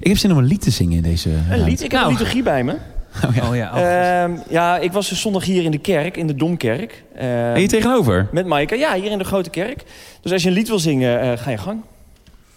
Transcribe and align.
Ik 0.00 0.06
heb 0.06 0.16
zin 0.18 0.30
om 0.32 0.38
een 0.38 0.44
lied 0.44 0.60
te 0.60 0.70
zingen 0.70 0.96
in 0.96 1.02
deze 1.02 1.30
Een 1.50 1.64
lied? 1.64 1.82
Ik 1.82 1.90
heb 1.90 2.00
Nou. 2.00 2.04
een 2.06 2.12
liturgie 2.12 2.42
bij 2.42 2.64
me. 2.64 2.76
Oh 3.48 3.56
ja. 3.56 3.70
oh. 3.74 4.22
Ehm, 4.22 4.38
ja, 4.48 4.78
ik 4.78 4.92
was 4.92 5.08
dus 5.08 5.20
zondag 5.20 5.44
hier 5.44 5.62
in 5.64 5.70
de 5.70 5.78
kerk, 5.78 6.16
in 6.16 6.26
de 6.26 6.34
Domkerk. 6.34 7.04
Ehm, 7.16 7.28
En 7.28 7.60
je 7.60 7.68
tegenover? 7.68 8.28
Met 8.32 8.46
Maaike. 8.46 8.76
Ja, 8.76 8.94
hier 8.94 9.10
in 9.10 9.18
de 9.18 9.24
grote 9.24 9.50
kerk. 9.50 9.84
Dus 10.20 10.32
als 10.32 10.42
je 10.42 10.48
een 10.48 10.54
lied 10.54 10.68
wil 10.68 10.78
zingen, 10.78 11.20
eh, 11.20 11.38
ga 11.38 11.50
je 11.50 11.58
gang. 11.58 11.80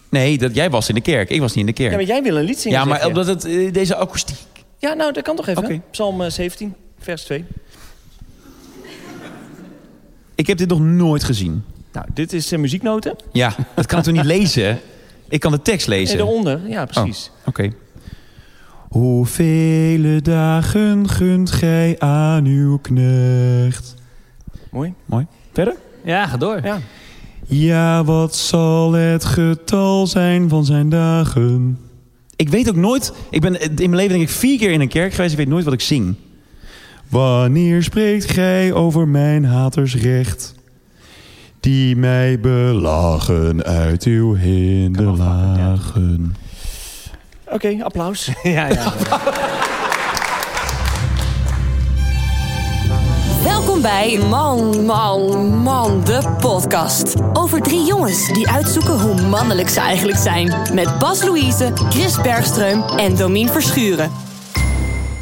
Nee, 0.08 0.38
dat, 0.38 0.54
jij 0.54 0.70
was 0.70 0.88
in 0.88 0.94
de 0.94 1.00
kerk. 1.00 1.30
Ik 1.30 1.40
was 1.40 1.54
niet 1.54 1.66
in 1.68 1.74
de 1.74 1.82
Ja, 1.82 1.88
kerk. 1.88 2.00
maar 2.00 2.14
jij 2.14 2.22
wil 2.22 2.36
een 2.36 2.44
lied 2.44 2.58
zingen, 2.60 2.78
Ja, 2.78 2.84
maar 2.84 3.06
omdat 3.06 3.26
het 3.26 3.44
eh, 3.44 3.72
deze 3.72 3.96
akoestiek... 3.96 4.36
Ja, 4.78 4.94
nou, 4.94 5.12
dat 5.12 5.22
kan 5.22 5.36
toch 5.36 5.46
even. 5.48 5.82
Psalm 5.90 6.20
eh, 6.22 6.30
17, 6.30 6.74
vers 6.98 7.22
2. 7.22 7.44
Ik 10.34 10.46
heb 10.46 10.58
dit 10.58 10.68
nog 10.68 10.80
nooit 10.80 11.24
gezien. 11.24 11.64
Nou, 11.92 12.06
dit 12.14 12.32
is 12.32 12.52
eh, 12.52 12.58
muzieknoten. 12.58 13.16
Ja, 13.32 13.54
dat 13.74 13.86
kan 13.86 13.98
ik 13.98 14.04
toch 14.04 14.14
niet 14.14 14.24
lezen? 14.24 14.78
Ik 15.30 15.40
kan 15.40 15.52
de 15.52 15.62
tekst 15.62 15.86
En 15.86 15.92
lezen. 15.92 16.16
daaronder, 16.18 16.60
ja, 16.68 16.84
precies. 16.86 17.30
Oké. 17.46 17.70
Hoevele 18.88 20.20
dagen 20.22 21.08
gunt 21.08 21.50
gij 21.50 21.96
aan 21.98 22.44
uw 22.44 22.78
knecht? 22.78 23.94
Mooi. 24.70 24.94
Mooi. 25.06 25.26
Verder? 25.52 25.76
Ja, 26.04 26.26
ga 26.26 26.36
door. 26.36 26.60
Ja. 26.64 26.78
Ja, 27.46 28.04
wat 28.04 28.36
zal 28.36 28.92
het 28.92 29.24
getal 29.24 30.06
zijn 30.06 30.48
van 30.48 30.64
zijn 30.64 30.88
dagen? 30.88 31.78
Ik 32.36 32.48
weet 32.48 32.68
ook 32.68 32.76
nooit... 32.76 33.12
Ik 33.30 33.40
ben 33.40 33.60
in 33.60 33.74
mijn 33.76 33.94
leven 33.94 34.08
denk 34.18 34.22
ik 34.28 34.34
vier 34.34 34.58
keer 34.58 34.70
in 34.70 34.80
een 34.80 34.88
kerk 34.88 35.12
geweest. 35.12 35.32
Ik 35.32 35.38
weet 35.38 35.48
nooit 35.48 35.64
wat 35.64 35.72
ik 35.74 35.80
zing. 35.80 36.14
Wanneer 37.08 37.82
spreekt 37.82 38.30
gij 38.30 38.72
over 38.72 39.08
mijn 39.08 39.44
haters 39.44 39.96
recht? 39.96 40.54
Die 41.60 41.96
mij 41.96 42.40
belagen 42.40 43.64
uit 43.64 44.04
uw 44.04 44.34
hinderlagen. 44.34 46.36
Oké, 47.48 47.76
applaus. 47.82 48.30
Ja, 48.42 48.66
ja. 48.66 48.92
Welkom 53.44 53.82
bij 53.82 54.18
Man, 54.28 54.84
Man, 54.84 55.54
Man, 55.56 56.04
de 56.04 56.36
podcast. 56.40 57.14
Over 57.32 57.62
drie 57.62 57.84
jongens 57.84 58.32
die 58.32 58.48
uitzoeken 58.48 59.00
hoe 59.00 59.20
mannelijk 59.20 59.68
ze 59.68 59.80
eigenlijk 59.80 60.18
zijn. 60.18 60.54
Met 60.74 60.98
Bas 60.98 61.24
Louise, 61.24 61.70
Chris 61.74 62.16
Bergström 62.16 62.96
en 62.96 63.16
Domien 63.16 63.48
Verschuren. 63.48 64.10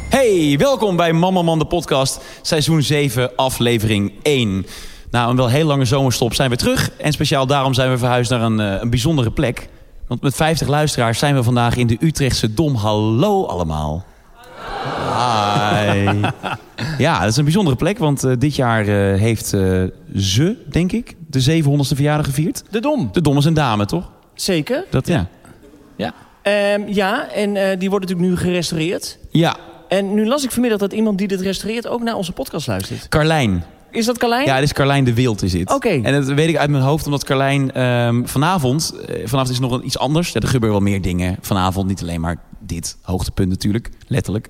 Hey, 0.09 0.55
welkom 0.57 0.95
bij 0.95 1.13
Mama 1.13 1.41
Man 1.41 1.59
de 1.59 1.65
podcast, 1.65 2.19
seizoen 2.41 2.81
7, 2.81 3.35
aflevering 3.35 4.13
1. 4.21 4.65
Na 5.11 5.27
een 5.27 5.35
wel 5.35 5.47
heel 5.47 5.65
lange 5.65 5.85
zomerstop 5.85 6.33
zijn 6.33 6.49
we 6.49 6.55
terug. 6.55 6.91
En 6.97 7.11
speciaal 7.11 7.47
daarom 7.47 7.73
zijn 7.73 7.89
we 7.89 7.97
verhuisd 7.97 8.31
naar 8.31 8.41
een, 8.41 8.59
eh, 8.59 8.81
een 8.81 8.89
bijzondere 8.89 9.31
plek. 9.31 9.69
Want 10.07 10.21
met 10.21 10.35
50 10.35 10.67
luisteraars 10.67 11.19
zijn 11.19 11.35
we 11.35 11.43
vandaag 11.43 11.75
in 11.75 11.87
de 11.87 11.97
Utrechtse 11.99 12.53
Dom. 12.53 12.75
Hallo 12.75 13.45
allemaal. 13.45 14.05
Hi. 15.17 16.09
Ja, 16.97 17.19
dat 17.19 17.29
is 17.29 17.37
een 17.37 17.43
bijzondere 17.43 17.75
plek, 17.75 17.97
want 17.97 18.23
eh, 18.23 18.31
dit 18.37 18.55
jaar 18.55 18.81
eh, 18.81 19.19
heeft 19.19 19.47
ze, 19.47 20.55
denk 20.69 20.91
ik, 20.91 21.15
de 21.27 21.61
700ste 21.63 21.95
verjaardag 21.95 22.25
gevierd. 22.25 22.63
De 22.69 22.79
Dom. 22.79 23.09
De 23.11 23.21
Dom 23.21 23.37
is 23.37 23.45
een 23.45 23.53
dame, 23.53 23.85
toch? 23.85 24.11
Zeker. 24.33 24.85
Dat, 24.89 25.07
ja. 25.07 25.27
ja. 25.95 26.13
Ehm, 26.41 26.81
ja, 26.87 27.29
en 27.31 27.79
die 27.79 27.89
wordt 27.89 28.05
natuurlijk 28.05 28.31
nu 28.31 28.37
gerestaureerd. 28.37 29.17
Ja, 29.29 29.57
En 29.87 30.13
nu 30.13 30.27
las 30.27 30.43
ik 30.43 30.51
vanmiddag 30.51 30.79
dat 30.79 30.93
iemand 30.93 31.17
die 31.17 31.27
dit 31.27 31.41
restaureert 31.41 31.87
ook 31.87 32.01
naar 32.01 32.15
onze 32.15 32.31
podcast 32.31 32.67
luistert. 32.67 33.09
Carlijn. 33.09 33.63
Is 33.91 34.05
dat 34.05 34.17
Carlijn? 34.17 34.45
Ja, 34.45 34.55
dit 34.55 34.63
is 34.63 34.73
Carlijn 34.73 35.03
de 35.03 35.13
Wild 35.13 35.41
is 35.43 35.51
dit. 35.51 35.73
Oké. 35.73 35.89
En 35.89 36.13
dat 36.13 36.25
weet 36.25 36.49
ik 36.49 36.57
uit 36.57 36.69
mijn 36.69 36.83
hoofd, 36.83 37.05
omdat 37.05 37.23
Carlijn 37.23 37.71
ehm, 37.71 38.25
vanavond... 38.25 38.93
eh, 39.07 39.27
vanavond 39.27 39.49
is 39.53 39.59
nog 39.59 39.71
een, 39.71 39.85
iets 39.85 39.97
anders. 39.97 40.31
Ja, 40.31 40.39
er 40.39 40.47
gebeuren 40.47 40.79
wel 40.81 40.89
meer 40.89 41.01
dingen 41.01 41.37
vanavond. 41.41 41.87
Niet 41.87 42.01
alleen 42.01 42.21
maar 42.21 42.37
dit 42.59 42.97
hoogtepunt 43.01 43.49
natuurlijk, 43.49 43.89
letterlijk. 44.07 44.49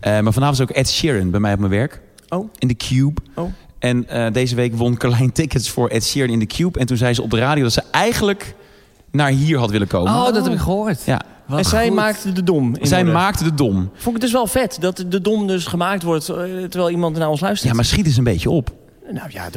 Eh, 0.00 0.20
maar 0.20 0.32
vanavond 0.32 0.58
is 0.58 0.62
ook 0.62 0.76
Ed 0.76 0.88
Sheeran 0.88 1.30
bij 1.30 1.40
mij 1.40 1.52
op 1.52 1.58
mijn 1.58 1.70
werk. 1.70 2.00
Oh. 2.28 2.48
In 2.58 2.68
de 2.68 2.76
Cube. 2.76 3.20
Oh. 3.34 3.52
En 3.78 4.08
eh, 4.08 4.32
deze 4.32 4.54
week 4.54 4.74
won 4.74 4.96
Carlijn 4.96 5.32
tickets 5.42 5.70
voor 5.70 5.88
Ed 5.88 6.04
Sheeran 6.04 6.30
in 6.30 6.38
de 6.38 6.46
Cube. 6.46 6.78
En 6.78 6.86
toen 6.86 6.96
zei 6.96 7.14
ze 7.14 7.22
op 7.22 7.30
de 7.30 7.38
radio 7.38 7.62
dat 7.62 7.72
ze 7.72 7.82
eigenlijk 7.90 8.54
naar 9.10 9.30
hier 9.30 9.58
had 9.58 9.70
willen 9.70 9.86
komen. 9.86 10.12
Oh, 10.12 10.32
dat 10.32 10.44
heb 10.44 10.52
ik 10.52 10.58
gehoord. 10.58 11.04
Ja. 11.04 11.22
Wat 11.48 11.58
en 11.58 11.64
zij 11.64 11.90
maakte 11.90 12.32
de 12.32 12.42
Dom. 12.42 12.74
in 12.76 12.86
Zij 12.86 13.00
orde. 13.00 13.12
maakte 13.12 13.44
de 13.44 13.54
dom. 13.54 13.74
Vond 13.92 14.06
ik 14.06 14.12
het 14.12 14.20
dus 14.20 14.32
wel 14.32 14.46
vet 14.46 14.76
dat 14.80 15.04
de 15.08 15.20
Dom 15.20 15.46
dus 15.46 15.66
gemaakt 15.66 16.02
wordt 16.02 16.28
eh, 16.28 16.34
terwijl 16.36 16.90
iemand 16.90 17.16
naar 17.16 17.28
ons 17.28 17.40
luistert. 17.40 17.68
Ja, 17.70 17.76
maar 17.76 17.84
schiet 17.84 18.06
eens 18.06 18.16
een 18.16 18.24
beetje 18.24 18.50
op. 18.50 18.70
Nou 19.12 19.28
ja, 19.30 19.48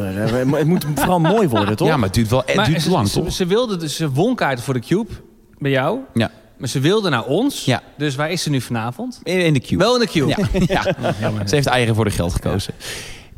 het 0.57 0.67
moet 0.67 0.85
vooral 0.95 1.19
mooi 1.35 1.47
worden, 1.47 1.75
toch? 1.75 1.87
Ja, 1.87 1.95
maar 1.97 2.05
het 2.05 2.13
duurt 2.13 2.29
wel 2.29 2.43
het 2.45 2.55
Maar 2.55 2.65
duurt 2.65 2.81
ze, 2.81 2.89
lang, 2.89 3.07
ze, 3.07 3.19
toch? 3.21 3.31
ze 3.31 3.45
wilde 3.45 3.77
dus 3.77 3.95
ze 3.95 4.11
won 4.11 4.35
kaarten 4.35 4.63
voor 4.63 4.73
de 4.73 4.79
Cube 4.79 5.09
bij 5.57 5.71
jou. 5.71 5.99
Ja, 6.13 6.31
Maar 6.57 6.69
ze 6.69 6.79
wilde 6.79 7.09
naar 7.09 7.25
ons. 7.25 7.65
Ja. 7.65 7.81
Dus 7.97 8.15
waar 8.15 8.31
is 8.31 8.43
ze 8.43 8.49
nu 8.49 8.61
vanavond? 8.61 9.19
in 9.23 9.39
in 9.45 9.53
de 9.53 9.59
Cube. 9.59 9.83
Wel 9.83 9.93
in 9.93 9.99
de 9.99 10.07
Cube. 10.07 10.27
Ja, 10.27 10.95
ja. 11.19 11.47
Ze 11.47 11.55
heeft 11.55 11.67
eigen 11.67 11.95
voor 11.95 12.05
de 12.05 12.11
geld 12.11 12.33
gekozen. 12.33 12.73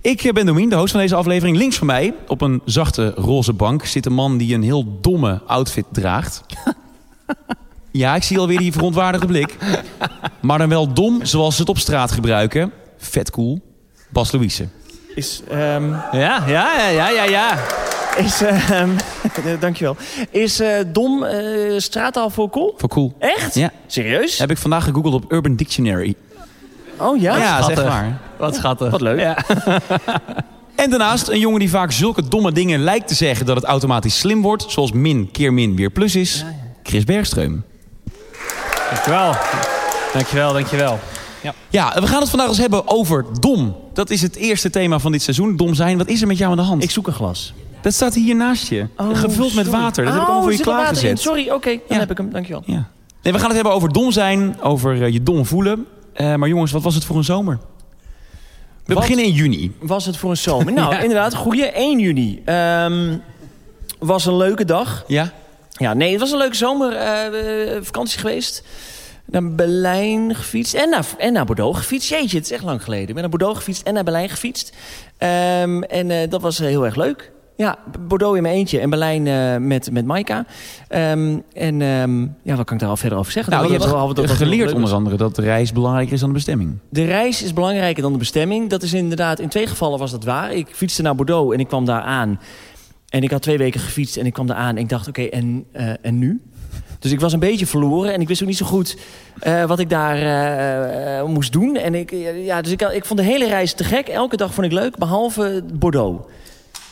Ik 0.01 0.23
eh, 0.23 0.31
ben 0.33 0.45
Domien, 0.45 0.69
de 0.69 0.75
host 0.75 0.91
van 0.91 1.01
deze 1.01 1.15
aflevering. 1.15 1.57
Links 1.57 1.77
van 1.77 1.87
mij, 1.87 2.13
op 2.27 2.41
een 2.41 2.61
zachte 2.65 3.09
roze 3.15 3.53
bank, 3.53 3.85
zit 3.85 4.05
een 4.05 4.13
man 4.13 4.37
die 4.37 4.53
een 4.55 4.63
heel 4.63 4.99
domme 5.01 5.41
outfit 5.45 5.85
draagt. 5.91 6.41
Ja, 7.93 8.15
ik 8.15 8.23
zie 8.23 8.39
alweer 8.39 8.57
die 8.57 8.71
verontwaardigde 8.71 9.27
blik. 9.27 9.55
Maar 10.41 10.57
dan 10.57 10.69
wel 10.69 10.93
dom 10.93 11.25
zoals 11.25 11.55
ze 11.55 11.61
het 11.61 11.69
op 11.69 11.77
straat 11.77 12.11
gebruiken. 12.11 12.71
Vet 12.97 13.31
cool. 13.31 13.61
Bas 14.09 14.31
Louise. 14.31 14.67
Is, 15.15 15.41
ehm, 15.49 15.89
Ja, 16.11 16.43
ja, 16.47 16.89
ja, 16.89 17.09
ja, 17.09 17.23
ja. 17.23 17.57
is 18.17 18.41
ehm, 18.41 18.89
dankjewel. 19.59 19.95
Is 20.31 20.59
eh, 20.59 20.69
Dom 20.87 21.23
eh, 21.23 21.39
straattaal 21.77 22.29
voor 22.29 22.49
cool? 22.49 22.73
Voor 22.77 22.89
cool. 22.89 23.15
Echt? 23.19 23.55
Ja. 23.55 23.71
Serieus? 23.87 24.37
Heb 24.37 24.51
ik 24.51 24.57
vandaag 24.57 24.83
gegoogeld 24.83 25.13
op 25.13 25.31
Urban 25.31 25.55
Dictionary. 25.55 26.15
Oh 26.97 27.21
ja? 27.21 27.37
ja, 27.37 27.61
zeg 27.61 27.83
maar. 27.85 28.19
Wat 28.37 28.55
schattig. 28.55 28.91
Wat 28.91 29.01
leuk. 29.01 29.19
Ja. 29.19 29.37
En 30.75 30.89
daarnaast 30.89 31.27
een 31.27 31.39
jongen 31.39 31.59
die 31.59 31.69
vaak 31.69 31.91
zulke 31.91 32.27
domme 32.27 32.51
dingen 32.51 32.79
lijkt 32.83 33.07
te 33.07 33.13
zeggen 33.13 33.45
dat 33.45 33.55
het 33.55 33.65
automatisch 33.65 34.19
slim 34.19 34.41
wordt. 34.41 34.65
Zoals 34.67 34.91
min 34.91 35.31
keer 35.31 35.53
min 35.53 35.75
weer 35.75 35.89
plus 35.89 36.15
is. 36.15 36.45
Chris 36.83 37.03
Bergström. 37.03 37.72
Dankjewel. 38.93 39.35
Dankjewel, 40.13 40.53
dankjewel. 40.53 40.99
Ja, 41.69 41.93
we 42.01 42.07
gaan 42.07 42.19
het 42.19 42.29
vandaag 42.29 42.47
eens 42.47 42.57
hebben 42.57 42.87
over 42.87 43.25
dom. 43.39 43.75
Dat 43.93 44.09
is 44.09 44.21
het 44.21 44.35
eerste 44.35 44.69
thema 44.69 44.99
van 44.99 45.11
dit 45.11 45.21
seizoen, 45.21 45.55
dom 45.57 45.73
zijn. 45.73 45.97
Wat 45.97 46.07
is 46.07 46.21
er 46.21 46.27
met 46.27 46.37
jou 46.37 46.51
aan 46.51 46.57
de 46.57 46.63
hand? 46.63 46.83
Ik 46.83 46.91
zoek 46.91 47.07
een 47.07 47.13
glas. 47.13 47.53
Dat 47.81 47.93
staat 47.93 48.13
hier 48.13 48.35
naast 48.35 48.67
je. 48.67 48.87
Oh, 48.97 49.17
Gevuld 49.17 49.53
met 49.53 49.67
water. 49.67 50.03
Dat 50.05 50.13
heb 50.13 50.21
ik 50.23 50.27
Oh, 50.29 50.33
allemaal 50.35 50.41
voor 50.41 50.51
je 50.51 50.57
zit 50.57 50.65
water 50.65 50.85
in? 50.85 50.91
klaargezet. 50.91 51.19
Sorry, 51.19 51.49
oké. 51.49 51.69
Dan 51.69 51.79
Ja. 51.87 51.97
heb 51.99 52.11
ik 52.11 52.17
hem. 52.17 52.31
Dankjewel. 52.31 52.63
Ja. 52.65 52.87
Nee, 53.21 53.33
we 53.33 53.39
gaan 53.39 53.47
het 53.47 53.55
hebben 53.55 53.73
over 53.73 53.89
dom 53.93 54.11
zijn, 54.11 54.61
over 54.61 55.03
eh, 55.03 55.09
je 55.13 55.23
dom 55.23 55.45
voelen. 55.45 55.85
Eh, 56.13 56.35
maar 56.35 56.47
jongens, 56.49 56.71
wat 56.71 56.81
was 56.83 56.95
het 56.95 57.05
voor 57.05 57.15
een 57.15 57.23
zomer? 57.23 57.59
We 58.85 58.93
Wat? 58.93 58.95
beginnen 59.03 59.25
in 59.25 59.31
juni. 59.31 59.75
Was 59.79 60.05
het 60.05 60.17
voor 60.17 60.29
een 60.29 60.37
zomer? 60.37 60.73
Nou, 60.73 60.91
Ja. 60.93 60.99
inderdaad. 60.99 61.35
Goeie 61.35 61.65
1 61.71 61.99
juni. 61.99 62.41
Ehm, 62.45 63.17
was 63.99 64.25
een 64.25 64.37
leuke 64.37 64.65
dag. 64.65 65.03
Ja? 65.07 65.31
Ja, 65.79 65.93
nee, 65.93 66.11
het 66.11 66.19
was 66.19 66.31
een 66.31 66.37
leuke 66.37 66.55
zomer. 66.55 66.93
eh, 66.95 67.81
geweest. 67.93 68.63
Naar 69.25 69.51
Berlijn 69.55 70.35
gefietst. 70.35 70.73
En 70.73 70.89
naar, 70.89 71.05
en 71.17 71.33
naar 71.33 71.45
Bordeaux 71.45 71.77
gefietst. 71.77 72.09
Jeetje, 72.09 72.37
het 72.37 72.45
is 72.45 72.51
echt 72.51 72.63
lang 72.63 72.83
geleden. 72.83 73.07
Ik 73.07 73.13
ben 73.13 73.21
naar 73.21 73.29
Bordeaux 73.29 73.57
gefietst 73.57 73.87
en 73.87 73.93
naar 73.93 74.03
Berlijn 74.03 74.29
gefietst. 74.29 74.73
Ehm, 75.17 75.81
en 75.81 76.11
eh, 76.11 76.29
dat 76.29 76.41
was 76.41 76.59
eh, 76.59 76.67
heel 76.67 76.85
erg 76.85 76.95
leuk. 76.95 77.31
Ja, 77.55 77.77
Bordeaux 78.07 78.35
in 78.35 78.41
mijn 78.41 78.55
eentje 78.55 78.79
en 78.79 78.89
Berlijn 78.89 79.67
met, 79.67 79.91
met 79.91 80.05
Maika. 80.05 80.45
Ehm, 80.87 81.37
en 81.53 81.81
ehm, 81.81 82.21
ja, 82.21 82.55
wat 82.55 82.65
kan 82.65 82.73
ik 82.75 82.79
daar 82.79 82.89
al 82.89 82.97
verder 82.97 83.17
over 83.17 83.31
zeggen? 83.31 83.53
Nou, 83.53 83.65
je 83.65 83.71
hebt 83.71 83.83
dat- 83.83 84.15
dat- 84.15 84.29
geleerd 84.29 84.73
onder 84.73 84.93
andere 84.93 85.15
dat 85.15 85.35
de 85.35 85.41
reis 85.41 85.71
belangrijker 85.71 86.13
is 86.13 86.19
dan 86.19 86.29
de 86.29 86.35
bestemming. 86.35 86.77
De 86.89 87.05
reis 87.05 87.43
is 87.43 87.53
belangrijker 87.53 88.01
dan 88.01 88.11
de 88.11 88.17
bestemming. 88.17 88.69
Dat 88.69 88.83
is 88.83 88.93
inderdaad, 88.93 89.39
in 89.39 89.49
twee 89.49 89.67
gevallen 89.67 89.99
was 89.99 90.11
dat 90.11 90.23
waar. 90.23 90.53
Ik 90.53 90.67
fietste 90.71 91.01
naar 91.01 91.15
Bordeaux 91.15 91.53
en 91.53 91.59
ik 91.59 91.67
kwam 91.67 91.85
daar 91.85 92.01
aan. 92.01 92.39
En 93.13 93.23
ik 93.23 93.31
had 93.31 93.41
twee 93.41 93.57
weken 93.57 93.79
gefietst 93.79 94.17
en 94.17 94.25
ik 94.25 94.33
kwam 94.33 94.47
daar 94.47 94.57
aan 94.57 94.75
en 94.75 94.81
ik 94.81 94.89
dacht, 94.89 95.07
oké, 95.07 95.21
en, 95.21 95.65
eh, 95.71 95.93
en 96.01 96.19
nu? 96.19 96.41
Dus 96.99 97.11
ik 97.11 97.19
was 97.19 97.33
een 97.33 97.39
beetje 97.39 97.65
verloren 97.65 98.13
en 98.13 98.21
ik 98.21 98.27
wist 98.27 98.41
ook 98.41 98.47
niet 98.47 98.57
zo 98.57 98.65
goed 98.65 98.97
eh, 99.39 99.65
wat 99.65 99.79
ik 99.79 99.89
daar 99.89 100.17
eh, 100.17 101.25
moest 101.25 101.51
doen. 101.51 101.75
En 101.75 101.95
ik, 101.95 102.11
ja, 102.35 102.61
dus 102.61 102.71
ik, 102.71 102.81
ik 102.81 103.05
vond 103.05 103.19
de 103.19 103.25
hele 103.25 103.47
reis 103.47 103.73
te 103.73 103.83
gek. 103.83 104.07
Elke 104.07 104.37
dag 104.37 104.53
vond 104.53 104.67
ik 104.67 104.73
leuk, 104.73 104.97
behalve 104.97 105.63
Bordeaux. 105.73 106.27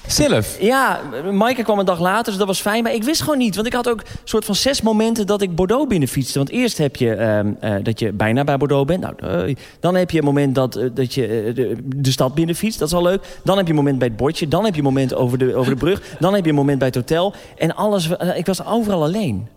Zelf? 0.07 0.57
Ja, 0.59 0.99
Maaike 1.31 1.63
kwam 1.63 1.79
een 1.79 1.85
dag 1.85 1.99
later, 1.99 2.25
dus 2.25 2.37
dat 2.37 2.47
was 2.47 2.61
fijn. 2.61 2.83
Maar 2.83 2.93
ik 2.93 3.03
wist 3.03 3.21
gewoon 3.21 3.37
niet, 3.37 3.55
want 3.55 3.67
ik 3.67 3.73
had 3.73 3.89
ook 3.89 3.99
een 3.99 4.07
soort 4.23 4.45
van 4.45 4.55
zes 4.55 4.81
momenten 4.81 5.27
dat 5.27 5.41
ik 5.41 5.55
Bordeaux 5.55 5.87
binnenfietste. 5.87 6.37
Want 6.37 6.49
eerst 6.49 6.77
heb 6.77 6.95
je 6.95 7.13
ehm, 7.13 7.51
eh, 7.59 7.75
dat 7.83 7.99
je 7.99 8.11
bijna 8.11 8.43
bij 8.43 8.57
Bordeaux 8.57 8.85
bent. 8.85 9.01
Nou, 9.01 9.47
eh, 9.47 9.55
dan 9.79 9.95
heb 9.95 10.11
je 10.11 10.17
een 10.17 10.23
moment 10.23 10.55
dat, 10.55 10.75
eh, 10.75 10.89
dat 10.93 11.13
je 11.13 11.51
de, 11.55 11.77
de 11.95 12.11
stad 12.11 12.33
binnenfietst. 12.35 12.79
Dat 12.79 12.87
is 12.87 12.93
al 12.93 13.03
leuk. 13.03 13.39
Dan 13.43 13.57
heb 13.57 13.65
je 13.65 13.71
een 13.71 13.77
moment 13.77 13.99
bij 13.99 14.07
het 14.07 14.17
bordje. 14.17 14.47
Dan 14.47 14.63
heb 14.63 14.73
je 14.73 14.79
een 14.79 14.85
moment 14.85 15.13
over 15.13 15.37
de, 15.37 15.55
over 15.55 15.71
de 15.71 15.79
brug. 15.79 16.01
Dan 16.19 16.33
heb 16.33 16.43
je 16.43 16.49
een 16.49 16.55
moment 16.55 16.77
bij 16.77 16.87
het 16.87 16.95
hotel. 16.95 17.33
En 17.57 17.75
alles, 17.75 18.09
ik 18.35 18.45
was 18.45 18.65
overal 18.65 19.03
alleen. 19.03 19.47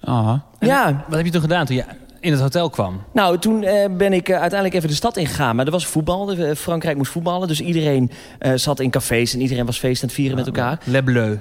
Aha. 0.00 0.44
Ja, 0.60 1.04
Wat 1.08 1.16
heb 1.16 1.26
je 1.26 1.32
toen 1.32 1.40
gedaan 1.40 1.66
toen 1.66 1.76
je 1.76 1.84
in 2.20 2.32
het 2.32 2.40
hotel 2.40 2.70
kwam? 2.70 3.02
nou, 3.12 3.38
toen 3.38 3.62
eh, 3.62 3.90
ben 3.96 4.12
ik 4.12 4.28
eh, 4.28 4.34
uiteindelijk 4.40 4.74
even 4.74 4.88
de 4.88 4.94
stad 4.94 5.16
ingegaan. 5.16 5.56
Maar 5.56 5.64
er 5.66 5.70
was 5.72 5.86
voetbal. 5.86 6.24
De- 6.26 6.46
eh, 6.46 6.54
Frankrijk 6.56 6.96
moest 6.96 7.12
voetballen. 7.12 7.48
Dus 7.48 7.60
iedereen 7.60 8.10
zat 8.54 8.80
in 8.80 8.90
cafés 8.90 9.34
en 9.34 9.40
iedereen 9.40 9.66
was 9.66 9.78
feest 9.78 10.02
aan 10.02 10.08
het 10.08 10.16
vieren 10.16 10.36
met 10.36 10.46
elkaar. 10.46 10.78
Le 10.84 11.02
Bleu. 11.02 11.36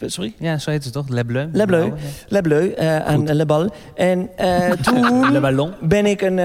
Sorry? 0.00 0.32
Ja, 0.38 0.58
zo 0.58 0.70
heet 0.70 0.84
het 0.84 0.92
toch? 0.92 1.08
Le 1.08 1.24
Bleu. 1.24 1.48
Le 1.52 1.66
Bleu. 1.66 1.92
Le 2.28 2.40
Bleu 2.40 2.72
aan 3.04 3.32
Le 3.34 3.46
Bal. 3.46 3.70
En 3.94 4.28
toen 4.82 5.32
Le 5.32 5.40
Ballon. 5.40 5.72
ben 5.80 6.06
ik 6.06 6.20
een 6.22 6.38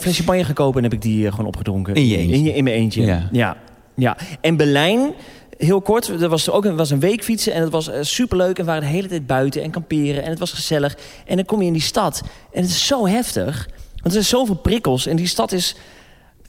flesje 0.00 0.12
champagne 0.22 0.44
gekopen 0.44 0.76
en 0.76 0.82
heb 0.82 0.92
ik 0.92 1.02
die 1.02 1.30
gewoon 1.30 1.46
opgedronken. 1.46 1.94
In 1.94 2.06
je 2.06 2.16
eentje? 2.16 2.34
In, 2.36 2.42
je- 2.44 2.54
in 2.54 2.64
mijn 2.64 2.76
eentje. 2.76 3.02
Ja. 3.02 3.28
ja. 3.32 3.56
ja. 3.94 4.16
En 4.40 4.56
Berlijn, 4.56 5.12
heel 5.58 5.80
kort, 5.80 6.08
er 6.08 6.28
was 6.28 6.50
ook 6.50 6.64
een, 6.64 6.76
was 6.76 6.90
een 6.90 7.00
week 7.00 7.24
fietsen 7.24 7.52
en 7.52 7.62
het 7.62 7.70
was 7.70 7.88
eh, 7.88 7.98
superleuk. 8.02 8.58
En 8.58 8.64
we 8.64 8.70
waren 8.70 8.88
de 8.88 8.94
hele 8.94 9.08
tijd 9.08 9.26
buiten 9.26 9.62
en 9.62 9.70
kamperen 9.70 10.22
en 10.22 10.30
het 10.30 10.38
was 10.38 10.52
gezellig. 10.52 10.96
En 11.26 11.36
dan 11.36 11.44
kom 11.44 11.60
je 11.60 11.66
in 11.66 11.72
die 11.72 11.82
stad 11.82 12.22
en 12.52 12.62
het 12.62 12.70
is 12.70 12.86
zo 12.86 13.06
heftig. 13.06 13.68
Want 13.94 14.04
er 14.04 14.10
zijn 14.10 14.24
zoveel 14.24 14.54
prikkels 14.54 15.06
en 15.06 15.16
die 15.16 15.26
stad 15.26 15.52
is... 15.52 15.76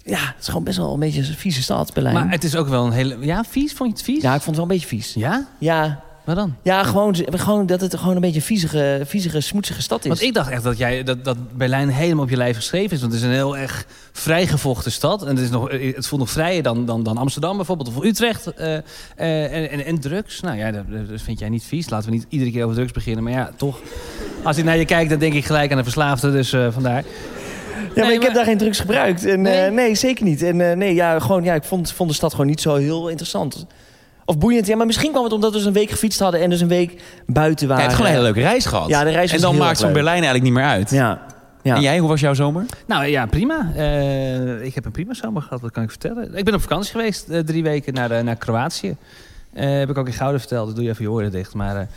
Ja, 0.04 0.20
het 0.20 0.40
is 0.40 0.48
gewoon 0.48 0.64
best 0.64 0.78
wel 0.78 0.94
een 0.94 1.00
beetje 1.00 1.20
een 1.20 1.36
vieze 1.36 1.62
stad, 1.62 1.94
Berlijn. 1.94 2.16
Maar 2.16 2.30
het 2.30 2.44
is 2.44 2.56
ook 2.56 2.68
wel 2.68 2.86
een 2.86 2.92
hele... 2.92 3.18
Ja, 3.20 3.44
vies? 3.44 3.74
Vond 3.74 3.90
je 3.90 3.96
het 3.96 4.06
vies? 4.06 4.22
ja, 4.22 4.36
ik 4.36 4.42
vond 4.42 4.46
het 4.46 4.56
wel 4.56 4.64
een 4.66 4.72
beetje 4.82 4.88
vies. 4.88 5.14
Ja? 5.14 5.48
Ja, 5.60 6.04
Waar 6.28 6.36
dan? 6.36 6.56
ja 6.62 6.84
gewoon, 6.84 7.16
gewoon 7.26 7.66
dat 7.66 7.82
het 7.82 7.98
gewoon 7.98 8.16
een 8.16 8.22
beetje 8.22 8.36
een 8.36 8.46
viezige, 8.46 9.02
viezige 9.06 9.42
smoetsige 9.42 9.82
stad 9.82 10.00
is. 10.02 10.08
Want 10.08 10.22
ik 10.22 10.34
dacht 10.34 10.50
echt 10.50 10.64
dat, 10.64 10.78
jij, 10.78 11.04
dat, 11.04 11.26
dat 11.26 11.38
Berlijn 11.58 11.90
helemaal 11.90 12.24
op 12.24 12.30
je 12.30 12.38
lijf 12.38 12.56
geschreven 12.56 12.92
is. 12.92 13.02
Want 13.02 13.14
het 13.14 13.22
is 13.22 13.28
een 13.28 13.34
heel 13.34 13.58
erg 13.58 13.86
vrijgevochten 14.12 14.92
stad. 14.92 15.22
En 15.22 15.28
het, 15.28 15.40
is 15.40 15.50
nog, 15.50 15.72
het 15.72 16.08
voelt 16.08 16.22
nog 16.22 16.30
vrijer 16.30 16.64
dan, 16.64 16.86
dan, 16.86 17.04
dan 17.04 17.18
Amsterdam 17.18 17.56
bijvoorbeeld. 17.56 17.90
Of 17.90 18.04
Utrecht. 18.04 18.54
eh, 18.54 18.76
eh, 18.76 18.84
en, 19.54 19.70
en, 19.70 19.86
en 19.86 20.00
drugs. 20.00 20.42
Nou 20.42 20.58
ja, 20.58 20.72
dat, 20.72 20.84
dat 21.10 21.22
vind 21.22 21.40
jij 21.40 21.50
niet 21.50 21.64
vies. 21.64 21.90
Laten 21.90 22.10
we 22.10 22.16
niet 22.16 22.26
iedere 22.30 22.52
keer 22.52 22.64
over 22.64 22.76
drugs 22.76 22.92
beginnen. 22.92 23.24
Maar 23.24 23.34
ja, 23.34 23.52
toch. 23.56 23.80
Als 24.44 24.58
ik 24.58 24.64
naar 24.64 24.78
je 24.78 24.86
kijk, 24.86 25.10
dan 25.10 25.20
denk 25.20 25.34
ik 25.34 25.46
gelijk 25.46 25.72
aan 25.72 25.78
een 25.78 25.84
verslaafde. 25.84 26.32
Dus 26.32 26.54
eh, 26.54 26.68
vandaar. 26.72 27.04
Ja, 27.04 27.84
maar 27.96 28.06
Nee, 28.06 28.16
ik 28.16 28.22
heb 28.22 28.34
daar 28.34 28.46
geen 28.46 28.58
drugs 28.58 28.80
gebruikt. 28.80 29.26
En, 29.26 29.42
Nee? 29.42 29.60
nee? 29.62 29.72
nee, 29.72 29.96
zeker 29.96 30.26
niet. 30.26 30.42
En 30.42 30.78
nee, 30.78 30.94
ja, 30.94 31.20
gewoon, 31.20 31.44
ja, 31.44 31.54
ik 31.54 31.64
vond, 31.64 31.92
vond 31.92 32.10
de 32.10 32.16
stad 32.16 32.32
gewoon 32.32 32.48
niet 32.48 32.62
zo 32.62 32.76
heel 32.76 33.08
interessant. 33.08 33.66
Of 34.28 34.38
boeiend. 34.38 34.68
Ja, 34.68 34.76
maar 34.76 34.86
misschien 34.86 35.12
kwam 35.12 35.24
het 35.24 35.34
omdat 35.34 35.52
we 35.52 35.58
dus 35.58 35.66
een 35.66 35.74
week 35.74 35.90
gefietst 35.90 36.20
hadden... 36.20 36.42
en 36.42 36.50
dus 36.50 36.62
een 36.62 36.68
week 36.68 37.02
buiten 37.26 37.68
waren. 37.68 37.84
je 37.84 37.90
hebt 37.90 38.02
gewoon 38.02 38.16
een 38.16 38.18
hele 38.18 38.34
leuke 38.34 38.50
reis 38.50 38.66
gehad. 38.66 38.88
Ja, 38.88 39.04
de 39.04 39.10
reis 39.10 39.32
En 39.32 39.42
dan 39.42 39.54
heel 39.54 39.64
maakt 39.64 39.80
zo'n. 39.80 39.94
Berlijn 39.94 40.16
eigenlijk 40.16 40.44
niet 40.44 40.54
meer 40.54 40.64
uit. 40.64 40.90
Ja. 40.90 41.22
ja. 41.62 41.76
En 41.76 41.82
jij, 41.82 42.00
hoe 42.00 42.10
was 42.10 42.20
jouw 42.20 42.34
zomer? 42.34 42.66
Nou 42.86 43.06
ja, 43.06 43.26
prima. 43.26 43.72
Eh, 43.76 44.66
ik 44.66 44.76
heb 44.76 44.86
een 44.86 44.92
prima 44.92 45.14
zomer 45.14 45.42
gehad, 45.42 45.62
wat 45.62 45.72
kan 45.72 45.84
ik 45.84 45.90
vertellen. 45.90 46.36
Ik 46.36 46.46
ben 46.46 46.54
op 46.54 46.62
vakantie 46.62 46.92
geweest, 46.92 47.30
eh, 47.30 47.40
drie 47.40 47.64
weken 47.64 47.94
naar, 47.94 48.12
eh, 48.12 48.24
naar 48.24 48.36
Kroatië. 48.36 48.96
Eh, 49.54 49.78
heb 49.78 49.90
ik 49.90 49.98
ook 49.98 50.08
in 50.08 50.14
Gouden 50.14 50.40
verteld, 50.40 50.66
dus 50.66 50.76
doe 50.76 50.84
je 50.84 50.90
even 50.90 51.04
je 51.04 51.12
oren 51.12 51.32
dicht. 51.32 51.54
Maar, 51.54 51.88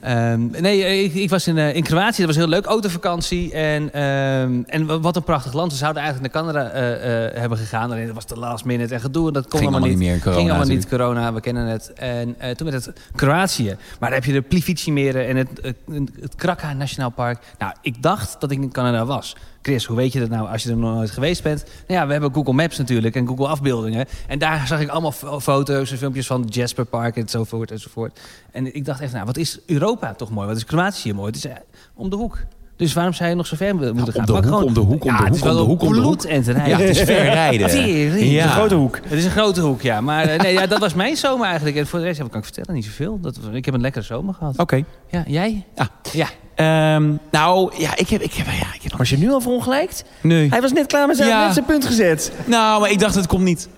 eh, 0.00 0.32
ehm, 0.32 0.50
nee, 0.60 1.02
ik, 1.04 1.14
ik 1.14 1.30
was 1.30 1.46
in, 1.46 1.58
eh, 1.58 1.74
in 1.74 1.82
Kroatië, 1.82 2.16
dat 2.18 2.26
was 2.26 2.36
heel 2.36 2.48
leuk. 2.48 2.64
Autovakantie. 2.64 3.52
En, 3.52 3.92
ehm, 3.92 4.62
en 4.66 4.86
wa- 4.86 5.00
wat 5.00 5.16
een 5.16 5.22
prachtig 5.22 5.52
land. 5.52 5.72
We 5.72 5.78
zouden 5.78 6.02
eigenlijk 6.02 6.34
naar 6.34 6.42
Canada 6.44 6.68
eh, 6.70 7.26
eh, 7.26 7.34
hebben 7.34 7.58
gegaan. 7.58 7.90
Alleen 7.90 8.06
dat 8.06 8.14
was 8.14 8.26
de 8.26 8.36
last 8.38 8.64
minute 8.64 8.94
en 8.94 9.00
gedoe. 9.00 9.26
En 9.26 9.32
dat 9.32 9.48
kon 9.48 9.60
allemaal 9.60 9.80
niet. 9.80 9.98
meer 9.98 10.18
corona 10.18 10.36
Ging 10.38 10.50
allemaal 10.50 10.68
niet, 10.68 10.88
corona, 10.88 11.32
we 11.32 11.40
kennen 11.40 11.66
het. 11.66 11.92
En 11.92 12.36
toen 12.56 12.70
werd 12.70 12.84
het 12.84 13.00
Kroatië. 13.14 13.76
Maar 14.00 14.10
dan 14.10 14.18
heb 14.18 14.24
je 14.24 14.32
de 14.32 14.42
Plivici-meren 14.42 15.26
en 15.26 15.36
het, 15.36 15.48
het, 15.62 15.76
het 16.20 16.34
Kraka 16.34 16.72
Nationaal 16.72 17.10
Park. 17.10 17.38
Nou, 17.58 17.72
ik 17.82 18.02
dacht 18.02 18.36
dat 18.40 18.50
ik 18.50 18.62
in 18.62 18.72
Canada 18.72 19.04
was. 19.04 19.36
Chris, 19.62 19.84
hoe 19.84 19.96
weet 19.96 20.12
je 20.12 20.20
dat 20.20 20.28
nou 20.28 20.48
als 20.48 20.62
je 20.62 20.70
er 20.70 20.76
nog 20.76 20.94
nooit 20.94 21.10
geweest 21.10 21.42
bent? 21.42 21.64
Nou 21.86 22.00
ja, 22.00 22.06
we 22.06 22.12
hebben 22.12 22.34
Google 22.34 22.52
Maps 22.52 22.78
natuurlijk 22.78 23.14
en 23.16 23.26
Google 23.26 23.46
Afbeeldingen. 23.48 24.06
En 24.26 24.38
daar 24.38 24.66
zag 24.66 24.80
ik 24.80 24.88
allemaal 24.88 25.12
fo- 25.12 25.40
foto's 25.40 25.90
en 25.90 25.98
filmpjes 25.98 26.26
van 26.26 26.44
Jasper 26.50 26.84
Park 26.84 27.16
enzovoort 27.16 27.70
enzovoort. 27.70 28.20
En 28.52 28.74
ik 28.74 28.84
dacht 28.84 29.00
echt, 29.00 29.12
nou, 29.12 29.24
wat 29.24 29.36
is 29.36 29.58
Europa 29.66 29.87
toch 30.16 30.30
mooi? 30.30 30.46
Wat 30.46 30.56
is 30.56 30.64
Kroatië 30.64 31.12
mooi? 31.12 31.26
Het 31.26 31.36
is 31.36 31.44
eh, 31.46 31.52
om 31.94 32.10
de 32.10 32.16
hoek. 32.16 32.38
Dus 32.76 32.92
waarom 32.92 33.12
zou 33.12 33.28
je 33.28 33.34
nog 33.34 33.46
zo 33.46 33.56
ver 33.56 33.74
moeten 33.74 33.96
gaan? 34.12 34.20
om 34.20 34.26
de 34.26 34.32
hoek, 34.32 34.44
gewoon- 34.44 34.62
om 34.64 34.74
de 34.74 34.80
hoek, 34.80 35.04
om 35.04 35.10
Ja, 35.10 35.18
de 35.18 35.24
het 35.24 35.34
is 35.34 35.40
hoek, 35.40 35.50
om 35.50 35.56
de 35.56 35.62
hoek, 35.62 35.82
om 35.82 35.88
de 35.88 35.94
hoek. 35.94 36.02
bloed 36.02 36.24
en 36.24 36.42
te 36.42 36.52
rijden. 36.52 36.78
Ja, 36.78 36.84
het 36.86 36.96
is 36.96 37.02
ver 37.02 37.22
rijden. 37.22 37.68
Tering. 37.84 38.30
Ja. 38.30 38.44
Een 38.44 38.50
grote 38.50 38.74
hoek. 38.74 38.96
Het 39.02 39.12
is 39.12 39.24
een 39.24 39.30
grote 39.30 39.60
hoek, 39.60 39.80
ja. 39.82 40.00
Maar 40.00 40.24
eh, 40.24 40.40
nee, 40.40 40.52
ja, 40.52 40.66
dat 40.66 40.78
was 40.78 40.94
mijn 40.94 41.16
zomer 41.16 41.46
eigenlijk. 41.46 41.76
En 41.76 41.86
voor 41.86 41.98
de 41.98 42.04
rest 42.04 42.16
ja, 42.16 42.22
wat 42.22 42.30
kan 42.32 42.40
ik 42.40 42.46
vertellen, 42.46 42.74
niet 42.74 42.84
zoveel. 42.84 43.18
Dat, 43.20 43.38
ik 43.52 43.64
heb 43.64 43.74
een 43.74 43.80
lekkere 43.80 44.04
zomer 44.04 44.34
gehad. 44.34 44.58
Oké. 44.58 44.84
Ja, 45.10 45.22
jij? 45.26 45.64
Ah. 45.76 45.86
Ja. 46.12 46.26
Ehm, 46.54 47.12
nou, 47.30 47.72
ja, 47.78 47.96
ik 47.96 48.08
heb... 48.08 48.20
Ik 48.20 48.32
heb, 48.32 48.46
ja, 48.46 48.74
ik 48.74 48.82
heb 48.82 48.92
Was 48.96 49.10
je 49.10 49.18
nu 49.18 49.30
al 49.30 49.40
verongelijkt? 49.40 50.04
nee. 50.22 50.48
Hij 50.48 50.60
was 50.60 50.72
net 50.72 50.86
klaar 50.86 51.06
met 51.06 51.16
zijn, 51.16 51.28
Ja. 51.28 51.44
met 51.44 51.52
zijn 51.54 51.64
punt 51.66 51.84
gezet. 51.86 52.32
Nou, 52.44 52.80
maar 52.80 52.90
ik 52.90 52.98
dacht, 52.98 53.14
het 53.14 53.26
komt 53.26 53.42
niet. 53.44 53.68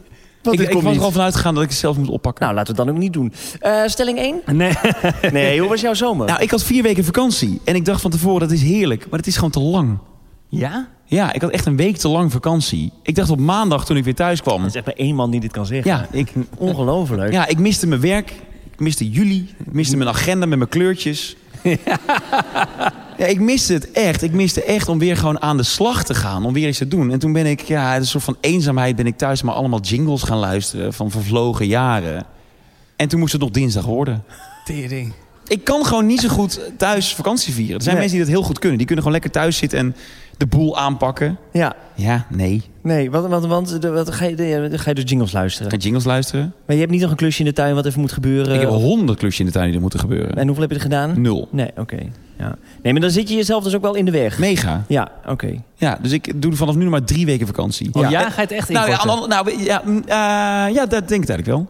Ik 0.42 0.60
ik 0.60 0.81
was 0.82 0.96
er 0.96 1.02
al 1.02 1.10
vanuit 1.10 1.34
gegaan 1.37 1.54
dat 1.54 1.62
ik 1.62 1.69
het 1.69 1.78
zelf 1.78 1.96
moet 1.96 2.08
oppakken. 2.08 2.44
Nou, 2.44 2.56
laten 2.56 2.75
we 2.75 2.81
het 2.81 2.88
dan 2.88 2.96
ook 2.96 3.02
niet 3.02 3.12
doen. 3.12 3.32
Eh, 3.60 3.82
stelling 3.87 4.19
1? 4.19 4.40
Nee. 4.56 4.72
Nee, 5.32 5.60
hoe 5.60 5.69
was 5.69 5.81
jouw 5.81 5.94
zomer? 5.94 6.26
Nou, 6.26 6.42
ik 6.42 6.50
had 6.50 6.62
vier 6.62 6.82
weken 6.82 7.04
vakantie. 7.04 7.60
En 7.64 7.75
ik 7.75 7.84
dacht 7.84 8.00
van 8.00 8.10
tevoren, 8.10 8.40
dat 8.40 8.50
is 8.50 8.62
heerlijk. 8.62 9.06
Maar 9.10 9.19
het 9.19 9.28
is 9.28 9.34
gewoon 9.34 9.50
te 9.50 9.60
lang. 9.60 9.98
Ja? 10.48 10.88
Ja, 11.04 11.32
ik 11.32 11.40
had 11.40 11.50
echt 11.50 11.66
een 11.66 11.76
week 11.76 11.96
te 11.96 12.08
lang 12.08 12.32
vakantie. 12.32 12.92
Ik 13.02 13.14
dacht 13.14 13.31
op 13.31 13.38
maandag 13.38 13.84
toen 13.84 13.96
ik 13.96 14.04
weer 14.04 14.14
thuis 14.14 14.42
kwam. 14.42 14.60
er 14.60 14.66
is 14.66 14.75
echt 14.75 14.87
maar 14.87 14.94
één 14.94 15.14
man 15.14 15.31
die 15.31 15.40
dit 15.40 15.52
kan 15.52 15.66
zeggen. 15.66 15.90
Ja, 15.90 16.06
ik, 16.10 16.32
Ongelooflijk. 16.56 17.32
ja, 17.32 17.46
ik 17.46 17.58
miste 17.58 17.87
mijn 17.87 18.00
werk. 18.00 18.31
Ik 18.72 18.81
miste 18.81 19.10
jullie. 19.10 19.54
Ik 19.58 19.72
miste 19.72 19.96
mijn 19.96 20.08
agenda 20.08 20.46
met 20.46 20.58
mijn 20.58 20.70
kleurtjes. 20.70 21.37
Ja, 23.20 23.26
ik 23.26 23.40
miste 23.40 23.72
het 23.72 23.93
echt. 23.93 24.22
Ik 24.22 24.32
miste 24.32 24.64
echt 24.64 24.88
om 24.88 24.99
weer 24.99 25.17
gewoon 25.17 25.43
aan 25.43 25.56
de 25.56 25.62
slag 25.62 26.05
te 26.05 26.14
gaan. 26.14 26.44
Om 26.44 26.52
weer 26.52 26.69
iets 26.69 26.78
te 26.78 26.88
doen. 26.88 27.11
En 27.11 27.19
toen 27.19 27.32
ben 27.32 27.46
ik, 27.46 27.61
ja, 27.61 27.96
een 27.96 28.06
soort 28.06 28.25
van 28.25 28.37
eenzaamheid 28.40 28.96
ben 28.96 29.06
ik 29.06 29.17
thuis 29.17 29.43
maar 29.43 29.55
allemaal 29.55 29.81
jingles 29.81 30.22
gaan 30.22 30.38
luisteren 30.38 30.93
van 30.93 31.11
vervlogen 31.11 31.67
jaren. 31.67 32.26
En 32.96 33.08
toen 33.08 33.20
moest 33.20 33.32
het 33.32 33.40
nog 33.40 33.50
dinsdag 33.50 33.84
worden. 33.84 34.25
Tering. 34.64 35.12
Ik 35.50 35.64
kan 35.64 35.85
gewoon 35.85 36.06
niet 36.06 36.20
zo 36.20 36.29
goed 36.29 36.61
thuis 36.76 37.14
vakantie 37.14 37.52
vieren. 37.52 37.76
Er 37.76 37.82
zijn 37.82 37.94
Nee. 37.97 38.05
mensen 38.05 38.25
die 38.25 38.26
dat 38.32 38.37
heel 38.37 38.49
goed 38.49 38.58
kunnen. 38.58 38.79
Die 38.79 38.87
kunnen 38.87 39.05
gewoon 39.05 39.20
lekker 39.20 39.41
thuis 39.41 39.56
zitten 39.56 39.79
en 39.79 39.97
de 40.37 40.47
boel 40.47 40.79
aanpakken. 40.79 41.38
Ja. 41.52 41.75
Ja, 41.94 42.26
nee. 42.29 42.62
Nee, 42.82 43.11
want, 43.11 43.26
want, 43.26 43.47
want 43.47 43.79
wat, 43.85 44.14
ga, 44.14 44.25
je, 44.25 44.69
ga 44.73 44.88
je 44.88 44.94
dus 44.94 45.11
jingles 45.11 45.32
luisteren. 45.32 45.70
Ga 45.70 45.76
jingles 45.76 46.05
luisteren. 46.05 46.55
Maar 46.67 46.75
je 46.75 46.81
hebt 46.81 46.93
niet 46.93 47.00
nog 47.00 47.11
een 47.11 47.17
klusje 47.17 47.38
in 47.38 47.44
de 47.44 47.52
tuin 47.52 47.75
wat 47.75 47.87
even 47.87 48.00
moet 48.00 48.12
gebeuren? 48.12 48.55
ik 48.55 48.61
heb 48.61 48.69
honderd 48.70 49.19
klusjes 49.19 49.41
in 49.41 49.47
de 49.47 49.52
tuin 49.52 49.67
die 49.67 49.75
er 49.75 49.81
moeten 49.81 50.00
gebeuren. 50.00 50.37
En 50.37 50.44
hoeveel 50.44 50.62
heb 50.62 50.70
je 50.70 50.76
er 50.76 50.82
gedaan? 50.82 51.20
Nul. 51.20 51.49
Nee, 51.50 51.70
oké. 51.76 51.99
Ja. 52.38 52.56
Nee, 52.82 52.93
maar 52.93 53.02
dan 53.02 53.11
zit 53.11 53.29
je 53.29 53.35
jezelf 53.35 53.64
dus 53.64 53.75
ook 53.75 53.82
wel 53.82 53.94
in 53.94 54.05
de 54.05 54.11
weg. 54.11 54.38
Mega. 54.38 54.85
Ja, 54.88 55.08
oké. 55.26 55.55
Ja, 55.75 55.99
dus 56.02 56.12
ik 56.12 56.43
doe 56.43 56.52
vanaf 56.52 56.75
nu 56.75 56.82
nog 56.82 56.91
maar 56.91 57.05
drie 57.05 57.26
weken 57.26 57.47
vakantie. 57.47 57.88
Oh, 57.93 58.11
ja, 58.11 58.31
ga 58.31 58.35
je 58.37 58.41
het 58.41 58.52
echt 58.52 58.69
Nou 58.69 58.91
ja, 58.91 59.05
nou, 59.26 59.62
ja, 59.64 59.82
mm, 59.85 60.02
eh, 60.06 60.14
ja, 60.75 60.87
dat 60.87 61.08
denk 61.08 61.23
ik 61.23 61.29
eigenlijk 61.29 61.47
wel. 61.47 61.67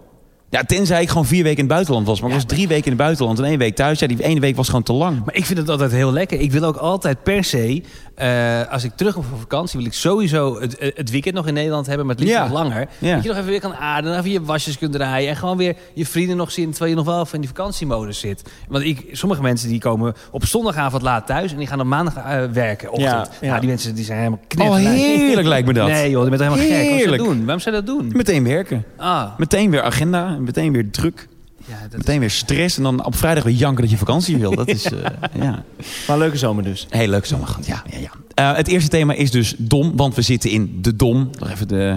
Ja, 0.50 0.64
tenzij 0.64 1.02
ik 1.02 1.08
gewoon 1.08 1.26
vier 1.26 1.42
weken 1.42 1.58
in 1.58 1.64
het 1.64 1.72
buitenland 1.72 2.06
was. 2.06 2.20
Maar 2.20 2.28
ik 2.30 2.34
was 2.34 2.44
drie 2.44 2.68
weken 2.68 2.84
in 2.84 2.92
het 2.92 3.00
buitenland 3.00 3.38
en 3.38 3.44
één 3.44 3.58
week 3.58 3.74
thuis. 3.74 3.98
Ja, 3.98 4.06
die 4.06 4.22
ene 4.22 4.40
week 4.40 4.56
was 4.56 4.66
gewoon 4.66 4.82
te 4.82 4.92
lang. 4.92 5.24
Maar 5.24 5.34
ik 5.34 5.44
vind 5.44 5.58
het 5.58 5.68
altijd 5.68 5.92
heel 5.92 6.12
lekker. 6.12 6.40
Ik 6.40 6.52
wil 6.52 6.62
ook 6.62 6.76
altijd 6.76 7.22
per 7.22 7.44
se, 7.44 7.82
eh, 8.20 8.72
als 8.72 8.84
ik 8.84 8.92
terug 8.94 9.14
kom 9.14 9.22
van 9.22 9.38
vakantie, 9.38 9.78
wil 9.78 9.86
ik 9.88 9.92
sowieso 9.94 10.60
het, 10.60 10.76
eh, 10.78 10.90
het 10.94 11.10
weekend 11.10 11.34
nog 11.34 11.46
in 11.46 11.54
Nederland 11.54 11.86
hebben, 11.86 12.06
maar 12.06 12.14
het 12.14 12.24
liefst 12.24 12.38
Ja. 12.38 12.44
nog 12.48 12.52
langer. 12.52 12.88
Ja. 12.98 13.14
Dat 13.14 13.22
je 13.22 13.28
nog 13.28 13.38
even 13.38 13.50
weer 13.50 13.60
kan 13.60 13.74
ademen, 13.74 14.18
even 14.18 14.30
je 14.30 14.42
wasjes 14.42 14.78
kunt 14.78 14.92
draaien 14.92 15.28
en 15.30 15.36
gewoon 15.36 15.56
weer 15.56 15.76
je 15.94 16.06
vrienden 16.06 16.36
nog 16.36 16.50
zien, 16.52 16.70
terwijl 16.70 16.90
je 16.90 16.96
nog 16.96 17.06
wel 17.06 17.20
even 17.20 17.34
in 17.34 17.40
die 17.40 17.48
vakantiemodus 17.48 18.18
zit. 18.18 18.42
Want 18.68 18.84
ik, 18.84 19.06
sommige 19.12 19.42
mensen 19.42 19.68
die 19.68 19.80
komen 19.80 20.14
op 20.30 20.44
zondagavond 20.46 21.02
laat 21.02 21.26
thuis 21.26 21.52
en 21.52 21.58
die 21.58 21.66
gaan 21.66 21.80
op 21.80 21.86
maandag 21.86 22.16
eh, 22.16 22.44
werken, 22.52 22.88
ochtend. 22.90 23.10
Ja, 23.10 23.28
Ja, 23.40 23.54
ja. 23.54 23.58
die 23.60 23.68
mensen 23.68 23.94
die 23.94 24.04
zijn 24.04 24.18
helemaal 24.18 24.38
Oh, 24.42 24.48
knetterlijk. 24.48 24.94
heerlijk 24.96 25.46
lijkt 25.48 25.66
me 25.66 25.72
dat. 25.72 25.88
Nee 25.88 26.10
joh, 26.10 26.20
die 26.20 26.30
bent 26.36 26.42
helemaal 26.42 26.66
gek. 26.66 26.88
Waarom 26.90 26.98
zou 27.00 27.10
je 27.10 27.16
dat 27.16 27.26
doen? 27.26 27.40
Waarom 27.44 27.60
zou 27.60 27.76
je 27.76 27.82
dat 27.82 27.96
doen? 27.96 28.12
Meteen 28.16 28.44
werken. 28.44 28.84
Ah, 28.96 29.24
Meteen 29.38 29.70
weer 29.70 29.82
agenda. 29.82 30.28
Meteen 30.38 30.72
weer 30.72 30.90
druk. 30.90 31.28
Ja, 31.70 31.88
dat 31.88 31.98
Meteen 31.98 32.20
weer 32.20 32.30
stress. 32.30 32.76
En 32.76 32.82
dan 32.82 33.04
op 33.04 33.14
vrijdag 33.16 33.44
weer 33.44 33.54
janken 33.54 33.82
dat 33.82 33.90
je 33.90 33.96
vakantie 33.96 34.36
wil. 34.36 34.54
Dat 34.54 34.68
is, 34.68 34.84
eh, 34.92 34.98
ja. 35.34 35.64
Maar 36.06 36.18
leuke 36.18 36.36
zomer 36.36 36.64
dus. 36.64 36.86
Heel 36.90 37.08
leuk 37.08 37.26
zomer. 37.26 37.56
Ja, 37.66 37.82
ja, 37.90 37.98
ja. 37.98 38.10
Eh, 38.34 38.56
het 38.56 38.68
eerste 38.68 38.90
thema 38.90 39.12
is 39.14 39.30
dus 39.30 39.54
dom. 39.58 39.96
Want 39.96 40.14
we 40.14 40.22
zitten 40.22 40.50
in 40.50 40.78
de 40.82 40.96
dom. 40.96 41.30
Nog 41.38 41.50
even 41.50 41.68
de, 41.68 41.96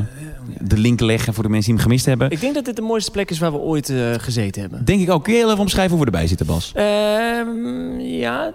de 0.61 0.77
link 0.77 0.99
leggen 0.99 1.33
voor 1.33 1.43
de 1.43 1.49
mensen 1.49 1.69
die 1.71 1.79
hem 1.79 1.83
gemist 1.89 2.05
hebben. 2.05 2.31
Ik 2.31 2.39
denk 2.41 2.53
dat 2.53 2.65
dit 2.65 2.75
de 2.75 2.81
mooiste 2.81 3.11
plek 3.11 3.29
is 3.31 3.39
waar 3.39 3.51
we 3.51 3.57
ooit 3.57 3.89
eh, 3.89 3.97
gezeten 4.17 4.61
hebben. 4.61 4.85
Denk 4.85 5.01
ik 5.01 5.09
ook. 5.11 5.23
Kun 5.23 5.33
je 5.33 5.39
heel 5.39 5.47
even 5.49 5.59
omschrijven 5.61 5.91
hoe 5.97 5.99
we 6.05 6.11
erbij 6.11 6.27
zitten, 6.27 6.45
Bas? 6.45 6.71
Ehm, 6.75 7.99
ja, 7.99 8.53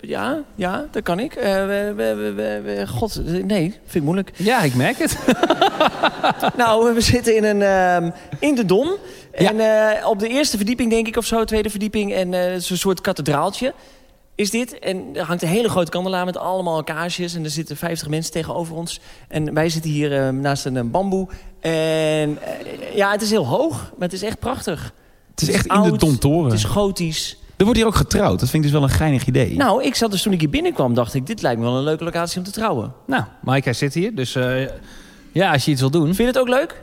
ja, 0.00 0.42
ja, 0.54 0.84
dat 0.90 1.02
kan 1.02 1.18
ik. 1.18 1.34
Eh, 1.34 1.52
we, 1.52 1.92
we, 1.96 2.14
we, 2.14 2.32
we- 2.32 2.60
we- 2.64 2.86
God, 2.86 3.22
nee, 3.46 3.62
vind 3.70 3.94
ik 3.94 4.02
moeilijk. 4.02 4.32
ja, 4.36 4.60
ik 4.62 4.74
merk 4.74 4.98
het. 4.98 5.18
Nou, 6.56 6.94
we 6.94 7.00
zitten 7.00 7.36
in, 7.36 7.44
een, 7.44 7.62
ehm, 7.62 8.10
in 8.38 8.54
de 8.54 8.64
Dom. 8.64 8.88
En 9.46 9.60
eh, 9.60 10.08
op 10.08 10.18
de 10.18 10.28
eerste 10.28 10.56
verdieping, 10.56 10.90
denk 10.90 11.06
ik, 11.06 11.16
of 11.16 11.24
zo, 11.24 11.44
tweede 11.44 11.70
verdieping. 11.70 12.12
En 12.12 12.34
eh, 12.34 12.54
is 12.54 12.70
een 12.70 12.78
soort 12.78 13.00
kathedraaltje 13.00 13.74
is 14.40 14.50
dit. 14.50 14.78
En 14.78 15.04
er 15.14 15.24
hangt 15.24 15.42
een 15.42 15.48
hele 15.48 15.68
grote 15.68 15.90
kandelaar 15.90 16.24
met 16.24 16.36
allemaal 16.36 16.84
kaarsjes. 16.84 17.34
En 17.34 17.44
er 17.44 17.50
zitten 17.50 17.76
50 17.76 18.08
mensen 18.08 18.32
tegenover 18.32 18.74
ons. 18.74 19.00
En 19.28 19.54
wij 19.54 19.68
zitten 19.68 19.90
hier 19.90 20.18
eh, 20.18 20.28
naast 20.28 20.64
een 20.64 20.76
eh, 20.76 20.84
bamboe. 20.84 21.28
En 21.60 22.38
eh, 22.42 22.94
ja, 22.94 23.10
het 23.10 23.22
is 23.22 23.30
heel 23.30 23.46
hoog, 23.46 23.72
maar 23.72 24.08
het 24.08 24.12
is 24.12 24.22
echt 24.22 24.38
prachtig. 24.38 24.92
Het 25.30 25.42
is 25.42 25.48
echt 25.54 25.66
in 25.66 25.74
de 25.74 25.80
oud, 25.80 26.00
domtoren. 26.00 26.44
Het 26.44 26.58
is 26.58 26.64
gotisch. 26.64 27.38
Er 27.56 27.64
wordt 27.64 27.80
hier 27.80 27.88
ook 27.88 27.96
getrouwd. 27.96 28.40
Dat 28.40 28.50
vind 28.50 28.64
ik 28.64 28.70
dus 28.70 28.80
wel 28.80 28.88
een 28.88 28.94
geinig 28.94 29.26
idee. 29.26 29.56
Nou, 29.56 29.84
ik 29.84 29.94
zat 29.94 30.10
dus 30.10 30.22
toen 30.22 30.32
ik 30.32 30.40
hier 30.40 30.50
binnenkwam, 30.50 30.94
dacht 30.94 31.14
ik... 31.14 31.26
dit 31.26 31.42
lijkt 31.42 31.60
me 31.60 31.64
wel 31.64 31.76
een 31.76 31.84
leuke 31.84 32.04
locatie 32.04 32.38
om 32.38 32.44
te 32.44 32.50
trouwen. 32.50 32.92
Nou, 33.06 33.24
Maaike 33.42 33.72
zit 33.72 33.94
hier, 33.94 34.14
dus 34.14 34.34
eh, 34.34 34.66
ja, 35.32 35.52
als 35.52 35.64
je 35.64 35.70
iets 35.70 35.80
wil 35.80 35.90
doen. 35.90 36.04
Vind 36.04 36.16
je 36.16 36.24
het 36.24 36.38
ook 36.38 36.48
leuk? 36.48 36.82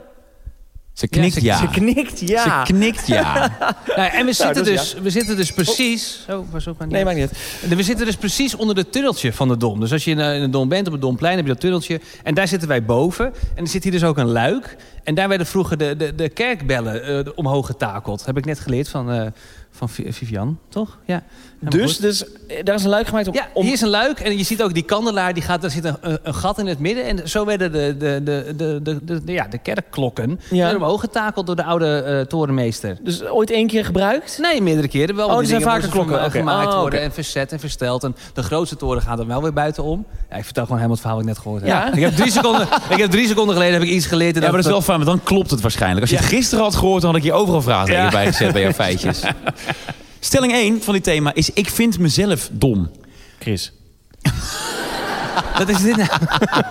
Ze 0.98 1.08
knikt 1.08 1.34
ze- 1.34 1.42
ja. 1.42 1.56
Ze 1.58 1.66
knikt, 1.66 2.20
ja. 2.20 2.66
Ze 2.66 2.72
knikt 2.72 3.06
ja. 3.06 3.56
Nou, 3.96 4.10
en 4.10 4.26
we 4.26 4.32
zitten, 4.32 4.54
dat 4.54 4.66
is 4.66 4.80
dus, 4.92 5.02
we 5.02 5.10
zitten 5.10 5.36
dus 5.36 5.52
precies... 5.52 6.24
Zo, 6.28 6.46
pas 6.50 6.66
op, 6.66 6.78
maar 6.78 6.86
niet. 6.86 6.96
Nee, 6.96 7.04
maakt 7.04 7.16
niet 7.16 7.28
uit. 7.60 7.76
We 7.76 7.82
zitten 7.82 8.06
dus 8.06 8.16
precies 8.16 8.54
onder 8.56 8.76
het 8.76 8.92
tunneltje 8.92 9.32
van 9.32 9.48
de 9.48 9.56
Dom. 9.56 9.80
Dus 9.80 9.92
als 9.92 10.04
je 10.04 10.10
in 10.10 10.18
een 10.18 10.34
in 10.36 10.42
een 10.42 10.50
Dom 10.50 10.68
bent, 10.68 10.86
op 10.86 10.92
het 10.92 11.02
Domplein, 11.02 11.36
heb 11.36 11.46
je 11.46 11.52
dat 11.52 11.60
tunneltje. 11.60 12.00
En 12.22 12.34
daar 12.34 12.48
zitten 12.48 12.68
wij 12.68 12.84
boven. 12.84 13.32
En 13.54 13.62
er 13.64 13.68
zit 13.70 13.82
hier 13.82 13.92
dus 13.92 14.04
ook 14.04 14.18
een 14.18 14.30
luik. 14.30 14.76
En 15.04 15.14
daar 15.14 15.28
werden 15.28 15.46
vroeger 15.46 15.78
de, 15.78 15.96
de, 15.96 16.14
de 16.14 16.28
kerkbellen 16.28 17.26
eh, 17.26 17.32
omhoog 17.34 17.66
getakeld. 17.66 18.24
Heb 18.26 18.36
ik 18.36 18.44
net 18.44 18.60
geleerd 18.60 18.88
van, 18.88 19.10
eh, 19.12 19.26
van 19.78 19.88
Vi- 19.88 20.12
Vivian, 20.12 20.58
toch? 20.68 20.98
Ja. 21.04 21.22
Dus, 21.60 21.96
dus 21.98 22.24
eh, 22.46 22.64
daar 22.64 22.74
is 22.74 22.82
een 22.84 22.88
luik 22.90 23.06
gemaakt 23.06 23.26
om... 23.28 23.34
Ja, 23.34 23.48
om 23.54 23.62
hier 23.64 23.72
is 23.72 23.80
een 23.80 23.88
luik 23.88 24.20
en 24.20 24.36
je 24.38 24.44
ziet 24.44 24.62
ook 24.62 24.74
die 24.74 24.82
kandelaar, 24.82 25.34
die 25.34 25.42
gaat, 25.42 25.64
er 25.64 25.70
zit 25.70 25.84
een, 25.84 25.96
een- 26.00 26.34
gat 26.34 26.58
in 26.58 26.66
het 26.66 26.78
midden. 26.78 27.04
En 27.04 27.28
zo 27.28 27.44
werden 27.44 27.72
de, 27.72 27.96
de, 27.98 28.20
de, 28.24 28.54
de, 28.56 28.80
de, 28.82 29.04
de, 29.04 29.24
de- 29.24 29.32
ja, 29.32 29.46
de 29.50 29.58
kerkklokken 29.58 30.40
Ja. 30.50 30.74
omhoog 30.74 31.00
getakeld 31.00 31.46
door 31.46 31.56
de 31.56 31.64
oude 31.64 32.02
eh, 32.02 32.20
torenmeester. 32.20 32.96
dus 33.02 33.24
ooit 33.24 33.50
één 33.50 33.66
keer 33.66 33.84
gebruikt? 33.84 34.38
Nee, 34.42 34.62
meerdere 34.62 34.88
keren 34.88 35.16
wel. 35.16 35.26
Oh, 35.26 35.32
Die 35.32 35.40
er 35.42 35.46
zijn 35.46 35.62
vaker 35.62 35.88
klokken. 35.88 36.30
gemaakt 36.30 36.72
Oh, 36.72 36.80
worden 36.80 37.00
en 37.00 37.12
verzet 37.12 37.52
en 37.52 37.60
versteld. 37.60 38.04
En 38.04 38.16
de 38.34 38.42
grootste 38.42 38.76
toren 38.76 39.02
gaat 39.02 39.16
dan 39.16 39.26
wel 39.26 39.42
weer 39.42 39.52
buitenom. 39.52 40.06
Ja, 40.30 40.36
ik 40.36 40.44
vertel 40.44 40.62
gewoon 40.64 40.80
helemaal 40.80 40.96
het 40.98 41.06
verhaal 41.06 41.18
wat 41.18 41.28
ik 41.28 41.32
net 41.34 41.42
gehoord 41.42 41.62
heb. 41.62 41.70
Ja. 41.70 41.92
Ik, 41.92 42.00
heb 42.02 42.16
drie 42.16 42.30
seconden, 42.30 42.62
ik 42.94 42.96
heb 42.98 43.10
drie 43.10 43.26
seconden 43.26 43.54
geleden 43.54 43.74
heb 43.74 43.82
ik 43.82 43.88
iets 43.94 44.06
geleerd. 44.06 44.34
en 44.36 44.40
Ja, 44.42 44.46
maar 44.46 44.56
dat 44.56 44.64
is 44.66 44.70
wel 44.72 44.82
fijn, 44.82 45.04
want 45.04 45.10
dan 45.10 45.22
klopt 45.26 45.50
het 45.50 45.60
waarschijnlijk. 45.60 46.00
Als 46.00 46.10
je 46.10 46.16
het 46.16 46.24
gisteren 46.26 46.64
had 46.64 46.74
gehoord, 46.74 47.02
dan 47.02 47.10
had 47.10 47.18
ik 47.20 47.24
je 47.26 47.32
overal 47.32 47.62
vragen 47.62 47.92
Ja. 47.94 48.10
bij 48.10 48.26
gezet 48.26 48.52
bij 48.52 48.62
jouw 48.62 48.72
feitjes. 48.72 49.22
Stelling 50.20 50.52
1 50.52 50.82
van 50.82 50.94
dit 50.94 51.02
thema 51.02 51.34
is: 51.34 51.50
Ik 51.50 51.70
vind 51.70 51.98
mezelf 51.98 52.48
dom. 52.52 52.90
Chris. 53.38 53.72
Wat 55.58 55.68
is 55.68 55.82
dit 55.82 55.96
nou? 55.96 56.10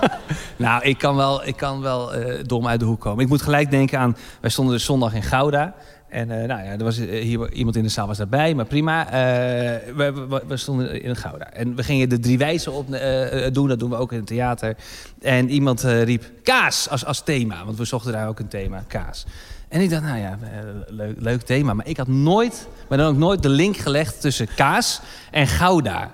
nou, 0.68 0.84
ik 0.84 0.98
kan 0.98 1.16
wel, 1.16 1.46
ik 1.46 1.56
kan 1.56 1.82
wel 1.82 2.14
eh, 2.14 2.44
dom 2.46 2.68
uit 2.68 2.80
de 2.80 2.86
hoek 2.86 3.02
komen. 3.02 3.24
Ik 3.24 3.30
moet 3.30 3.42
gelijk 3.42 3.72
denken 3.72 4.00
aan... 4.00 4.18
Wij 4.42 4.50
stonden 4.50 4.74
dus 4.74 4.86
zondag 4.86 5.14
in 5.14 5.24
Gouda. 5.24 5.76
En 6.10 6.32
eh, 6.32 6.48
nou 6.48 6.64
ja, 6.64 6.72
er 6.72 6.84
was 6.84 6.98
eh, 6.98 7.22
hier 7.22 7.52
iemand 7.52 7.76
in 7.76 7.84
de 7.84 7.90
zaal 7.90 8.08
was 8.08 8.18
daarbij, 8.18 8.54
maar 8.54 8.66
prima. 8.66 9.06
Eh, 9.06 9.12
we, 9.96 10.26
we, 10.30 10.44
we 10.48 10.58
stonden 10.58 11.02
in 11.02 11.16
Gouda. 11.16 11.54
En 11.54 11.76
we 11.76 11.84
gingen 11.84 12.10
de 12.10 12.20
drie 12.20 12.38
wijzen 12.38 12.72
op 12.74 12.88
doen. 13.54 13.68
Dat 13.68 13.80
doen 13.80 13.90
we 13.90 13.96
ook 13.96 14.12
in 14.12 14.18
het 14.18 14.28
theater. 14.28 14.76
En 15.22 15.50
iemand 15.50 15.84
eh, 15.84 16.04
riep 16.04 16.24
kaas 16.44 16.90
als, 16.90 17.06
als 17.06 17.24
thema. 17.24 17.66
Want 17.66 17.78
we 17.78 17.86
zochten 17.86 18.12
daar 18.12 18.28
ook 18.28 18.40
een 18.40 18.48
thema, 18.48 18.84
kaas. 18.88 19.26
En 19.70 19.82
ik 19.82 19.90
dacht, 19.90 20.04
nou 20.04 20.18
ja, 20.20 20.38
eh, 20.42 20.50
leuk, 20.88 21.16
leuk 21.20 21.42
thema. 21.42 21.74
Maar 21.74 21.88
ik 21.88 21.98
had 21.98 22.08
nooit, 22.08 22.68
maar 22.90 22.98
dan 22.98 23.08
ook 23.08 23.18
nooit 23.18 23.42
de 23.44 23.50
link 23.50 23.78
gelegd 23.78 24.22
tussen 24.22 24.48
kaas 24.56 25.00
en 25.32 25.48
Gouda. 25.48 26.12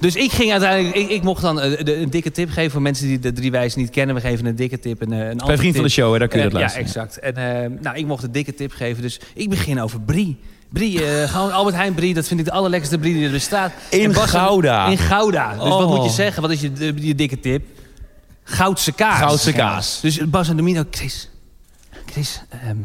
Dus 0.00 0.16
ik 0.16 0.32
ging 0.32 0.50
uiteindelijk, 0.52 0.96
ik, 0.96 1.08
ik 1.08 1.22
mocht 1.22 1.42
dan 1.42 1.60
eh, 1.60 1.84
de, 1.84 1.96
een 1.96 2.10
dikke 2.10 2.30
tip 2.30 2.50
geven 2.50 2.70
voor 2.70 2.82
mensen 2.82 3.06
die 3.06 3.18
de 3.18 3.32
drie 3.32 3.50
wijzen 3.50 3.80
niet 3.80 3.90
kennen. 3.90 4.14
We 4.14 4.20
geven 4.20 4.46
een 4.46 4.56
dikke 4.56 4.78
tip 4.78 5.00
en 5.02 5.12
eh, 5.12 5.28
een 5.28 5.36
Bij 5.46 5.56
vriend 5.56 5.74
van 5.74 5.84
de 5.84 5.90
show, 5.90 6.12
hè, 6.12 6.18
daar 6.18 6.28
kun 6.28 6.38
je 6.40 6.44
Eh, 6.46 6.50
dat 6.52 6.60
Ja, 6.60 6.66
luisteren. 6.76 7.04
exact. 7.04 7.36
En 7.36 7.78
nou, 7.82 7.96
ik 7.96 8.06
mocht 8.06 8.22
een 8.22 8.32
dikke 8.32 8.54
tip 8.54 8.72
geven, 8.72 9.02
dus 9.02 9.20
ik 9.34 9.48
begin 9.50 9.80
over 9.80 10.00
brie. 10.00 10.38
Brie, 10.68 10.98
gewoon 11.28 11.52
Albert 11.52 11.76
Heijn 11.76 11.94
brie, 11.94 12.14
dat 12.14 12.26
vind 12.26 12.40
ik 12.40 12.46
de 12.46 12.52
allerlekkerste 12.52 12.98
brie 12.98 13.14
die 13.14 13.24
er 13.24 13.30
bestaat. 13.30 13.72
In 13.90 14.14
Gouda. 14.14 14.86
In 14.86 14.98
Gouda. 14.98 15.50
Dus 15.50 15.58
wat 15.58 15.82
Oh. 15.82 15.94
moet 15.94 16.04
je 16.04 16.10
zeggen? 16.10 16.42
Wat 16.42 16.50
is 16.50 16.60
je 16.60 17.14
dikke 17.14 17.40
tip? 17.40 17.64
Goudse 18.44 18.92
kaas. 18.92 19.18
Goudse 19.18 19.52
kaas. 19.52 19.98
Dus 20.02 20.30
Bas 20.30 20.48
en 20.48 20.56
Domino, 20.56 20.84
Chris, 20.90 21.30
Chris, 22.06 22.42
ehm, 22.48 22.76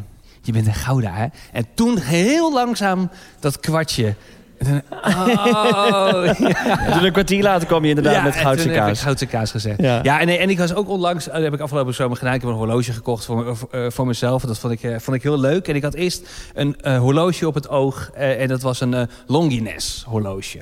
je 0.42 0.52
bent 0.52 0.66
in 0.66 0.74
Gouda, 0.74 1.12
hè? 1.14 1.26
En 1.52 1.66
toen 1.74 1.98
heel 1.98 2.52
langzaam 2.52 3.10
dat 3.40 3.60
kwartje. 3.60 4.14
Toen- 4.58 4.82
Oh, 5.04 6.24
ja. 6.38 6.94
Dus 6.94 7.02
een 7.02 7.12
kwartier 7.12 7.42
later 7.42 7.66
kwam 7.66 7.82
je 7.82 7.88
inderdaad 7.88 8.24
met 8.24 8.34
goudse 8.36 8.64
toen 8.64 8.72
heb 8.74 8.82
ik 8.82 8.88
kaas. 8.88 9.02
goudse 9.02 9.26
kaas 9.26 9.50
gezegd. 9.50 9.80
Ja. 9.80 10.00
Ja, 10.02 10.20
en, 10.20 10.28
en 10.28 10.50
ik 10.50 10.58
was 10.58 10.74
ook 10.74 10.88
onlangs, 10.88 11.24
dat 11.24 11.34
heb 11.42 11.54
ik 11.54 11.60
afgelopen 11.60 11.94
zomer 11.94 12.16
gedaan. 12.16 12.34
Ik 12.34 12.40
heb 12.40 12.50
een 12.50 12.56
horloge 12.56 12.92
gekocht 12.92 13.24
voor, 13.24 13.56
eh, 13.70 13.86
voor 13.88 14.06
mezelf. 14.06 14.42
Dat 14.42 14.58
vond 14.58 14.72
ik, 14.72 14.82
eh, 14.82 14.98
vond 14.98 15.16
ik 15.16 15.22
heel 15.22 15.38
leuk. 15.40 15.68
En 15.68 15.74
ik 15.74 15.82
had 15.82 15.94
eerst 15.94 16.28
een 16.54 16.76
eh, 16.80 16.98
horloge 16.98 17.46
op 17.46 17.54
het 17.54 17.68
oog. 17.68 18.10
eh, 18.14 18.40
en 18.40 18.48
dat 18.48 18.62
was 18.62 18.80
een 18.80 18.94
eh 18.94 19.02
Longines 19.26 20.04
horloge. 20.06 20.58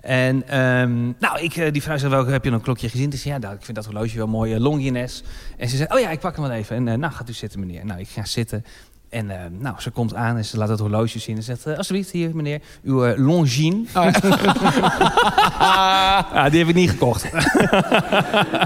En 0.00 0.48
ehm, 0.48 1.12
nou, 1.18 1.40
ik, 1.40 1.56
eh, 1.56 1.72
die 1.72 1.82
vrouw 1.82 1.96
zei, 1.98 2.10
welke 2.10 2.30
heb 2.30 2.44
je 2.44 2.50
een 2.50 2.60
klokje 2.60 2.88
gezien? 2.88 3.10
Dus 3.10 3.22
ja, 3.22 3.38
nou, 3.38 3.54
ik 3.54 3.62
vind 3.62 3.76
dat 3.76 3.86
horloge 3.86 4.16
wel 4.16 4.26
mooi, 4.26 4.54
uh, 4.54 4.60
Longines. 4.60 5.22
En 5.56 5.68
ze 5.68 5.76
zei, 5.76 5.88
oh 5.92 6.00
ja, 6.00 6.10
ik 6.10 6.20
pak 6.20 6.36
hem 6.36 6.44
wel 6.44 6.56
even. 6.56 6.76
En 6.76 6.88
eh, 6.88 6.94
nou, 6.94 7.12
gaat 7.12 7.28
u 7.28 7.32
zitten, 7.32 7.60
meneer. 7.60 7.86
Nou, 7.86 8.00
ik 8.00 8.08
ga 8.08 8.24
zitten. 8.24 8.64
En 9.10 9.30
eh, 9.30 9.36
nou, 9.58 9.74
ze 9.78 9.90
komt 9.90 10.14
aan 10.14 10.36
en 10.36 10.44
ze 10.44 10.56
laat 10.56 10.68
het 10.68 10.78
horloge 10.78 11.18
zien. 11.18 11.36
En 11.36 11.42
zegt, 11.42 11.66
eh, 11.66 11.76
alsjeblieft, 11.76 12.10
hier, 12.10 12.30
meneer, 12.36 12.60
uw 12.84 13.04
eh, 13.04 13.18
Longines. 13.18 13.92
ja, 13.92 14.10
die 16.50 16.58
heb 16.58 16.68
ik 16.68 16.74
niet 16.74 16.90
gekocht. 16.90 17.22
Ja, 17.22 17.30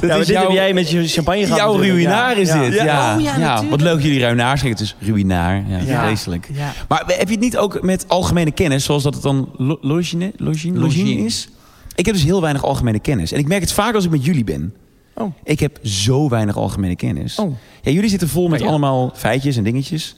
maar 0.01 0.19
dit 0.19 0.29
heb 0.39 0.51
jij 0.51 0.73
met 0.73 0.91
je 0.91 1.09
champagne 1.09 1.43
gehad. 1.45 1.59
Jouw 1.59 1.73
natuurlijk. 1.73 1.97
ruïnaar 1.99 2.31
Ja. 2.31 2.37
is 2.41 2.53
dit. 2.71 2.75
Ja. 2.75 2.85
Ja. 2.85 3.15
Oh, 3.17 3.23
ja, 3.23 3.33
Ja, 3.33 3.39
natuurlijk. 3.39 3.71
Wat 3.71 3.81
leuk 3.81 4.01
jullie 4.03 4.21
ruïnaar 4.21 4.59
zeggen. 4.59 4.71
Het 4.71 4.81
is 4.81 4.97
ruïnaar. 4.99 5.65
Ja, 5.69 5.79
Ja. 5.79 6.05
vreselijk. 6.07 6.49
Ja. 6.53 6.73
Maar 6.89 7.03
heb 7.07 7.27
je 7.29 7.35
het 7.35 7.41
niet 7.43 7.57
ook 7.57 7.83
met 7.83 8.09
algemene 8.09 8.51
kennis, 8.51 8.85
zoals 8.85 9.03
dat 9.03 9.15
het 9.15 9.23
dan 9.23 9.49
lo- 9.57 9.79
logine, 9.81 10.33
logine, 10.37 10.79
logine 10.79 11.05
Logine. 11.09 11.25
is? 11.25 11.49
Ik 11.95 12.07
heb 12.07 12.15
dus 12.15 12.25
heel 12.25 12.41
weinig 12.41 12.65
algemene 12.65 12.99
kennis. 13.01 13.33
En 13.33 13.39
ik 13.39 13.49
merk 13.49 13.61
het 13.61 13.73
vaak 13.73 13.95
als 13.95 14.05
ik 14.05 14.11
met 14.11 14.25
jullie 14.25 14.45
ben. 14.45 14.75
Oh. 15.15 15.35
Ik 15.45 15.61
heb 15.61 15.79
zo 15.83 16.29
weinig 16.29 16.57
algemene 16.57 16.97
kennis. 16.97 17.39
Oh. 17.39 17.55
Ja, 17.83 17.91
jullie 17.91 18.11
zitten 18.11 18.29
vol 18.29 18.49
met 18.49 18.61
ja. 18.61 18.67
allemaal 18.67 19.13
feitjes 19.15 19.57
en 19.57 19.65
dingetjes. 19.65 20.17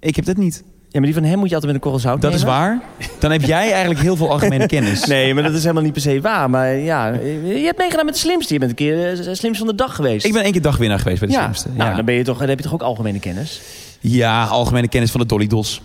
Ik 0.00 0.16
heb 0.16 0.24
dat 0.24 0.36
niet. 0.36 0.62
Ja, 0.88 0.98
maar 0.98 1.08
die 1.10 1.14
van 1.14 1.24
hem 1.24 1.38
moet 1.38 1.48
je 1.48 1.54
altijd 1.54 1.72
met 1.72 1.82
een 1.82 1.90
korrel 1.90 2.08
zout 2.08 2.22
Dat 2.22 2.34
is 2.34 2.42
waar. 2.42 2.80
Dan 3.18 3.30
heb 3.30 3.42
jij 3.42 3.70
eigenlijk 3.70 4.00
heel 4.00 4.16
veel 4.16 4.30
algemene 4.30 4.66
kennis. 4.76 5.04
Nee, 5.04 5.34
maar 5.34 5.42
dat 5.42 5.52
is 5.52 5.62
helemaal 5.62 5.82
niet 5.82 5.92
per 5.92 6.02
se 6.02 6.20
waar. 6.20 6.50
Maar 6.50 6.74
ja, 6.74 7.06
je 7.44 7.62
hebt 7.64 7.78
meegedaan 7.78 8.04
met 8.04 8.14
de 8.14 8.20
slimste. 8.20 8.52
Je 8.52 8.58
bent 8.58 8.70
een 8.70 8.76
keer 8.76 9.08
eh, 9.08 9.34
slimste 9.34 9.64
van 9.64 9.66
de 9.66 9.74
dag 9.74 9.94
geweest. 9.94 10.26
Ik 10.26 10.32
ben 10.32 10.42
één 10.42 10.52
keer 10.52 10.62
dagwinnaar 10.62 10.98
geweest 10.98 11.20
bij 11.20 11.28
de 11.28 11.34
ja. 11.34 11.40
slimste. 11.42 11.68
Nou, 11.74 11.90
Ja. 11.90 11.96
dan, 11.96 12.04
ben 12.04 12.14
je 12.14 12.24
toch, 12.24 12.38
dan 12.38 12.48
heb 12.48 12.58
je 12.58 12.64
toch 12.64 12.72
ook 12.72 12.82
algemene 12.82 13.18
kennis? 13.18 13.60
ja, 14.00 14.44
algemene 14.44 14.88
kennis 14.88 15.10
van 15.10 15.20
de 15.20 15.26
Dolly 15.26 15.46
Dos. 15.46 15.82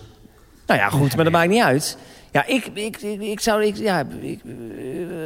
Nou 0.66 0.80
ja, 0.80 0.88
goed, 0.88 1.14
maar 1.14 1.24
dat 1.24 1.32
maakt 1.32 1.50
niet 1.50 1.62
uit. 1.62 1.96
Ja, 2.36 2.46
ik, 2.46 2.70
ik, 2.74 2.96
ik, 3.02 3.20
ik 3.20 3.40
zou... 3.40 3.64
Ik, 3.64 3.76
ja, 3.76 4.04
ik, 4.20 4.40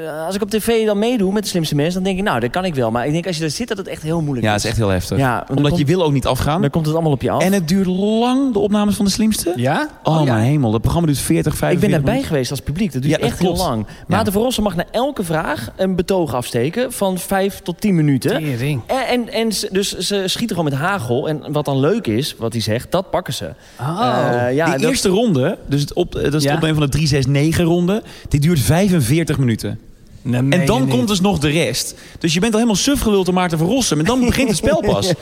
eh, 0.04 0.26
als 0.26 0.34
ik 0.34 0.42
op 0.42 0.50
tv 0.50 0.86
dan 0.86 0.98
meedoe 0.98 1.32
met 1.32 1.42
de 1.42 1.48
slimste 1.48 1.74
mensen... 1.74 1.94
dan 1.94 2.02
denk 2.02 2.18
ik, 2.18 2.24
nou, 2.24 2.40
dat 2.40 2.50
kan 2.50 2.64
ik 2.64 2.74
wel. 2.74 2.90
Maar 2.90 3.06
ik 3.06 3.12
denk, 3.12 3.26
als 3.26 3.36
je 3.38 3.44
er 3.44 3.50
zit, 3.50 3.68
dat 3.68 3.76
het 3.76 3.88
echt 3.88 4.02
heel 4.02 4.20
moeilijk 4.20 4.46
Ja, 4.46 4.54
is. 4.54 4.62
het 4.62 4.64
is 4.64 4.70
echt 4.70 4.78
heel 4.78 4.88
heftig. 4.88 5.18
Ja, 5.18 5.46
Omdat 5.54 5.78
je 5.78 5.84
wil 5.84 6.02
ook 6.02 6.12
niet 6.12 6.26
afgaan. 6.26 6.60
Dan 6.60 6.70
komt 6.70 6.84
het 6.86 6.94
allemaal 6.94 7.12
op 7.12 7.22
je 7.22 7.30
af. 7.30 7.42
En 7.42 7.52
het 7.52 7.68
duurt 7.68 7.86
lang, 7.86 8.52
de 8.52 8.58
opnames 8.58 8.94
van 8.96 9.04
de 9.04 9.10
slimste. 9.10 9.52
Ja? 9.56 9.88
Oh, 10.02 10.24
ja. 10.24 10.32
mijn 10.32 10.44
hemel, 10.44 10.72
het 10.72 10.80
programma 10.82 11.06
duurt 11.08 11.20
40, 11.20 11.56
45 11.56 11.72
ik 11.74 11.80
ben 11.80 11.90
daarbij 11.90 12.10
minuten. 12.12 12.28
geweest 12.32 12.50
als 12.50 12.60
publiek. 12.60 12.92
Dat 12.92 13.02
duurt 13.02 13.14
Ja, 13.14 13.20
dat 13.20 13.30
echt 13.30 13.38
heel 13.38 13.56
lang. 13.56 13.86
Maarten 14.06 14.32
van 14.32 14.42
Rossum 14.42 14.62
mag 14.64 14.76
na 14.76 14.84
elke 14.90 15.24
vraag 15.24 15.70
een 15.76 15.96
betoog 15.96 16.34
afsteken... 16.34 16.92
van 16.92 17.18
5 17.18 17.60
tot 17.62 17.80
10 17.80 17.94
minuten. 17.94 18.30
Tering. 18.38 18.80
En, 18.86 19.28
en, 19.32 19.48
dus 19.70 19.98
ze 19.98 20.22
schieten 20.26 20.56
gewoon 20.56 20.70
met 20.70 20.80
hagel. 20.80 21.28
En 21.28 21.52
wat 21.52 21.64
dan 21.64 21.80
leuk 21.80 22.06
is, 22.06 22.34
wat 22.38 22.52
hij 22.52 22.62
zegt, 22.62 22.90
dat 22.92 23.10
pakken 23.10 23.34
ze. 23.34 23.50
Oh. 23.80 24.28
Eh, 24.30 24.54
ja, 24.54 24.64
die 24.70 24.78
dat- 24.80 24.90
eerste 24.90 25.08
ronde, 25.08 25.58
dus 25.66 25.80
het 25.80 25.92
op, 25.92 26.12
dat 26.12 26.34
is 26.34 26.42
Ja? 26.42 26.48
het 26.48 26.56
opnemen 26.58 26.76
van 26.80 26.90
de 26.90 26.96
369-ronde... 27.08 28.02
die 28.28 28.40
duurt 28.40 28.60
45 28.60 29.38
minuten. 29.38 29.78
Nee, 30.22 30.60
En 30.60 30.66
dan 30.66 30.88
komt 30.88 31.08
dus 31.08 31.20
nog 31.20 31.38
de 31.38 31.48
rest. 31.48 31.94
Dus 32.18 32.34
je 32.34 32.40
bent 32.40 32.52
al 32.52 32.58
helemaal 32.58 32.80
suf 32.82 33.00
geluld 33.00 33.24
door 33.24 33.34
Maarten 33.34 33.58
van 33.58 33.66
Rossum. 33.66 33.98
En 33.98 34.04
dan 34.04 34.20
begint 34.26 34.48
het 34.48 34.56
spel 34.56 34.80
pas. 34.80 35.12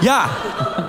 ja. 0.00 0.30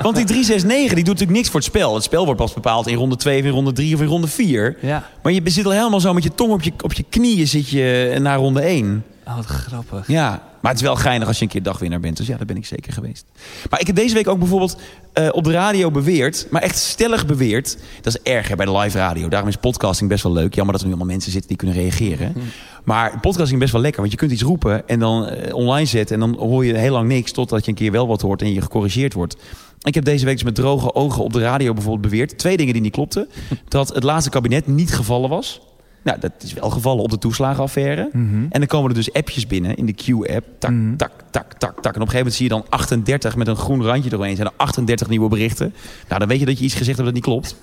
want 0.02 0.16
die 0.16 0.26
369 0.26 0.94
die 0.94 1.04
doet 1.04 1.06
natuurlijk 1.14 1.32
niks 1.32 1.50
voor 1.50 1.60
het 1.60 1.70
spel. 1.70 1.94
Het 1.94 2.04
spel 2.04 2.26
wordt 2.26 2.40
pas 2.40 2.54
bepaald 2.54 2.88
in 2.88 2.96
ronde 2.96 3.16
2 3.16 3.40
of 3.40 3.46
in 3.46 3.52
ronde 3.52 3.72
3 3.72 3.96
of 3.96 4.02
in 4.02 4.08
ronde 4.08 4.28
4. 4.28 4.78
Ja. 4.82 5.10
Maar 5.22 5.32
je 5.34 5.42
zit 5.46 5.66
al 5.66 5.72
helemaal 5.72 6.00
zo 6.00 6.14
met 6.14 6.24
je 6.24 6.36
tong 6.36 6.52
op 6.52 6.62
je, 6.62 6.72
op 6.82 6.94
je 6.94 7.04
knieën 7.10 7.48
zit 7.48 7.70
je 7.70 8.18
naar 8.20 8.38
ronde 8.38 8.62
1. 8.62 9.04
Oh, 9.28 9.36
wat 9.36 9.46
grappig. 9.46 10.08
Ja, 10.08 10.30
maar 10.62 10.72
het 10.72 10.82
is 10.82 10.88
wel 10.88 10.96
geinig 10.96 11.28
als 11.28 11.38
je 11.38 11.44
een 11.44 11.50
keer 11.50 11.64
dagwinnaar 11.64 12.00
bent. 12.00 12.18
Dus 12.18 12.28
ja, 12.28 12.38
daar 12.38 12.46
ben 12.46 12.56
ik 12.56 12.66
zeker 12.66 12.94
geweest. 12.94 13.26
Maar 13.70 13.80
ik 13.80 13.88
heb 13.88 13.96
deze 13.96 14.14
week 14.14 14.28
ook 14.28 14.40
bijvoorbeeld 14.40 14.78
eh, 15.14 15.28
op 15.32 15.44
de 15.44 15.52
radio 15.52 15.92
beweerd... 15.92 16.48
maar 16.50 16.62
echt 16.62 16.78
stellig 16.78 17.26
beweerd... 17.26 17.78
dat 18.02 18.16
is 18.16 18.32
erg 18.32 18.48
hè, 18.48 18.56
bij 18.56 18.66
de 18.66 18.78
live 18.78 18.98
radio. 18.98 19.28
Daarom 19.28 19.50
is 19.50 19.56
podcasting 19.56 20.10
best 20.10 20.24
wel 20.24 20.32
leuk. 20.32 20.56
Jammer 20.56 20.74
dat 20.74 20.82
er 20.82 20.88
nu 20.88 20.94
allemaal 20.94 21.14
mensen 21.14 21.32
zitten 21.32 21.50
die 21.50 21.58
kunnen 21.58 21.76
reageren. 21.76 22.36
Maar 22.84 23.20
podcasting 23.20 23.52
is 23.52 23.58
best 23.58 23.72
wel 23.72 23.82
lekker. 23.82 24.00
Want 24.00 24.12
je 24.12 24.18
kunt 24.18 24.32
iets 24.32 24.42
roepen 24.42 24.88
en 24.88 25.00
dan 25.00 25.28
eh, 25.28 25.56
online 25.56 25.86
zetten... 25.86 26.22
en 26.22 26.32
dan 26.32 26.48
hoor 26.48 26.66
je 26.66 26.78
heel 26.78 26.94
lang 26.94 27.08
niks 27.08 27.32
totdat 27.32 27.66
je 27.66 27.72
een 27.72 27.78
keer 27.78 27.92
wel 27.92 28.08
wat 28.08 28.22
hoort... 28.22 28.42
en 28.42 28.54
je 28.54 28.62
gecorrigeerd 28.62 29.14
wordt. 29.14 29.36
Ik 29.82 29.94
heb 29.94 30.06
deze 30.06 30.26
week 30.26 30.36
dus 30.36 30.44
met 30.44 30.56
droge 30.56 30.96
ogen 30.96 31.24
op 31.24 31.34
de 31.34 31.40
radio 31.40 31.74
bijvoorbeeld 31.74 32.12
beweerd... 32.12 32.38
twee 32.38 32.58
dingen 32.58 32.74
die 32.74 32.82
niet 32.82 32.92
klopten. 32.92 33.28
Dat 33.68 33.94
het 33.94 34.04
laatste 34.04 34.30
kabinet 34.30 34.68
niet 34.68 34.94
gevallen 34.94 35.30
was... 35.30 35.62
Nou, 36.08 36.20
dat 36.20 36.32
is 36.44 36.54
wel 36.54 36.70
gevallen 36.70 37.04
op 37.04 37.10
de 37.10 37.18
toeslagenaffaire. 37.18 38.10
En 38.50 38.60
dan 38.60 38.66
komen 38.66 38.90
er 38.90 38.96
dus 38.96 39.14
appjes 39.14 39.48
binnen 39.48 39.76
in 39.76 39.86
de 39.86 39.94
Q-app. 39.94 40.46
Tak, 40.60 40.74
tak, 40.98 41.12
tak, 41.32 41.54
tak, 41.54 41.82
tak. 41.82 41.96
En 41.96 42.02
op 42.02 42.08
een 42.08 42.14
gegeven 42.14 42.18
moment 42.18 42.34
zie 42.34 42.44
je 42.44 42.52
dan 42.52 42.66
38 42.70 43.36
met 43.36 43.48
een 43.48 43.56
groen 43.56 43.84
randje 43.84 44.10
eromheen. 44.10 44.36
Zijn 44.36 44.48
er 44.48 44.54
38 44.58 45.10
nieuwe 45.10 45.30
berichten. 45.30 45.74
Nou, 46.08 46.20
dan 46.20 46.28
weet 46.28 46.40
je 46.40 46.46
dat 46.46 46.58
je 46.58 46.64
iets 46.64 46.74
gezegd 46.74 46.98
hebt 46.98 47.08
dat 47.10 47.14
niet 47.14 47.24
klopt. 47.24 47.56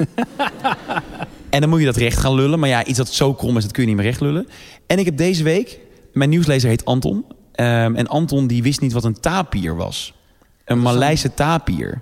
en 1.51 1.61
dan 1.61 1.69
moet 1.69 1.79
je 1.79 1.85
dat 1.85 1.97
recht 1.97 2.19
gaan 2.19 2.35
lullen. 2.35 2.59
Maar 2.59 2.69
ja, 2.69 2.85
iets 2.85 2.99
dat 2.99 3.09
zo 3.09 3.35
krom 3.35 3.57
is, 3.57 3.63
dat 3.63 3.73
kun 3.73 3.83
je 3.83 3.89
niet 3.89 3.97
meer 3.97 4.07
recht 4.07 4.21
lullen. 4.21 4.49
En 4.87 4.99
ik 4.99 5.05
heb 5.05 5.17
deze 5.17 5.43
week... 5.43 5.79
Mijn 6.13 6.31
nieuwslezer 6.31 6.69
heet 6.69 6.85
Anton. 6.85 7.25
Ehm, 7.53 7.95
en 7.95 8.07
Anton 8.07 8.47
die 8.47 8.63
wist 8.63 8.81
niet 8.81 8.93
wat 8.93 9.05
een 9.05 9.21
tapier 9.21 9.77
was. 9.77 10.15
Een 10.65 10.81
Maleise 10.81 11.35
tapier. 11.35 12.01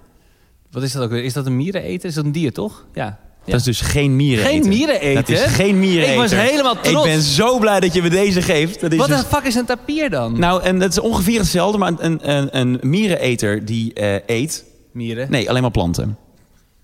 Wat 0.70 0.82
is 0.82 0.92
dat 0.92 1.02
ook 1.02 1.10
weer? 1.10 1.24
Is 1.24 1.32
dat 1.32 1.46
een 1.46 1.56
miereneter? 1.56 2.08
Is 2.08 2.14
dat 2.14 2.24
een 2.24 2.32
dier, 2.32 2.52
toch? 2.52 2.86
Ja. 2.92 3.18
Dat 3.44 3.54
is 3.54 3.62
dus 3.62 3.80
geen 3.80 4.16
miereneter. 4.16 4.52
Geen 4.52 4.68
miereneter? 4.68 5.14
Dat 5.14 5.28
is 5.28 5.40
geen 5.42 5.78
miereneter. 5.78 6.12
Ik 6.12 6.20
was 6.20 6.30
helemaal 6.32 6.80
trots. 6.80 7.06
Ik 7.06 7.12
ben 7.12 7.22
zo 7.22 7.58
blij 7.58 7.80
dat 7.80 7.94
je 7.94 8.02
me 8.02 8.10
deze 8.10 8.42
geeft. 8.42 8.80
Dat 8.80 8.92
is 8.92 8.98
Wat 8.98 9.08
dus- 9.08 9.20
de 9.20 9.26
fuck 9.26 9.44
is 9.44 9.54
een 9.54 9.64
tapier 9.64 10.10
dan? 10.10 10.38
Nou, 10.38 10.62
en 10.62 10.78
dat 10.78 10.90
is 10.90 10.98
ongeveer 10.98 11.38
hetzelfde, 11.38 11.78
maar 11.78 11.92
een, 11.98 12.30
een, 12.30 12.58
een 12.58 12.78
miereneter 12.82 13.64
die 13.64 13.92
eh, 13.92 14.14
eet... 14.26 14.64
Mieren? 14.92 15.30
Nee, 15.30 15.48
alleen 15.48 15.62
maar 15.62 15.70
planten. 15.70 16.18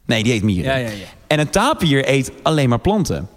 Nee, 0.07 0.23
die 0.23 0.33
eet 0.33 0.43
mieren. 0.43 0.73
Ja, 0.73 0.77
ja, 0.77 0.89
ja. 0.89 1.07
En 1.27 1.39
een 1.39 1.51
tapier 1.51 2.09
eet 2.09 2.33
alleen 2.43 2.69
maar 2.69 2.81
planten. 2.81 3.29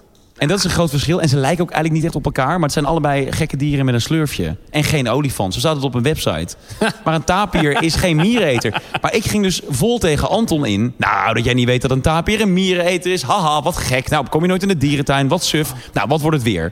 En 0.42 0.48
dat 0.48 0.58
is 0.58 0.64
een 0.64 0.70
groot 0.70 0.90
verschil. 0.90 1.22
En 1.22 1.30
ze 1.30 1.38
lijken 1.38 1.64
ook 1.64 1.72
eigenlijk 1.72 1.94
niet 1.94 2.06
echt 2.06 2.16
op 2.16 2.26
elkaar. 2.26 2.54
Maar 2.54 2.62
het 2.62 2.72
zijn 2.72 2.86
allebei 2.86 3.32
gekke 3.32 3.58
dieren 3.58 3.86
met 3.86 3.94
een 3.94 4.02
slurfje. 4.02 4.58
En 4.70 4.84
geen 4.84 5.10
olifant. 5.10 5.54
Zo 5.54 5.60
staat 5.60 5.76
het 5.76 5.84
op 5.84 5.94
een 5.94 6.04
website. 6.04 6.56
Maar 7.04 7.14
een 7.14 7.24
tapier 7.24 7.82
is 7.82 7.96
geen 7.96 8.16
miereneter. 8.16 8.82
Maar 9.02 9.16
ik 9.16 9.26
ging 9.26 9.44
dus 9.44 9.62
vol 9.70 9.98
tegen 9.98 10.30
Anton 10.30 10.66
in. 10.66 10.94
Nou, 10.98 11.34
dat 11.34 11.44
jij 11.44 11.54
niet 11.54 11.66
weet 11.66 11.82
dat 11.82 11.92
een 11.92 12.02
tapier 12.02 12.42
een 12.42 12.54
miereneter 12.54 13.12
is. 13.12 13.22
Haha, 13.22 13.62
wat 13.62 13.78
gek. 13.78 14.10
Nou, 14.10 14.28
kom 14.30 14.42
je 14.42 14.48
nooit 14.48 14.62
in 14.62 14.68
de 14.68 14.78
dierentuin. 14.78 15.28
Wat 15.28 15.44
suf. 15.44 15.74
Nou, 15.94 16.08
wat 16.08 16.22
wordt 16.22 16.38
het 16.38 16.46
weer? 16.46 16.72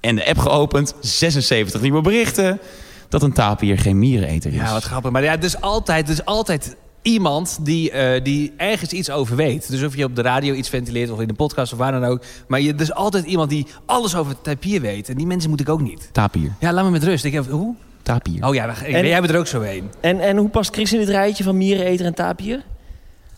En 0.00 0.16
de 0.16 0.26
app 0.26 0.38
geopend. 0.38 0.94
76 1.00 1.80
nieuwe 1.80 2.00
berichten. 2.00 2.60
Dat 3.08 3.22
een 3.22 3.32
tapier 3.32 3.78
geen 3.78 3.98
miereneter 3.98 4.52
is. 4.52 4.58
Ja, 4.58 4.72
wat 4.72 4.84
grappig. 4.84 5.10
Maar 5.10 5.22
ja, 5.22 5.36
dus 5.36 5.60
altijd, 5.60 6.06
dus 6.06 6.24
altijd 6.24 6.76
iemand 7.02 7.58
die, 7.62 7.90
eh, 7.90 8.24
die 8.24 8.52
ergens 8.56 8.90
iets 8.90 9.10
over 9.10 9.36
weet. 9.36 9.70
Dus 9.70 9.82
of 9.82 9.96
je 9.96 10.04
op 10.04 10.16
de 10.16 10.22
radio 10.22 10.54
iets 10.54 10.68
ventileert 10.68 11.10
of 11.10 11.20
in 11.20 11.28
de 11.28 11.34
podcast 11.34 11.72
of 11.72 11.78
waar 11.78 11.92
dan 11.92 12.04
ook. 12.04 12.22
Maar 12.48 12.60
je, 12.60 12.74
er 12.74 12.80
is 12.80 12.92
altijd 12.92 13.24
iemand 13.24 13.50
die 13.50 13.66
alles 13.86 14.14
over 14.16 14.32
het 14.32 14.44
tapier 14.44 14.80
weet. 14.80 15.08
En 15.08 15.16
die 15.16 15.26
mensen 15.26 15.50
moet 15.50 15.60
ik 15.60 15.68
ook 15.68 15.80
niet. 15.80 16.08
Tapier. 16.12 16.52
Ja, 16.60 16.72
laat 16.72 16.84
me 16.84 16.90
met 16.90 17.04
rust. 17.04 17.24
Ik 17.24 17.32
heb, 17.32 17.50
hoe? 17.50 17.74
Tapier. 18.02 18.46
Oh 18.46 18.54
ja, 18.54 18.66
wacht, 18.66 18.82
En- 18.82 19.06
jij 19.06 19.20
bent 19.20 19.32
er 19.32 19.38
ook 19.38 19.46
zo 19.46 19.60
een. 19.60 19.90
En, 20.00 20.20
en 20.20 20.36
hoe 20.36 20.48
past 20.48 20.74
Chris 20.74 20.92
in 20.92 20.98
dit 20.98 21.08
rijtje 21.08 21.44
van 21.44 21.56
miereneter 21.56 22.06
en 22.06 22.14
tapier? 22.14 22.62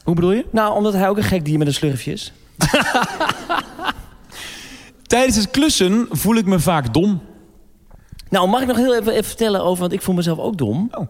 Hoe 0.05 0.15
bedoel 0.15 0.33
je? 0.33 0.47
Nou, 0.51 0.75
omdat 0.75 0.93
hij 0.93 1.09
ook 1.09 1.17
een 1.17 1.23
gek 1.23 1.45
dier 1.45 1.59
met 1.59 1.67
een 1.67 1.75
slurfje 1.75 2.13
is. 2.13 2.33
Tijdens 5.07 5.37
het 5.37 5.51
klussen 5.51 6.07
voel 6.11 6.35
ik 6.37 6.47
me 6.47 6.59
vaak 6.61 6.95
dom. 6.95 7.23
Nou, 8.29 8.49
mag 8.49 8.61
ik 8.61 8.67
nog 8.67 8.77
heel 8.77 8.95
even, 8.97 9.13
even 9.13 9.25
vertellen 9.25 9.63
over... 9.65 9.81
want 9.81 9.93
ik 9.93 10.03
voel 10.03 10.15
mezelf 10.15 10.39
ook 10.39 10.57
dom. 10.59 10.89
Oh. 10.93 11.07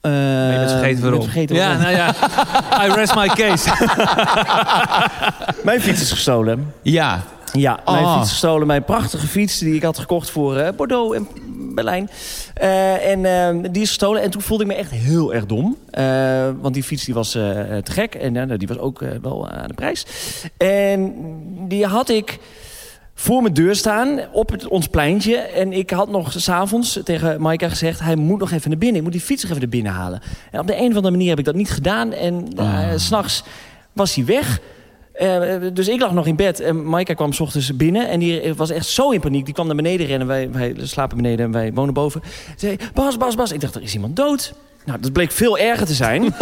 Eh, 0.00 0.10
Maar 0.12 0.52
je 0.52 0.58
bent 0.58 0.70
vergeten 0.70 1.00
waarom. 1.02 1.20
ben 1.20 1.28
vergeten 1.30 1.56
ja, 1.56 1.62
waarom. 1.66 1.82
nou 1.82 1.96
ja. 1.96 2.86
I 2.86 2.92
rest 2.92 3.14
my 3.14 3.26
case. 3.28 3.70
Mijn 5.64 5.80
fiets 5.80 6.00
is 6.00 6.10
gestolen. 6.10 6.72
Ja. 6.82 7.22
Ja, 7.52 7.80
mijn 7.84 8.04
Ah. 8.04 8.12
fiets 8.12 8.24
is 8.24 8.30
gestolen. 8.30 8.66
Mijn 8.66 8.84
prachtige 8.84 9.26
fiets 9.26 9.58
die 9.58 9.74
ik 9.74 9.82
had 9.82 9.98
gekocht 9.98 10.30
voor 10.30 10.56
eh, 10.56 10.72
Bordeaux 10.76 11.16
en 11.16 11.28
Berlijn. 11.74 12.10
Eh, 12.54 13.10
en 13.10 13.24
eh, 13.24 13.70
die 13.72 13.82
is 13.82 13.88
gestolen. 13.88 14.22
En 14.22 14.30
toen 14.30 14.42
voelde 14.42 14.62
ik 14.64 14.70
me 14.70 14.76
echt 14.76 14.90
heel 14.90 15.34
erg 15.34 15.46
dom. 15.46 15.76
Want 16.60 16.74
die 16.74 16.82
fiets 16.82 17.04
die 17.04 17.14
was 17.14 17.30
te 17.30 17.80
gek. 17.84 18.14
En 18.14 18.36
eh, 18.50 18.58
die 18.58 18.68
was 18.68 18.78
ook 18.78 19.00
wel 19.22 19.48
aan 19.48 19.68
de 19.68 19.74
prijs. 19.74 20.06
En 20.56 21.14
die 21.68 21.86
had 21.86 22.08
ik 22.08 22.38
voor 23.20 23.42
mijn 23.42 23.54
deur 23.54 23.76
staan 23.76 24.20
op 24.32 24.50
het, 24.50 24.68
ons 24.68 24.86
pleintje. 24.86 25.36
En 25.36 25.72
ik 25.72 25.90
had 25.90 26.08
nog 26.10 26.32
s'avonds 26.36 27.00
tegen 27.04 27.40
Maaike 27.40 27.68
gezegd... 27.68 28.00
hij 28.00 28.16
moet 28.16 28.38
nog 28.38 28.50
even 28.50 28.70
naar 28.70 28.78
binnen. 28.78 28.96
Ik 28.96 29.02
moet 29.02 29.12
die 29.12 29.20
fiets 29.20 29.42
nog 29.42 29.50
even 29.50 29.62
naar 29.62 29.70
binnen 29.70 29.92
halen. 29.92 30.20
En 30.50 30.60
op 30.60 30.66
de 30.66 30.76
een 30.76 30.88
of 30.90 30.96
andere 30.96 31.10
manier 31.10 31.28
heb 31.28 31.38
ik 31.38 31.44
dat 31.44 31.54
niet 31.54 31.70
gedaan. 31.70 32.12
En 32.12 32.48
eh, 32.56 32.90
Ah. 32.90 32.96
s 32.96 33.06
s'nachts 33.06 33.42
was 33.92 34.14
hij 34.14 34.24
weg... 34.24 34.60
Eh, 35.12 35.52
dus 35.72 35.88
ik 35.88 36.00
lag 36.00 36.12
nog 36.12 36.26
in 36.26 36.36
bed 36.36 36.60
en 36.60 36.88
Maaike 36.88 37.14
kwam 37.14 37.32
's 37.32 37.40
ochtends 37.40 37.76
binnen. 37.76 38.08
En 38.08 38.18
die 38.18 38.54
was 38.54 38.70
echt 38.70 38.86
zo 38.86 39.10
in 39.10 39.20
paniek. 39.20 39.44
Die 39.44 39.54
kwam 39.54 39.66
naar 39.66 39.76
beneden 39.76 40.06
rennen. 40.06 40.26
Wij, 40.26 40.50
wij 40.50 40.74
slapen 40.82 41.16
beneden 41.16 41.46
en 41.46 41.52
wij 41.52 41.72
wonen 41.72 41.94
boven. 41.94 42.20
Ze 42.24 42.52
zei, 42.56 42.76
Bas, 42.94 43.16
Bas, 43.16 43.34
Bas. 43.34 43.52
Ik 43.52 43.60
dacht, 43.60 43.74
er 43.74 43.82
is 43.82 43.94
iemand 43.94 44.16
dood. 44.16 44.54
Nou, 44.84 45.00
dat 45.00 45.12
bleek 45.12 45.32
veel 45.32 45.58
erger 45.58 45.86
te 45.86 45.94
zijn. 45.94 46.22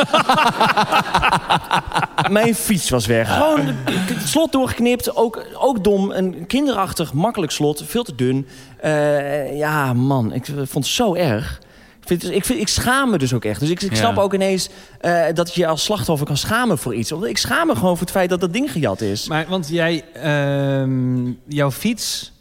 Mijn 2.31 2.55
fiets 2.55 2.91
was 2.91 3.07
weg. 3.07 3.35
Gewoon 3.37 3.61
het 3.85 4.29
slot 4.29 4.53
doorgeknipt. 4.53 5.17
Ook, 5.17 5.45
ook 5.59 5.85
dom. 5.85 6.11
Een 6.11 6.47
kinderachtig, 6.47 7.13
makkelijk 7.13 7.53
slot. 7.53 7.83
Veel 7.87 8.03
te 8.05 8.15
dun. 8.15 8.47
Eh, 8.81 9.57
ja, 9.57 9.93
man. 9.93 10.33
Ik 10.33 10.45
vond 10.45 10.73
het 10.85 10.87
zo 10.87 11.15
erg. 11.15 11.61
Ik, 12.01 12.07
vind, 12.09 12.23
het- 12.23 12.33
ik, 12.33 12.45
vind, 12.45 12.61
ik 12.61 12.69
schaam 12.69 13.11
me 13.11 13.19
dus 13.19 13.35
ook 13.35 13.45
echt. 13.45 13.61
Dus 13.61 13.71
ik, 13.71 13.83
ik 13.83 13.91
Ja. 13.91 13.97
snap 13.97 14.19
ook 14.19 14.35
ineens 14.35 14.69
eh, 15.01 15.25
dat 15.35 15.55
je 15.55 15.67
als 15.67 15.85
slachtoffer 15.85 16.27
kan 16.27 16.37
schamen 16.37 16.79
voor 16.79 16.95
iets. 16.95 17.11
Want 17.11 17.25
ik 17.25 17.39
schaam 17.39 17.67
me 17.67 17.75
gewoon 17.75 17.97
voor 17.97 18.07
het 18.07 18.17
feit 18.17 18.29
dat 18.31 18.41
dat 18.41 18.53
ding 18.53 18.73
gejat 18.73 19.01
is. 19.01 19.29
Maar, 19.29 19.47
want 19.49 19.69
jij, 19.69 20.05
ehm, 20.13 21.31
jouw 21.49 21.71
fiets 21.71 22.33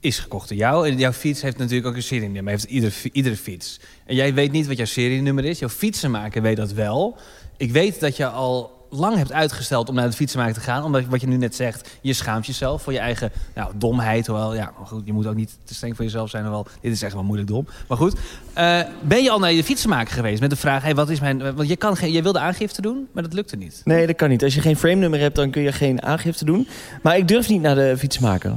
is 0.00 0.18
gekocht 0.18 0.48
door 0.48 0.58
jou. 0.58 0.88
En 0.88 0.98
jouw 0.98 1.12
fiets 1.12 1.42
heeft 1.42 1.58
natuurlijk 1.58 1.86
ook 1.86 1.96
een 1.96 2.02
serienummer. 2.02 2.52
Heeft 2.52 2.64
iedere, 2.64 2.92
iedere 3.12 3.36
fiets. 3.36 3.80
En 4.06 4.14
jij 4.14 4.34
weet 4.34 4.52
niet 4.52 4.66
wat 4.66 4.76
jouw 4.76 4.86
serienummer 4.86 5.44
is. 5.44 5.58
Jouw 5.58 5.68
fietsenmaker 5.68 6.42
weet 6.42 6.56
dat 6.56 6.72
wel. 6.72 7.16
Ik 7.56 7.72
weet 7.72 8.00
dat 8.00 8.16
je 8.16 8.26
al 8.26 8.76
lang 8.90 9.16
hebt 9.16 9.32
uitgesteld 9.32 9.88
om 9.88 9.94
naar 9.94 10.08
de 10.10 10.16
fietsenmaker 10.16 10.54
te 10.54 10.60
gaan. 10.60 10.84
Omdat 10.84 11.04
wat 11.04 11.20
je 11.20 11.26
nu 11.26 11.36
net 11.36 11.54
zegt, 11.54 11.88
je 12.00 12.12
schaamt 12.12 12.46
jezelf 12.46 12.82
voor 12.82 12.92
je 12.92 12.98
eigen 12.98 13.30
nou, 13.54 13.72
domheid. 13.76 14.26
Hoewel, 14.26 14.54
ja, 14.54 14.72
maar 14.78 14.86
goed, 14.86 15.02
je 15.04 15.12
moet 15.12 15.26
ook 15.26 15.34
niet 15.34 15.58
te 15.64 15.74
streng 15.74 15.96
voor 15.96 16.04
jezelf 16.04 16.30
zijn. 16.30 16.42
Hoewel, 16.42 16.66
dit 16.80 16.92
is 16.92 17.02
echt 17.02 17.12
wel 17.12 17.22
moeilijk 17.22 17.48
dom. 17.48 17.66
Maar 17.88 17.98
goed, 17.98 18.18
eh, 18.52 18.80
ben 19.02 19.22
je 19.22 19.30
al 19.30 19.38
naar 19.38 19.52
je 19.52 19.64
fietsenmaker 19.64 20.14
geweest 20.14 20.40
met 20.40 20.50
de 20.50 20.56
vraag... 20.56 20.82
Hey, 20.82 20.94
wat 20.94 21.10
is 21.10 21.20
mijn, 21.20 21.54
want 21.54 21.68
je, 21.68 21.76
kan 21.76 21.96
geen, 21.96 22.12
je 22.12 22.22
wilde 22.22 22.38
aangifte 22.38 22.82
doen, 22.82 23.08
maar 23.12 23.22
dat 23.22 23.32
lukte 23.32 23.56
niet. 23.56 23.80
Nee, 23.84 24.06
dat 24.06 24.16
kan 24.16 24.28
niet. 24.28 24.42
Als 24.44 24.54
je 24.54 24.60
geen 24.60 24.76
frame 24.76 24.94
nummer 24.94 25.20
hebt, 25.20 25.36
dan 25.36 25.50
kun 25.50 25.62
je 25.62 25.72
geen 25.72 26.02
aangifte 26.02 26.44
doen. 26.44 26.68
Maar 27.02 27.16
ik 27.16 27.28
durf 27.28 27.48
niet 27.48 27.62
naar 27.62 27.74
de 27.74 27.94
fietsmaker. 27.98 28.56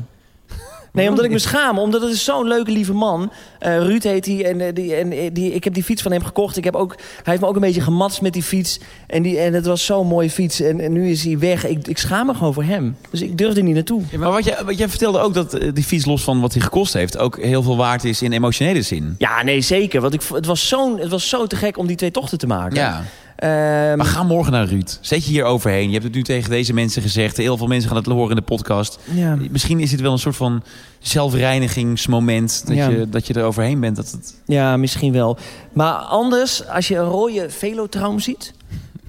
Nee, 0.91 1.09
omdat 1.09 1.25
ik 1.25 1.31
me 1.31 1.39
schaam. 1.39 1.79
Omdat 1.79 2.01
het 2.01 2.11
is 2.11 2.23
zo'n 2.23 2.47
leuke, 2.47 2.71
lieve 2.71 2.93
man. 2.93 3.31
Eh, 3.59 3.77
Ruud 3.77 4.03
heet 4.03 4.25
hij. 4.25 4.45
En, 4.45 4.61
eh, 4.61 4.73
die, 4.73 4.95
en 4.95 5.11
eh, 5.11 5.29
die, 5.33 5.53
ik 5.53 5.63
heb 5.63 5.73
die 5.73 5.83
fiets 5.83 6.01
van 6.01 6.11
hem 6.11 6.23
gekocht. 6.23 6.57
Ik 6.57 6.63
heb 6.63 6.75
ook, 6.75 6.95
hij 6.97 7.23
heeft 7.23 7.41
me 7.41 7.47
ook 7.47 7.55
een 7.55 7.61
beetje 7.61 7.81
gematst 7.81 8.21
met 8.21 8.33
die 8.33 8.43
fiets. 8.43 8.79
En, 9.07 9.21
die, 9.21 9.39
en 9.39 9.53
het 9.53 9.65
was 9.65 9.85
zo'n 9.85 10.07
mooie 10.07 10.29
fiets. 10.29 10.61
En, 10.61 10.79
en 10.79 10.91
nu 10.91 11.09
is 11.09 11.23
hij 11.23 11.39
weg. 11.39 11.65
Ik, 11.65 11.87
ik 11.87 11.97
schaam 11.97 12.25
me 12.25 12.33
gewoon 12.33 12.53
voor 12.53 12.63
hem. 12.63 12.97
Dus 13.09 13.21
ik 13.21 13.37
durf 13.37 13.55
er 13.55 13.63
niet 13.63 13.75
naartoe. 13.75 14.01
Maar 14.17 14.31
wat 14.31 14.45
jij, 14.45 14.63
wat 14.65 14.77
jij 14.77 14.89
vertelde 14.89 15.19
ook 15.19 15.33
dat 15.33 15.57
die 15.73 15.83
fiets, 15.83 16.05
los 16.05 16.23
van 16.23 16.41
wat 16.41 16.53
hij 16.53 16.61
gekost 16.61 16.93
heeft, 16.93 17.17
ook 17.17 17.41
heel 17.41 17.63
veel 17.63 17.77
waard 17.77 18.03
is 18.03 18.21
in 18.21 18.31
emotionele 18.31 18.81
zin. 18.81 19.15
Ja, 19.17 19.43
nee, 19.43 19.61
zeker. 19.61 20.01
Want 20.01 20.13
ik, 20.13 20.21
het, 20.33 20.45
was 20.45 20.67
zo'n, 20.67 20.99
het 20.99 21.09
was 21.09 21.29
zo 21.29 21.47
te 21.47 21.55
gek 21.55 21.77
om 21.77 21.87
die 21.87 21.95
twee 21.95 22.11
tochten 22.11 22.37
te 22.37 22.47
maken. 22.47 22.75
Ja. 22.75 23.03
Ehm, 23.41 23.97
Maar 23.97 24.05
ga 24.05 24.23
morgen 24.23 24.51
naar 24.51 24.65
Ruud. 24.65 24.97
Zet 25.01 25.25
je 25.25 25.31
hier 25.31 25.43
overheen. 25.43 25.85
Je 25.87 25.91
hebt 25.91 26.03
het 26.03 26.13
nu 26.13 26.23
tegen 26.23 26.49
deze 26.49 26.73
mensen 26.73 27.01
gezegd. 27.01 27.37
Heel 27.37 27.57
veel 27.57 27.67
mensen 27.67 27.87
gaan 27.89 27.97
het 27.97 28.05
horen 28.05 28.29
in 28.29 28.35
de 28.35 28.41
podcast. 28.41 28.99
ja. 29.13 29.37
Misschien 29.51 29.79
is 29.79 29.89
dit 29.89 30.01
wel 30.01 30.11
een 30.11 30.19
soort 30.19 30.35
van 30.35 30.63
zelfreinigingsmoment. 30.99 32.63
Dat, 32.67 32.75
Ja. 32.75 32.89
je, 32.89 33.09
dat 33.09 33.27
je 33.27 33.33
er 33.33 33.43
overheen 33.43 33.79
bent. 33.79 33.95
Dat 33.95 34.11
het... 34.11 34.35
Ja, 34.45 34.77
misschien 34.77 35.11
wel. 35.13 35.37
Maar 35.73 35.93
anders, 35.93 36.67
als 36.67 36.87
je 36.87 36.97
een 36.97 37.05
rode 37.05 37.49
velotraum 37.49 38.19
ziet... 38.19 38.53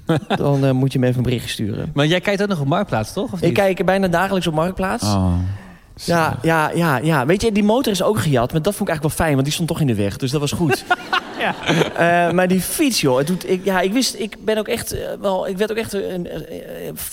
dan 0.36 0.64
eh, 0.64 0.70
moet 0.70 0.92
je 0.92 0.98
me 0.98 1.04
even 1.06 1.16
een 1.18 1.22
berichtje 1.24 1.48
sturen. 1.50 1.90
Maar 1.94 2.06
jij 2.06 2.20
kijkt 2.20 2.42
ook 2.42 2.48
nog 2.48 2.60
op 2.60 2.66
Marktplaats, 2.66 3.12
toch? 3.12 3.32
Of 3.32 3.38
Ik 3.40 3.44
niet? 3.44 3.54
kijk 3.54 3.84
bijna 3.84 4.08
dagelijks 4.08 4.46
op 4.46 4.54
Marktplaats. 4.54 5.04
Oh. 5.04 5.34
Ja, 6.04 6.38
ja, 6.42 6.70
ja, 6.74 6.96
ja. 6.98 7.26
Weet 7.26 7.42
je, 7.42 7.52
die 7.52 7.62
motor 7.64 7.92
is 7.92 8.02
ook 8.02 8.18
gejat. 8.20 8.52
Maar 8.52 8.62
dat 8.62 8.74
vond 8.74 8.88
ik 8.88 8.94
eigenlijk 8.94 9.02
wel 9.16 9.26
fijn, 9.26 9.32
want 9.32 9.44
die 9.44 9.52
stond 9.54 9.68
toch 9.68 9.80
in 9.80 9.86
de 9.86 9.94
weg. 9.94 10.16
Dus 10.16 10.30
dat 10.30 10.40
was 10.40 10.52
goed. 10.52 10.84
Ja. 11.42 11.54
Eh, 12.26 12.32
maar 12.32 12.48
die 12.48 12.60
fiets, 12.60 13.00
joh. 13.00 13.18
Het 13.18 13.26
doet, 13.26 13.48
ik, 13.50 13.64
ja, 13.64 13.80
ik 13.80 13.92
wist, 13.92 14.14
ik 14.18 14.36
ben 14.44 14.58
ook 14.58 14.68
echt 14.68 14.92
eh, 14.92 15.08
wel... 15.20 15.48
Ik 15.48 15.56
werd 15.58 15.70
ook 15.70 15.76
echt... 15.76 15.94
eh, 15.94 16.02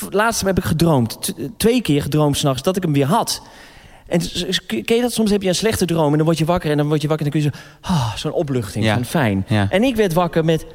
laatst 0.09 0.41
heb 0.41 0.57
ik 0.57 0.63
gedroomd. 0.63 1.21
T- 1.21 1.33
twee 1.57 1.81
keer 1.81 2.01
gedroomd 2.01 2.37
s'nachts 2.37 2.61
dat 2.61 2.75
ik 2.75 2.83
hem 2.83 2.93
weer 2.93 3.05
had. 3.05 3.41
En 4.07 4.21
ken 4.85 4.95
je 4.95 5.01
dat? 5.01 5.13
Soms 5.13 5.31
heb 5.31 5.41
je 5.41 5.47
een 5.47 5.55
slechte 5.55 5.85
droom 5.85 6.11
en 6.11 6.17
dan 6.17 6.25
word 6.25 6.37
je 6.37 6.45
wakker. 6.45 6.71
En 6.71 6.77
dan 6.77 6.87
word 6.87 7.01
je 7.01 7.07
wakker 7.07 7.25
en 7.25 7.31
dan 7.31 7.41
kun 7.41 7.51
je 7.51 7.57
zo... 7.57 7.93
ah, 7.93 8.15
Zo'n 8.15 8.31
opluchting, 8.31 8.85
Ja. 8.85 8.93
van 8.93 9.05
fijn. 9.05 9.45
Ja. 9.47 9.67
En 9.69 9.83
ik 9.83 9.95
werd 9.95 10.13
wakker 10.13 10.45
met... 10.45 10.65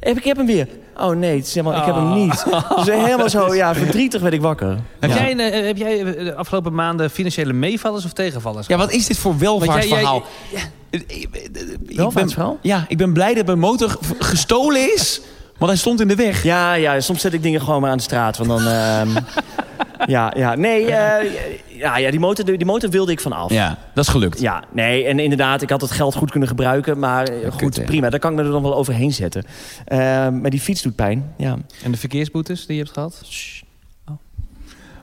Heb, 0.00 0.16
ik 0.16 0.24
heb 0.24 0.36
hem 0.36 0.46
weer. 0.46 0.68
Oh 0.96 1.10
nee, 1.16 1.36
het 1.36 1.46
is 1.46 1.54
helemaal, 1.54 1.78
ik 1.78 1.84
heb 1.84 1.94
hem 1.94 2.12
niet. 2.14 2.44
Dus 2.76 2.86
helemaal 2.94 3.28
zo, 3.30 3.54
ja, 3.54 3.74
verdrietig 3.84 4.20
werd 4.20 4.34
ik 4.34 4.40
wakker. 4.40 4.78
Heb, 5.00 5.10
Ja. 5.10 5.16
jij, 5.16 5.30
een, 5.30 5.40
eh, 5.40 5.66
heb 5.66 5.76
jij 5.76 6.04
eh, 6.04 6.24
de 6.24 6.34
afgelopen 6.34 6.74
maanden 6.74 7.10
financiële 7.10 7.52
meevallers 7.52 8.04
of 8.04 8.12
tegenvallers? 8.12 8.66
Ja, 8.66 8.76
wat 8.76 8.92
is 8.92 9.06
dit 9.06 9.18
voor 9.18 9.38
welvaartsverhaal? 9.38 10.22
Want 10.52 10.64
Ik- 10.90 11.04
ik- 11.12 11.28
ik 11.86 11.96
Welvaartsverhaal? 11.96 12.50
ben- 12.62 12.70
Ja, 12.70 12.84
ik 12.88 12.96
ben 12.96 13.12
blij 13.12 13.34
dat 13.34 13.46
mijn 13.46 13.58
motor 13.58 13.96
gestolen 14.18 14.92
is. 14.94 15.20
Want 15.58 15.70
hij 15.70 15.76
stond 15.76 16.00
in 16.00 16.08
de 16.08 16.14
weg. 16.14 16.42
Ja, 16.42 16.74
ja, 16.74 17.00
soms 17.00 17.20
zet 17.20 17.32
ik 17.32 17.42
dingen 17.42 17.60
gewoon 17.60 17.80
maar 17.80 17.90
aan 17.90 17.96
de 17.96 18.02
straat. 18.02 18.36
Want 18.36 18.48
dan... 18.50 18.66
ehm, 18.66 19.08
ja, 20.06 20.32
ja, 20.36 20.54
nee, 20.54 20.90
eh, 20.92 21.32
ja, 21.66 21.96
ja 21.96 22.10
die, 22.10 22.20
motor, 22.20 22.44
die 22.44 22.64
motor 22.64 22.90
wilde 22.90 23.12
ik 23.12 23.20
van 23.20 23.32
af. 23.32 23.50
Ja, 23.50 23.78
dat 23.94 24.04
is 24.04 24.10
gelukt. 24.10 24.40
Ja, 24.40 24.64
nee, 24.72 25.04
en 25.04 25.18
inderdaad, 25.18 25.62
ik 25.62 25.70
had 25.70 25.80
het 25.80 25.90
geld 25.90 26.14
goed 26.14 26.30
kunnen 26.30 26.48
gebruiken. 26.48 26.98
Maar 26.98 27.28
eh, 27.28 27.52
goed, 27.52 27.84
prima, 27.84 28.10
daar 28.10 28.20
kan 28.20 28.30
ik 28.30 28.36
me 28.36 28.44
er 28.44 28.50
dan 28.50 28.62
wel 28.62 28.76
overheen 28.76 29.12
zetten. 29.12 29.44
Ehm, 29.84 30.40
maar 30.40 30.50
die 30.50 30.60
fiets 30.60 30.82
doet 30.82 30.94
pijn, 30.94 31.32
ja. 31.36 31.56
En 31.82 31.92
de 31.92 31.98
verkeersboetes 31.98 32.66
die 32.66 32.76
je 32.76 32.82
hebt 32.82 32.94
gehad? 32.94 33.22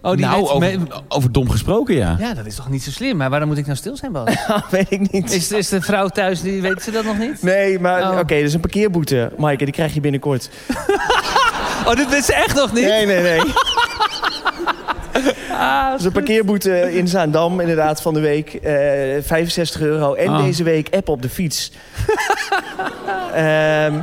Oh 0.01 0.11
die 0.15 0.25
nou, 0.25 0.41
over, 0.47 0.59
me- 0.59 0.77
over 1.07 1.31
dom 1.31 1.49
gesproken, 1.49 1.95
ja. 1.95 2.15
Ja, 2.19 2.33
dat 2.33 2.45
is 2.45 2.55
toch 2.55 2.69
niet 2.69 2.83
zo 2.83 2.91
slim. 2.91 3.17
Maar 3.17 3.29
waarom 3.29 3.47
moet 3.47 3.57
ik 3.57 3.65
nou 3.65 3.77
stil 3.77 3.97
zijn, 3.97 4.11
Bas? 4.11 4.33
weet 4.69 4.91
ik 4.91 5.11
niet. 5.11 5.31
is, 5.33 5.51
is 5.51 5.69
de 5.69 5.81
vrouw 5.81 6.07
thuis, 6.07 6.41
die 6.41 6.61
weet 6.61 6.81
ze 6.83 6.91
dat 6.91 7.03
nog 7.03 7.17
niet? 7.17 7.41
Nee, 7.43 7.79
maar 7.79 8.11
Oh. 8.11 8.19
oké, 8.19 8.41
dus 8.41 8.53
een 8.53 8.59
parkeerboete, 8.59 9.31
Maaike, 9.37 9.63
die 9.65 9.73
krijg 9.73 9.93
je 9.93 10.01
binnenkort. 10.01 10.49
Oh, 11.85 11.95
dit 11.95 12.25
ze 12.25 12.33
echt 12.33 12.55
nog 12.55 12.73
niet? 12.73 12.85
Nee, 12.85 13.05
nee, 13.05 13.21
nee. 13.21 13.39
dus 15.95 16.03
een 16.05 16.11
parkeerboete 16.11 16.95
in 16.97 17.07
Zaandam, 17.07 17.59
inderdaad, 17.59 18.01
van 18.01 18.13
de 18.13 18.19
week. 18.19 18.53
eh 18.53 18.71
65 19.21 19.81
euro. 19.81 20.13
En 20.13 20.27
Ah. 20.27 20.43
deze 20.43 20.63
week 20.63 20.87
app 20.95 21.09
op 21.09 21.21
de 21.21 21.29
fiets. 21.29 21.71
Ehm 23.33 23.93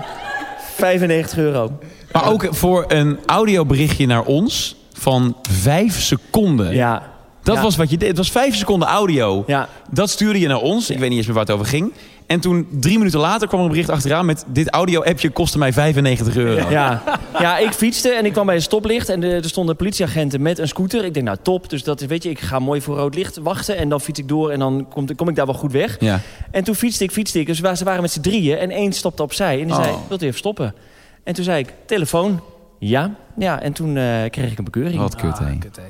95 0.76 1.38
euro. 1.38 1.78
Maar 2.12 2.30
ook 2.30 2.46
voor 2.50 2.84
een 2.88 3.18
audioberichtje 3.26 4.06
naar 4.06 4.22
ons 4.22 4.76
van 4.98 5.37
vijf 5.50 6.00
seconden. 6.00 6.74
Ja. 6.74 7.02
Dat 7.42 7.56
Ja. 7.56 7.62
was 7.62 7.76
wat 7.76 7.90
je 7.90 7.96
deed. 7.96 8.08
Het 8.08 8.16
was 8.16 8.30
vijf 8.30 8.54
seconden 8.56 8.88
audio. 8.88 9.44
Ja. 9.46 9.68
Dat 9.90 10.11
stuurde 10.11 10.40
je 10.40 10.48
naar 10.48 10.61
ons. 10.61 10.90
Ik 10.90 10.98
weet 10.98 11.08
niet 11.08 11.18
eens 11.18 11.26
meer 11.26 11.34
waar 11.37 11.44
het 11.44 11.54
over 11.54 11.66
ging. 11.66 11.92
En 12.26 12.40
toen, 12.40 12.66
drie 12.70 12.98
minuten 12.98 13.20
later, 13.20 13.48
kwam 13.48 13.61
er 13.61 13.66
een 13.66 13.72
bericht 13.72 13.90
achteraan 13.90 14.26
met... 14.26 14.44
dit 14.46 14.68
audio-appje 14.70 15.30
kostte 15.30 15.58
mij 15.58 15.72
95 15.72 16.37
euro. 16.37 16.70
Ja. 16.70 17.02
ja, 17.38 17.58
ik 17.58 17.72
fietste 17.72 18.08
en 18.08 18.24
ik 18.24 18.32
kwam 18.32 18.46
bij 18.46 18.54
een 18.54 18.62
stoplicht 18.62 19.08
en 19.08 19.22
er 19.22 19.44
stonden 19.44 19.76
politieagenten 19.76 20.42
met 20.42 20.58
een 20.58 20.68
scooter. 20.68 21.04
Ik 21.04 21.14
denk, 21.14 21.26
nou 21.26 21.38
top, 21.42 21.70
dus 21.70 21.82
dat 21.84 22.00
is, 22.00 22.06
weet 22.06 22.22
je, 22.22 22.30
ik 22.30 22.40
ga 22.40 22.58
mooi 22.58 22.80
voor 22.80 22.96
rood 22.96 23.14
licht 23.14 23.37
wachten 23.37 23.76
en 23.76 23.88
dan 23.88 24.00
fiets 24.00 24.18
ik 24.18 24.28
door 24.28 24.50
en 24.50 24.58
dan 24.58 24.87
kom, 24.88 25.14
kom 25.16 25.28
ik 25.28 25.34
daar 25.34 25.46
wel 25.46 25.54
goed 25.54 25.72
weg. 25.72 25.96
Ja. 26.00 26.20
En 26.50 26.64
toen 26.64 26.74
fietste 26.74 27.04
ik, 27.04 27.11
fietste 27.11 27.40
ik, 27.40 27.46
dus 27.46 27.56
ze 27.78 27.84
waren 27.84 28.02
met 28.02 28.11
z'n 28.12 28.20
drieën 28.20 28.58
en 28.58 28.70
één 28.70 28.92
stopte 28.92 29.22
opzij 29.22 29.61
en 29.61 29.66
die 29.66 29.74
zei, 29.74 29.88
Oh. 29.90 29.98
wilt 30.08 30.22
u 30.22 30.26
even 30.26 30.38
stoppen? 30.38 30.74
En 31.24 31.34
toen 31.34 31.44
zei 31.44 31.58
ik, 31.58 31.72
telefoon, 31.87 32.40
ja. 32.78 33.14
Ja, 33.36 33.62
en 33.62 33.72
toen 33.72 33.96
eh, 33.96 34.30
kreeg 34.30 34.52
ik 34.52 34.58
een 34.58 34.64
bekeuring. 34.64 35.00
Wat 35.00 35.16
kut, 35.16 35.38
hè. 35.38 35.44
Ah, 35.44 35.58
kut, 35.58 35.76
hè. 35.76 35.82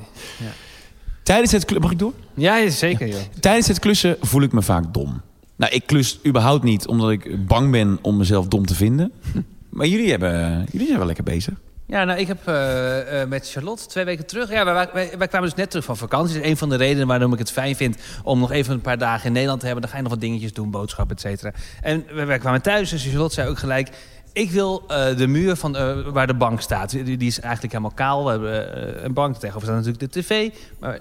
Tijdens 1.23 1.51
het 1.51 1.65
klussen... 1.65 1.81
Mag 1.81 1.91
ik 1.91 1.99
door? 1.99 2.13
Ja, 2.33 2.57
ja, 2.57 2.69
zeker, 2.69 3.07
joh. 3.07 3.19
Tijdens 3.39 3.67
het 3.67 3.79
klussen 3.79 4.17
voel 4.21 4.41
ik 4.41 4.51
me 4.51 4.61
vaak 4.61 4.93
dom. 4.93 5.21
Nou, 5.55 5.73
ik 5.73 5.85
klus 5.85 6.19
überhaupt 6.25 6.63
niet 6.63 6.87
omdat 6.87 7.11
ik 7.11 7.47
bang 7.47 7.71
ben 7.71 7.99
om 8.01 8.17
mezelf 8.17 8.47
dom 8.47 8.65
te 8.65 8.75
vinden. 8.75 9.11
Maar 9.69 9.87
jullie, 9.87 10.09
hebben, 10.09 10.65
jullie 10.71 10.85
zijn 10.85 10.97
wel 10.97 11.07
lekker 11.07 11.23
bezig. 11.23 11.53
Ja, 11.89 12.03
nou, 12.03 12.19
ik 12.19 12.27
heb 12.27 12.47
eh, 12.47 13.21
eh, 13.21 13.29
met 13.29 13.49
Charlotte 13.49 13.85
twee 13.85 14.05
weken 14.05 14.25
terug... 14.25 14.51
Ja, 14.51 14.65
wij, 14.65 14.89
wij, 14.93 15.17
wij 15.17 15.27
kwamen 15.27 15.49
dus 15.49 15.57
net 15.57 15.69
terug 15.69 15.85
van 15.85 15.97
vakantie. 15.97 16.33
Dat 16.35 16.43
is 16.43 16.49
een 16.49 16.57
van 16.57 16.69
de 16.69 16.75
redenen 16.75 17.07
waarom 17.07 17.33
ik 17.33 17.39
het 17.39 17.51
fijn 17.51 17.75
vind... 17.75 17.97
om 18.23 18.39
nog 18.39 18.51
even 18.51 18.73
een 18.73 18.81
paar 18.81 18.97
dagen 18.97 19.25
in 19.25 19.31
Nederland 19.31 19.59
te 19.59 19.65
hebben. 19.65 19.83
Dan 19.83 19.91
ga 19.91 19.97
je 19.97 20.03
nog 20.03 20.13
wat 20.13 20.21
dingetjes 20.21 20.53
doen, 20.53 20.71
boodschappen, 20.71 21.15
et 21.15 21.21
cetera. 21.21 21.53
En 21.81 22.05
wij, 22.13 22.25
wij 22.25 22.37
kwamen 22.37 22.61
thuis, 22.61 22.89
dus 22.89 23.03
Charlotte 23.03 23.33
zei 23.33 23.49
ook 23.49 23.57
gelijk... 23.57 23.89
Ik 24.33 24.51
wil 24.51 24.83
eh, 24.87 25.17
de 25.17 25.27
muur 25.27 25.55
van, 25.55 25.75
eh, 25.75 26.07
waar 26.07 26.27
de 26.27 26.33
bank 26.33 26.61
staat. 26.61 26.89
Die, 26.89 27.17
die 27.17 27.27
is 27.27 27.39
eigenlijk 27.39 27.73
helemaal 27.73 27.95
kaal. 27.95 28.23
We 28.23 28.29
hebben 28.29 28.95
eh, 28.95 29.03
een 29.03 29.13
bank. 29.13 29.35
Tegenover 29.35 29.61
staat 29.61 29.85
natuurlijk 29.85 30.13
de 30.13 30.19
tv. 30.19 30.51
Maar 30.79 30.99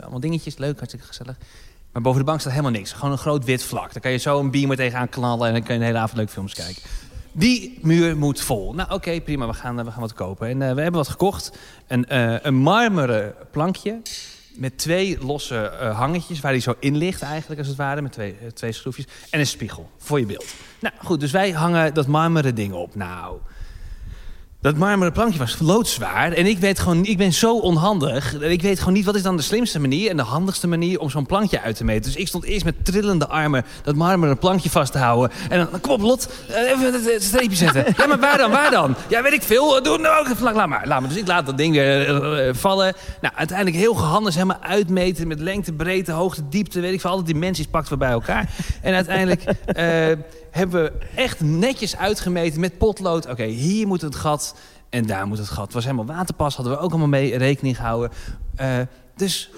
allemaal 0.00 0.20
dingetjes. 0.20 0.56
Leuk, 0.56 0.76
hartstikke 0.76 1.06
gezellig. 1.06 1.36
Maar 1.92 2.02
boven 2.02 2.20
de 2.20 2.26
bank 2.26 2.40
staat 2.40 2.52
helemaal 2.52 2.72
niks. 2.72 2.92
Gewoon 2.92 3.12
een 3.12 3.18
groot 3.18 3.44
wit 3.44 3.62
vlak. 3.62 3.92
Daar 3.92 4.02
kan 4.02 4.10
je 4.10 4.16
zo 4.16 4.38
een 4.38 4.50
beamer 4.50 4.76
tegenaan 4.76 5.08
knallen... 5.08 5.46
en 5.46 5.52
dan 5.52 5.62
kan 5.62 5.74
je 5.74 5.80
de 5.80 5.86
hele 5.86 5.98
avond 5.98 6.18
leuk 6.18 6.30
films 6.30 6.54
kijken. 6.54 6.82
Die 7.32 7.78
muur 7.82 8.16
moet 8.16 8.40
vol. 8.40 8.74
Nou, 8.74 8.90
oké, 8.92 9.20
prima. 9.20 9.46
We 9.46 9.52
gaan, 9.52 9.84
we 9.84 9.90
gaan 9.90 10.00
wat 10.00 10.14
kopen. 10.14 10.48
En 10.48 10.58
we 10.58 10.64
hebben 10.64 10.92
wat 10.92 11.08
gekocht. 11.08 11.52
Een, 11.86 12.04
een 12.46 12.54
marmeren 12.54 13.34
plankje 13.50 14.00
met 14.54 14.78
twee 14.78 15.24
losse 15.24 15.72
hangetjes... 15.94 16.40
waar 16.40 16.52
die 16.52 16.60
zo 16.60 16.74
in 16.78 16.96
ligt 16.96 17.22
eigenlijk, 17.22 17.58
als 17.58 17.68
het 17.68 17.76
ware. 17.76 18.02
Met 18.02 18.12
twee, 18.12 18.36
twee 18.54 18.72
schroefjes. 18.72 19.06
En 19.30 19.40
een 19.40 19.46
spiegel 19.46 19.90
voor 19.98 20.18
je 20.20 20.26
beeld. 20.26 20.54
Nou, 20.80 20.94
goed. 21.04 21.20
Dus 21.20 21.32
wij 21.32 21.50
hangen 21.50 21.94
dat 21.94 22.06
marmeren 22.06 22.54
ding 22.54 22.72
op. 22.72 22.94
Nou... 22.94 23.38
Dat 24.62 24.76
marmeren 24.76 25.12
plankje 25.12 25.38
was 25.38 25.56
loodzwaar. 25.58 26.32
En 26.32 26.46
ik, 26.46 26.58
weet 26.58 26.78
gewoon, 26.78 27.04
ik 27.04 27.18
ben 27.18 27.32
zo 27.32 27.58
onhandig. 27.58 28.34
Ik 28.40 28.62
weet 28.62 28.78
gewoon 28.78 28.94
niet 28.94 29.04
wat 29.04 29.14
is 29.14 29.22
dan 29.22 29.36
de 29.36 29.42
slimste 29.42 29.80
manier 29.80 30.10
en 30.10 30.16
de 30.16 30.22
handigste 30.22 30.66
manier 30.68 31.00
om 31.00 31.10
zo'n 31.10 31.26
plankje 31.26 31.60
uit 31.60 31.76
te 31.76 31.84
meten. 31.84 32.02
Dus 32.02 32.16
ik 32.20 32.28
stond 32.28 32.44
eerst 32.44 32.64
met 32.64 32.74
trillende 32.84 33.28
armen 33.28 33.64
dat 33.82 33.94
marmeren 33.94 34.38
plankje 34.38 34.70
vast 34.70 34.92
te 34.92 34.98
houden. 34.98 35.30
En 35.48 35.58
dan, 35.70 35.80
kom 35.80 35.92
op 35.92 36.00
Lot, 36.00 36.28
eh, 36.48 36.70
even 36.70 36.92
het 36.92 37.22
streepje 37.22 37.56
zetten. 37.56 37.84
Ja, 37.96 38.06
maar 38.06 38.18
waar 38.18 38.38
dan, 38.38 38.50
waar 38.50 38.70
dan? 38.70 38.94
Ja, 39.08 39.22
weet 39.22 39.32
ik 39.32 39.42
veel. 39.42 39.82
Doe 39.82 39.98
nou 39.98 40.20
ook. 40.28 40.40
Laat, 40.40 40.54
laat 40.54 40.68
maar, 40.68 40.86
laat 40.86 41.00
maar. 41.00 41.08
Dus 41.08 41.18
ik 41.18 41.26
laat 41.26 41.46
dat 41.46 41.56
ding 41.56 41.74
weer 41.74 42.08
eh, 42.08 42.48
eh, 42.48 42.54
vallen. 42.54 42.94
Nou, 43.20 43.34
uiteindelijk 43.36 43.76
heel 43.76 43.94
gehandig 43.94 44.34
helemaal 44.34 44.62
uitmeten 44.62 45.28
met 45.28 45.40
lengte, 45.40 45.72
breedte, 45.72 46.12
hoogte, 46.12 46.48
diepte. 46.48 46.80
Weet 46.80 46.92
ik 46.92 47.00
veel, 47.00 47.10
alle 47.10 47.22
dimensies 47.22 47.66
pakten 47.66 47.92
we 47.92 47.98
bij 47.98 48.10
elkaar. 48.10 48.50
En 48.82 48.94
uiteindelijk... 48.94 49.42
eh, 49.66 50.12
hebben 50.50 50.82
we 50.82 50.92
echt 51.14 51.40
netjes 51.40 51.96
uitgemeten 51.96 52.60
met 52.60 52.78
potlood. 52.78 53.26
Oké, 53.26 53.44
hier 53.44 53.86
moet 53.86 54.00
het 54.00 54.14
gat 54.14 54.49
en 54.90 55.06
daar 55.06 55.26
moet 55.26 55.38
het 55.38 55.48
gat. 55.48 55.64
Het 55.64 55.72
was 55.72 55.84
helemaal 55.84 56.06
waterpas, 56.06 56.56
hadden 56.56 56.74
we 56.74 56.80
ook 56.80 56.90
allemaal 56.90 57.08
mee 57.08 57.36
rekening 57.36 57.76
gehouden. 57.76 58.10
Eh, 58.56 58.80
dus 59.16 59.50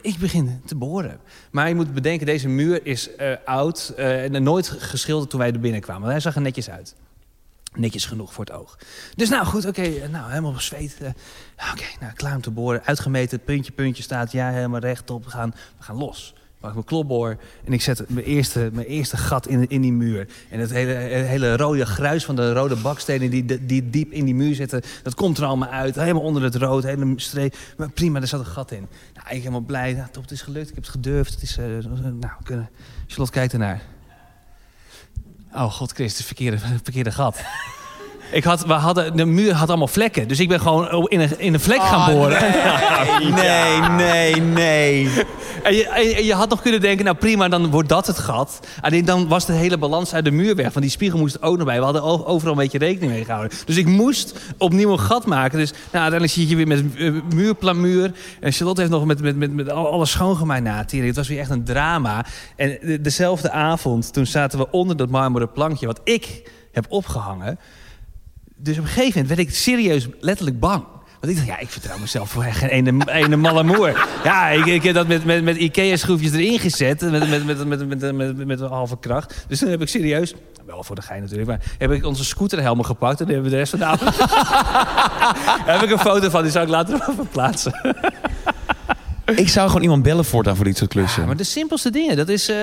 ik 0.00 0.18
begin 0.18 0.62
te 0.66 0.74
boren. 0.74 1.20
Maar 1.50 1.68
je 1.68 1.74
moet 1.74 1.94
bedenken, 1.94 2.26
deze 2.26 2.48
muur 2.48 2.86
is 2.86 3.14
eh, 3.14 3.32
oud 3.44 3.92
eh, 3.96 4.24
en 4.24 4.42
nooit 4.42 4.68
geschilderd 4.68 5.30
toen 5.30 5.40
wij 5.40 5.52
er 5.52 5.60
binnenkwamen. 5.60 6.10
Hij 6.10 6.20
zag 6.20 6.34
er 6.34 6.40
netjes 6.40 6.70
uit. 6.70 6.94
Netjes 7.74 8.04
genoeg 8.04 8.32
voor 8.32 8.44
het 8.44 8.54
oog. 8.54 8.78
Dus 9.14 9.28
nou 9.28 9.46
goed, 9.46 9.66
oké, 9.66 10.08
nou 10.08 10.28
helemaal 10.28 10.52
bezweet. 10.52 10.96
oké, 11.72 11.84
nou 12.00 12.12
klaar 12.12 12.34
om 12.34 12.40
te 12.40 12.50
boren. 12.50 12.84
Uitgemeten, 12.84 13.44
puntje, 13.44 13.72
puntje 13.72 14.02
staat. 14.02 14.32
Ja, 14.32 14.50
helemaal 14.50 14.80
rechtop. 14.80 15.24
We 15.24 15.30
gaan, 15.30 15.54
we 15.78 15.84
gaan 15.84 15.96
los. 15.96 16.34
Pak 16.60 16.72
mijn 16.72 16.84
klopboor 16.84 17.36
en 17.64 17.72
ik 17.72 17.82
zet 17.82 18.04
mijn 18.08 18.26
eerste, 18.26 18.70
mijn 18.72 18.86
eerste 18.86 19.16
gat 19.16 19.46
in, 19.46 19.68
in 19.68 19.80
die 19.80 19.92
muur. 19.92 20.28
En 20.48 20.60
het 20.60 20.70
hele, 20.70 20.92
hele 20.92 21.56
rode 21.56 21.86
gruis 21.86 22.24
van 22.24 22.36
de 22.36 22.52
rode 22.52 22.76
bakstenen 22.76 23.30
die, 23.30 23.66
die 23.66 23.90
diep 23.90 24.12
in 24.12 24.24
die 24.24 24.34
muur 24.34 24.54
zitten... 24.54 24.82
dat 25.02 25.14
komt 25.14 25.38
er 25.38 25.44
allemaal 25.44 25.68
uit, 25.68 25.94
helemaal 25.94 26.22
onder 26.22 26.42
het 26.42 26.54
rood, 26.54 26.82
hele 26.82 27.12
streep. 27.16 27.56
Maar 27.76 27.90
prima, 27.90 28.18
daar 28.18 28.28
zat 28.28 28.40
een 28.40 28.46
gat 28.46 28.70
in. 28.70 28.86
Nou, 29.14 29.26
ik 29.28 29.38
helemaal 29.38 29.60
blij. 29.60 29.92
Nou, 29.92 30.08
top, 30.10 30.22
het 30.22 30.32
is 30.32 30.42
gelukt, 30.42 30.68
ik 30.68 30.74
heb 30.74 30.84
het 30.84 30.92
gedurfd. 30.92 31.32
Het 31.32 31.42
is, 31.42 31.56
eh, 31.56 31.64
nou, 31.64 32.18
we 32.20 32.44
kunnen... 32.44 32.70
Charlotte 33.06 33.32
kijkt 33.32 33.52
ernaar. 33.52 33.82
Oh 35.52 35.72
god, 35.72 35.92
Chris, 35.92 36.10
het 36.10 36.20
is 36.20 36.26
het 36.26 36.26
verkeerde, 36.26 36.58
verkeerde 36.82 37.12
gat. 37.12 37.40
Ik 38.32 38.44
had, 38.44 38.66
we 38.66 38.72
hadden, 38.72 39.16
de 39.16 39.24
muur 39.24 39.52
had 39.54 39.68
allemaal 39.68 39.88
vlekken. 39.88 40.28
Dus 40.28 40.40
ik 40.40 40.48
ben 40.48 40.60
gewoon 40.60 41.08
in 41.08 41.20
een, 41.20 41.38
in 41.40 41.54
een 41.54 41.60
vlek 41.60 41.80
gaan 41.82 42.14
boren. 42.14 42.38
Nee, 43.34 43.80
nee, 43.80 44.34
nee. 44.40 45.08
En 45.62 45.74
je, 45.74 45.88
en 45.88 46.04
je- 46.04 46.14
en 46.14 46.24
je 46.24 46.34
had 46.34 46.48
nog 46.48 46.62
kunnen 46.62 46.80
denken, 46.80 47.04
nou 47.04 47.16
prima, 47.16 47.48
dan 47.48 47.70
wordt 47.70 47.88
dat 47.88 48.06
het 48.06 48.18
gat. 48.18 48.60
Alleen 48.80 49.04
dan 49.04 49.28
was 49.28 49.46
de 49.46 49.52
hele 49.52 49.78
balans 49.78 50.14
uit 50.14 50.24
de 50.24 50.30
muur 50.30 50.54
weg. 50.56 50.64
Want 50.66 50.80
die 50.80 50.90
spiegel 50.90 51.18
moest 51.18 51.34
er 51.34 51.42
ook 51.42 51.56
nog 51.56 51.66
bij. 51.66 51.78
We 51.78 51.84
hadden 51.84 52.26
overal 52.26 52.52
een 52.52 52.58
beetje 52.58 52.78
rekening 52.78 53.12
mee 53.12 53.24
gehouden. 53.24 53.58
Dus 53.66 53.76
ik 53.76 53.86
moest 53.86 54.38
opnieuw 54.58 54.92
een 54.92 55.00
gat 55.00 55.26
maken. 55.26 55.58
Dus 55.58 55.70
nou, 55.70 55.80
uiteindelijk 56.10 56.32
zit 56.32 56.48
je 56.48 56.56
weer 56.56 56.66
met 56.66 56.84
uh, 56.96 57.20
muurplamuur. 57.34 58.12
En 58.40 58.52
Charlotte 58.52 58.80
heeft 58.80 58.92
nog 58.92 59.04
met, 59.04 59.20
met, 59.20 59.36
met, 59.36 59.52
met 59.52 59.70
al- 59.70 59.90
alles 59.92 60.10
schoongemaakt 60.10 60.62
na. 60.62 60.84
Het 60.90 61.16
was 61.16 61.28
weer 61.28 61.38
echt 61.38 61.50
een 61.50 61.64
drama. 61.64 62.24
En 62.56 62.78
de- 62.82 63.00
dezelfde 63.00 63.50
avond, 63.50 64.12
toen 64.12 64.26
zaten 64.26 64.58
we 64.58 64.70
onder 64.70 64.96
dat 64.96 65.08
marmeren 65.10 65.52
plankje... 65.52 65.86
wat 65.86 66.00
ik 66.04 66.42
heb 66.72 66.86
opgehangen. 66.88 67.58
Dus 68.62 68.78
op 68.78 68.82
een 68.82 68.88
gegeven 68.88 69.20
moment 69.20 69.28
werd 69.28 69.48
ik 69.48 69.54
serieus 69.54 70.08
letterlijk 70.20 70.60
bang. 70.60 70.84
Want 71.20 71.32
ik 71.32 71.38
dacht, 71.38 71.48
ja, 71.48 71.58
ik 71.58 71.68
vertrouw 71.68 71.98
mezelf 71.98 72.30
voor 72.30 72.42
geen 72.42 72.68
ene, 72.68 73.12
ene 73.12 73.36
malle 73.36 73.62
moer. 73.62 74.06
Ja, 74.24 74.48
ik, 74.48 74.66
ik 74.66 74.82
heb 74.82 74.94
dat 74.94 75.06
met, 75.06 75.24
met, 75.24 75.44
met 75.44 75.56
Ikea-schroefjes 75.56 76.32
erin 76.32 76.58
gezet. 76.58 77.00
Met, 77.00 77.10
met, 77.10 77.46
met, 77.46 77.66
met, 77.66 77.88
met, 77.88 78.14
met, 78.14 78.46
met, 78.46 78.60
een 78.60 78.68
halve 78.68 78.96
kracht. 79.00 79.44
Dus 79.48 79.58
toen 79.58 79.68
heb 79.68 79.80
ik 79.80 79.88
serieus, 79.88 80.34
wel 80.66 80.84
voor 80.84 80.96
de 80.96 81.02
gein 81.02 81.20
natuurlijk... 81.20 81.48
maar 81.48 81.60
heb 81.78 81.90
ik 81.90 82.04
onze 82.04 82.24
scooterhelmen 82.24 82.84
gepakt... 82.84 83.20
en 83.20 83.26
dan 83.26 83.34
hebben 83.34 83.50
we 83.50 83.56
de 83.56 83.62
rest 83.62 83.70
van 83.70 83.78
de 83.78 83.84
avond... 83.84 84.18
Daar 85.66 85.80
heb 85.80 85.82
ik 85.82 85.90
een 85.90 85.98
foto 85.98 86.30
van, 86.30 86.42
die 86.42 86.50
zou 86.50 86.64
ik 86.64 86.70
later 86.70 86.94
even 86.94 87.28
plaatsen. 87.28 87.94
Ik 89.34 89.48
zou 89.48 89.66
gewoon 89.66 89.82
iemand 89.82 90.02
bellen 90.02 90.24
voortaan 90.24 90.56
voor 90.56 90.64
dit 90.64 90.76
soort 90.76 90.90
klussen. 90.90 91.20
Ja, 91.20 91.26
maar 91.26 91.36
de 91.36 91.44
simpelste 91.44 91.90
dingen, 91.90 92.16
dat 92.16 92.28
is... 92.28 92.48
eh, 92.48 92.56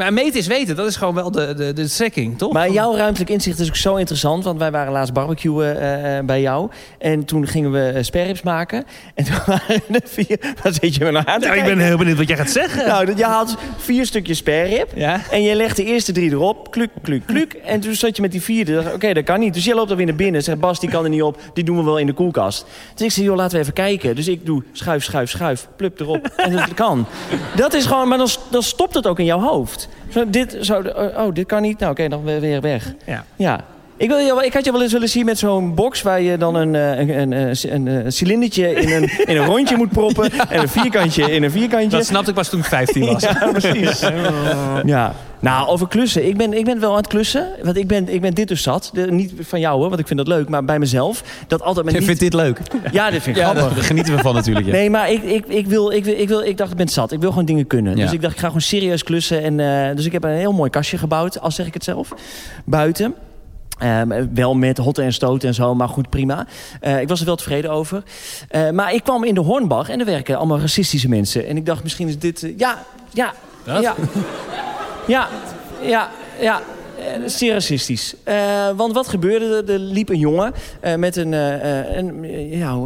maar 0.00 0.12
meten 0.12 0.38
is 0.40 0.46
weten, 0.46 0.76
dat 0.76 0.86
is 0.86 0.96
gewoon 0.96 1.14
wel 1.14 1.30
de, 1.30 1.54
de, 1.54 1.72
de 1.72 1.88
trekking, 1.88 2.38
toch? 2.38 2.52
Maar 2.52 2.70
jouw 2.70 2.96
ruimtelijk 2.96 3.30
inzicht 3.30 3.58
is 3.58 3.68
ook 3.68 3.76
zo 3.76 3.94
interessant. 3.96 4.44
Want 4.44 4.58
wij 4.58 4.70
waren 4.70 4.92
laatst 4.92 5.12
barbecuen 5.12 5.80
eh, 5.80 6.18
eh, 6.18 6.24
bij 6.24 6.40
jou. 6.40 6.70
En 6.98 7.24
toen 7.24 7.46
gingen 7.46 7.72
we 7.72 7.92
uh, 7.94 8.02
sperrips 8.02 8.42
maken. 8.42 8.84
En 9.14 9.24
toen 9.24 9.34
waren 9.46 9.82
er 9.90 10.00
vier... 10.04 10.38
Wat 10.62 10.74
zit 10.74 10.94
je 10.94 11.04
me 11.04 11.10
nou 11.10 11.26
aan 11.28 11.40
te 11.40 11.46
Ja, 11.46 11.52
ik 11.54 11.64
ben 11.64 11.78
heel 11.78 11.96
benieuwd 11.96 12.16
wat 12.16 12.28
jij 12.28 12.36
gaat 12.36 12.50
zeggen. 12.50 12.86
Nou, 12.86 13.04
dat- 13.06 13.18
je 13.18 13.24
had 13.24 13.56
vier 13.76 14.06
stukjes 14.06 14.38
sperrip. 14.38 14.88
Ja? 14.94 15.20
En 15.30 15.42
je 15.42 15.54
legt 15.54 15.76
de 15.76 15.84
eerste 15.84 16.12
drie 16.12 16.30
erop. 16.30 16.70
Kluk, 16.70 16.90
kluk, 17.02 17.26
kluk. 17.26 17.52
En 17.52 17.80
toen 17.80 17.94
zat 17.94 18.16
je 18.16 18.22
met 18.22 18.32
die 18.32 18.42
vierde. 18.42 18.74
Dacht, 18.74 18.94
Oké, 18.94 19.12
dat 19.12 19.24
kan 19.24 19.40
niet. 19.40 19.54
Dus 19.54 19.64
jij 19.64 19.74
loopt 19.74 19.88
dan 19.88 19.96
weer 19.96 20.06
naar 20.06 20.14
binnen. 20.14 20.42
Zegt 20.42 20.60
Bas, 20.60 20.80
die 20.80 20.90
kan 20.90 21.04
er 21.04 21.10
niet 21.10 21.22
op. 21.22 21.40
Die 21.54 21.64
doen 21.64 21.76
we 21.76 21.82
wel 21.82 21.98
in 21.98 22.06
de 22.06 22.12
koelkast. 22.12 22.64
Dus 22.94 23.06
ik 23.06 23.12
zei, 23.12 23.26
joh, 23.26 23.36
laten 23.36 23.52
we 23.56 23.62
even 23.62 23.72
kijken. 23.74 24.16
Dus 24.16 24.28
ik 24.28 24.46
doe 24.46 24.62
schuif, 24.72 25.04
schuif, 25.04 25.30
schuif. 25.30 25.68
Plup 25.76 26.00
erop. 26.00 26.26
En 26.36 26.52
dat 26.52 26.74
kan. 26.74 27.06
Dat 27.56 27.74
is 27.74 27.86
gewoon... 27.86 28.08
Maar 28.08 28.18
dan, 28.18 28.28
dan 28.50 28.62
stopt 28.62 28.94
het 28.94 29.06
ook 29.06 29.18
in 29.18 29.24
jouw 29.24 29.40
hoofd. 29.40 29.88
Dit, 30.28 30.56
zo, 30.60 30.80
oh, 30.80 31.26
oh, 31.26 31.34
dit 31.34 31.46
kan 31.46 31.62
niet. 31.62 31.78
Nou, 31.78 31.92
oké, 31.92 32.08
dan 32.08 32.24
weer 32.24 32.40
weer 32.40 32.60
weg. 32.60 32.94
Ja. 33.06 33.24
Ja. 33.36 33.64
Ik, 34.00 34.08
wil, 34.08 34.18
je 34.18 34.44
ik 34.44 34.52
had 34.52 34.64
je 34.64 34.72
wel 34.72 34.82
eens 34.82 34.92
willen 34.92 35.08
zien 35.08 35.24
met 35.24 35.38
zo'n 35.38 35.74
box... 35.74 36.02
waar 36.02 36.20
je 36.20 36.36
dan 36.38 36.54
een, 36.54 36.74
eh, 36.74 36.98
een, 36.98 37.32
een, 37.32 37.86
een 37.86 38.12
cilindertje 38.12 38.70
in 38.72 38.92
een, 38.92 39.10
in 39.24 39.36
een 39.36 39.44
rondje 39.46 39.76
moet 39.76 39.90
proppen... 39.90 40.30
en 40.48 40.60
een 40.60 40.68
vierkantje 40.68 41.32
in 41.32 41.42
een 41.42 41.50
vierkantje. 41.50 41.88
Dat 41.96 42.06
snapte 42.06 42.28
ik 42.30 42.36
pas 42.36 42.48
toen 42.48 42.60
ik 42.60 42.64
15 42.66 43.06
was. 43.06 43.22
Ja, 43.30 43.48
precies. 43.52 44.00
Ja. 44.84 45.14
Nou, 45.40 45.68
over 45.68 45.88
klussen. 45.88 46.26
Ik 46.26 46.36
ben, 46.36 46.52
ik 46.52 46.64
ben 46.64 46.80
wel 46.80 46.90
aan 46.90 46.96
het 46.96 47.06
klussen. 47.06 47.48
Want 47.62 47.76
ik 47.76 47.86
ben, 47.86 48.08
ik 48.08 48.20
ben 48.20 48.34
dit 48.34 48.48
dus 48.48 48.62
zat. 48.62 48.90
De- 48.92 49.10
niet 49.12 49.32
van 49.40 49.60
jou 49.60 49.78
hoor, 49.78 49.88
want 49.88 50.00
ik 50.00 50.06
vind 50.06 50.18
dat 50.18 50.28
leuk. 50.28 50.48
Maar 50.48 50.64
bij 50.64 50.78
mezelf. 50.78 51.22
Dat 51.46 51.62
altijd 51.62 51.84
maar 51.84 51.94
Ik 51.94 52.00
niet... 52.00 52.08
vind 52.08 52.20
dit 52.20 52.34
leuk. 52.34 52.60
Ja, 52.92 53.10
dit 53.10 53.22
vind 53.22 53.36
ik 53.36 53.42
Ja, 53.42 53.50
grappig. 53.50 53.74
daar 53.74 53.84
genieten 53.84 54.16
we 54.16 54.22
van 54.22 54.34
natuurlijk. 54.34 54.66
Ja. 54.66 54.72
Nee, 54.72 54.90
maar 54.90 55.10
ik, 55.10 55.22
ik, 55.22 55.44
ik, 55.46 55.66
wil, 55.66 55.90
ik, 55.90 56.04
wil, 56.04 56.14
ik, 56.18 56.28
wil, 56.28 56.42
ik 56.42 56.56
dacht, 56.56 56.70
ik 56.70 56.76
ben 56.76 56.88
zat. 56.88 57.12
Ik 57.12 57.20
wil 57.20 57.30
gewoon 57.30 57.44
dingen 57.44 57.66
kunnen. 57.66 57.96
Ja. 57.96 58.02
Dus 58.04 58.12
ik 58.12 58.20
dacht, 58.20 58.32
ik 58.34 58.40
ga 58.40 58.46
gewoon 58.46 58.60
serieus 58.62 59.02
klussen. 59.02 59.42
En, 59.42 59.60
eh, 59.88 59.96
dus 59.96 60.04
ik 60.04 60.12
heb 60.12 60.24
een 60.24 60.30
heel 60.30 60.52
mooi 60.52 60.70
kastje 60.70 60.98
gebouwd, 60.98 61.40
al 61.40 61.50
zeg 61.50 61.66
ik 61.66 61.74
het 61.74 61.84
zelf. 61.84 62.08
Buiten. 62.64 63.14
Ehm, 63.80 64.26
wel 64.34 64.54
met 64.54 64.78
hotten 64.78 65.04
en 65.04 65.12
stoten 65.12 65.48
en 65.48 65.54
zo, 65.54 65.74
maar 65.74 65.88
goed, 65.88 66.10
prima. 66.10 66.46
Eh, 66.80 67.00
ik 67.00 67.08
was 67.08 67.20
er 67.20 67.26
wel 67.26 67.36
tevreden 67.36 67.70
over. 67.70 68.02
Eh, 68.48 68.70
maar 68.70 68.94
ik 68.94 69.02
kwam 69.02 69.24
in 69.24 69.34
de 69.34 69.40
Hornbach 69.40 69.88
en 69.88 70.00
er 70.00 70.06
werken 70.06 70.36
allemaal 70.36 70.60
racistische 70.60 71.08
mensen. 71.08 71.46
En 71.46 71.56
ik 71.56 71.66
dacht, 71.66 71.82
misschien 71.82 72.08
is 72.08 72.18
dit... 72.18 72.42
eh, 72.42 72.58
ja, 72.58 72.84
ja, 73.12 73.32
ja. 73.64 73.94
Ja, 75.06 75.28
ja, 75.82 76.10
ja. 76.40 76.60
Zeer 77.26 77.52
racistisch. 77.52 78.14
Want 78.76 78.92
wat 78.92 79.08
gebeurde 79.08 79.44
er? 79.44 79.72
Er 79.72 79.78
liep 79.78 80.08
een 80.08 80.18
jongen 80.18 80.52
met 80.96 81.16
een, 81.16 81.32
een 81.32 82.24
ja, 82.50 82.78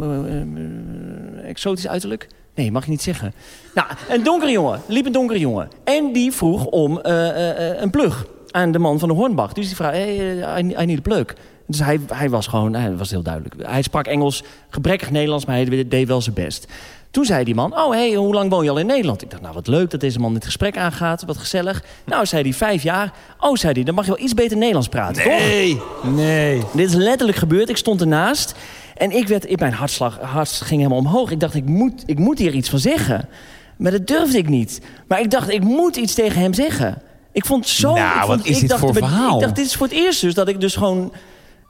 exotisch 1.43 1.87
uiterlijk. 1.87 2.27
Nee, 2.55 2.71
mag 2.71 2.85
je 2.85 2.91
niet 2.91 3.01
zeggen. 3.01 3.33
Nou, 3.73 3.87
een 4.09 4.23
donkere 4.23 4.51
jongen. 4.51 4.81
Liep 4.87 5.05
een 5.05 5.11
donkere 5.11 5.39
jongen. 5.39 5.69
En 5.83 6.13
die 6.13 6.31
vroeg 6.31 6.65
om 6.65 6.99
een 7.03 7.89
plug. 7.89 8.25
Aan 8.55 8.71
de 8.71 8.79
man 8.79 8.99
van 8.99 9.09
de 9.09 9.15
Hornbach. 9.15 9.53
Dus 9.53 9.67
die 9.67 9.75
vraagt, 9.75 9.95
hey, 9.95 10.41
eh, 10.41 10.63
I, 10.63 10.75
I 10.81 10.85
need 10.85 10.97
a 10.97 11.01
plug. 11.01 11.25
Dus 11.67 11.79
hij, 11.79 11.99
hij 12.13 12.29
was 12.29 12.47
gewoon, 12.47 12.73
hij 12.73 12.95
was 12.95 13.09
heel 13.11 13.21
duidelijk. 13.21 13.55
Hij 13.61 13.81
sprak 13.81 14.05
Engels, 14.07 14.43
gebrekkig 14.69 15.11
Nederlands, 15.11 15.45
maar 15.45 15.55
hij 15.55 15.87
deed 15.87 16.07
wel 16.07 16.21
zijn 16.21 16.35
best. 16.35 16.67
Toen 17.11 17.25
zei 17.25 17.43
die 17.43 17.55
man, 17.55 17.77
oh 17.77 17.89
hey, 17.89 18.13
hoe 18.13 18.33
lang 18.33 18.49
woon 18.49 18.63
je 18.63 18.69
al 18.69 18.77
in 18.77 18.85
Nederland? 18.85 19.21
Ik 19.21 19.29
dacht, 19.29 19.41
nou 19.41 19.53
wat 19.53 19.67
leuk 19.67 19.89
dat 19.89 19.99
deze 19.99 20.19
man 20.19 20.33
dit 20.33 20.45
gesprek 20.45 20.77
aangaat, 20.77 21.23
wat 21.25 21.37
gezellig. 21.37 21.83
Nou, 22.05 22.25
zei 22.25 22.43
hij, 22.43 22.53
vijf 22.53 22.83
jaar. 22.83 23.13
Oh, 23.39 23.55
zei 23.55 23.73
hij, 23.73 23.83
dan 23.83 23.95
mag 23.95 24.05
je 24.05 24.11
wel 24.11 24.23
iets 24.23 24.33
beter 24.33 24.57
Nederlands 24.57 24.87
praten, 24.87 25.23
toch? 25.23 25.31
Nee, 25.31 25.81
nee. 26.03 26.61
Dit 26.73 26.89
is 26.89 26.93
letterlijk 26.93 27.37
gebeurd. 27.37 27.69
Ik 27.69 27.77
stond 27.77 28.01
ernaast. 28.01 28.55
En 28.95 29.11
ik 29.11 29.27
werd, 29.27 29.59
mijn 29.59 29.73
hartslag, 29.73 30.19
hart 30.19 30.49
ging 30.49 30.81
helemaal 30.81 30.99
omhoog. 30.99 31.31
Ik 31.31 31.39
dacht, 31.39 31.55
ik 31.55 31.65
moet, 31.65 32.03
ik 32.05 32.19
moet 32.19 32.39
hier 32.39 32.53
iets 32.53 32.69
van 32.69 32.79
zeggen. 32.79 33.29
Maar 33.77 33.91
dat 33.91 34.07
durfde 34.07 34.37
ik 34.37 34.49
niet. 34.49 34.81
Maar 35.07 35.19
ik 35.19 35.31
dacht, 35.31 35.49
ik 35.49 35.63
moet 35.63 35.95
iets 35.95 36.13
tegen 36.13 36.41
hem 36.41 36.53
zeggen. 36.53 37.01
Ik 37.35 37.45
vond 37.45 37.67
zo... 37.67 37.93
Nou, 37.93 38.07
ik 38.07 38.13
vond, 38.13 38.27
wat 38.27 38.45
is 38.45 38.55
ik 38.55 38.59
dit 38.59 38.69
dacht, 38.69 38.81
voor 38.81 38.93
verhaal? 38.93 39.35
Ik 39.35 39.41
dacht, 39.41 39.55
dit 39.55 39.65
is 39.65 39.75
voor 39.75 39.87
het 39.87 39.95
eerst 39.95 40.21
dus 40.21 40.33
dat 40.33 40.47
ik 40.47 40.61
dus 40.61 40.75
gewoon... 40.75 41.13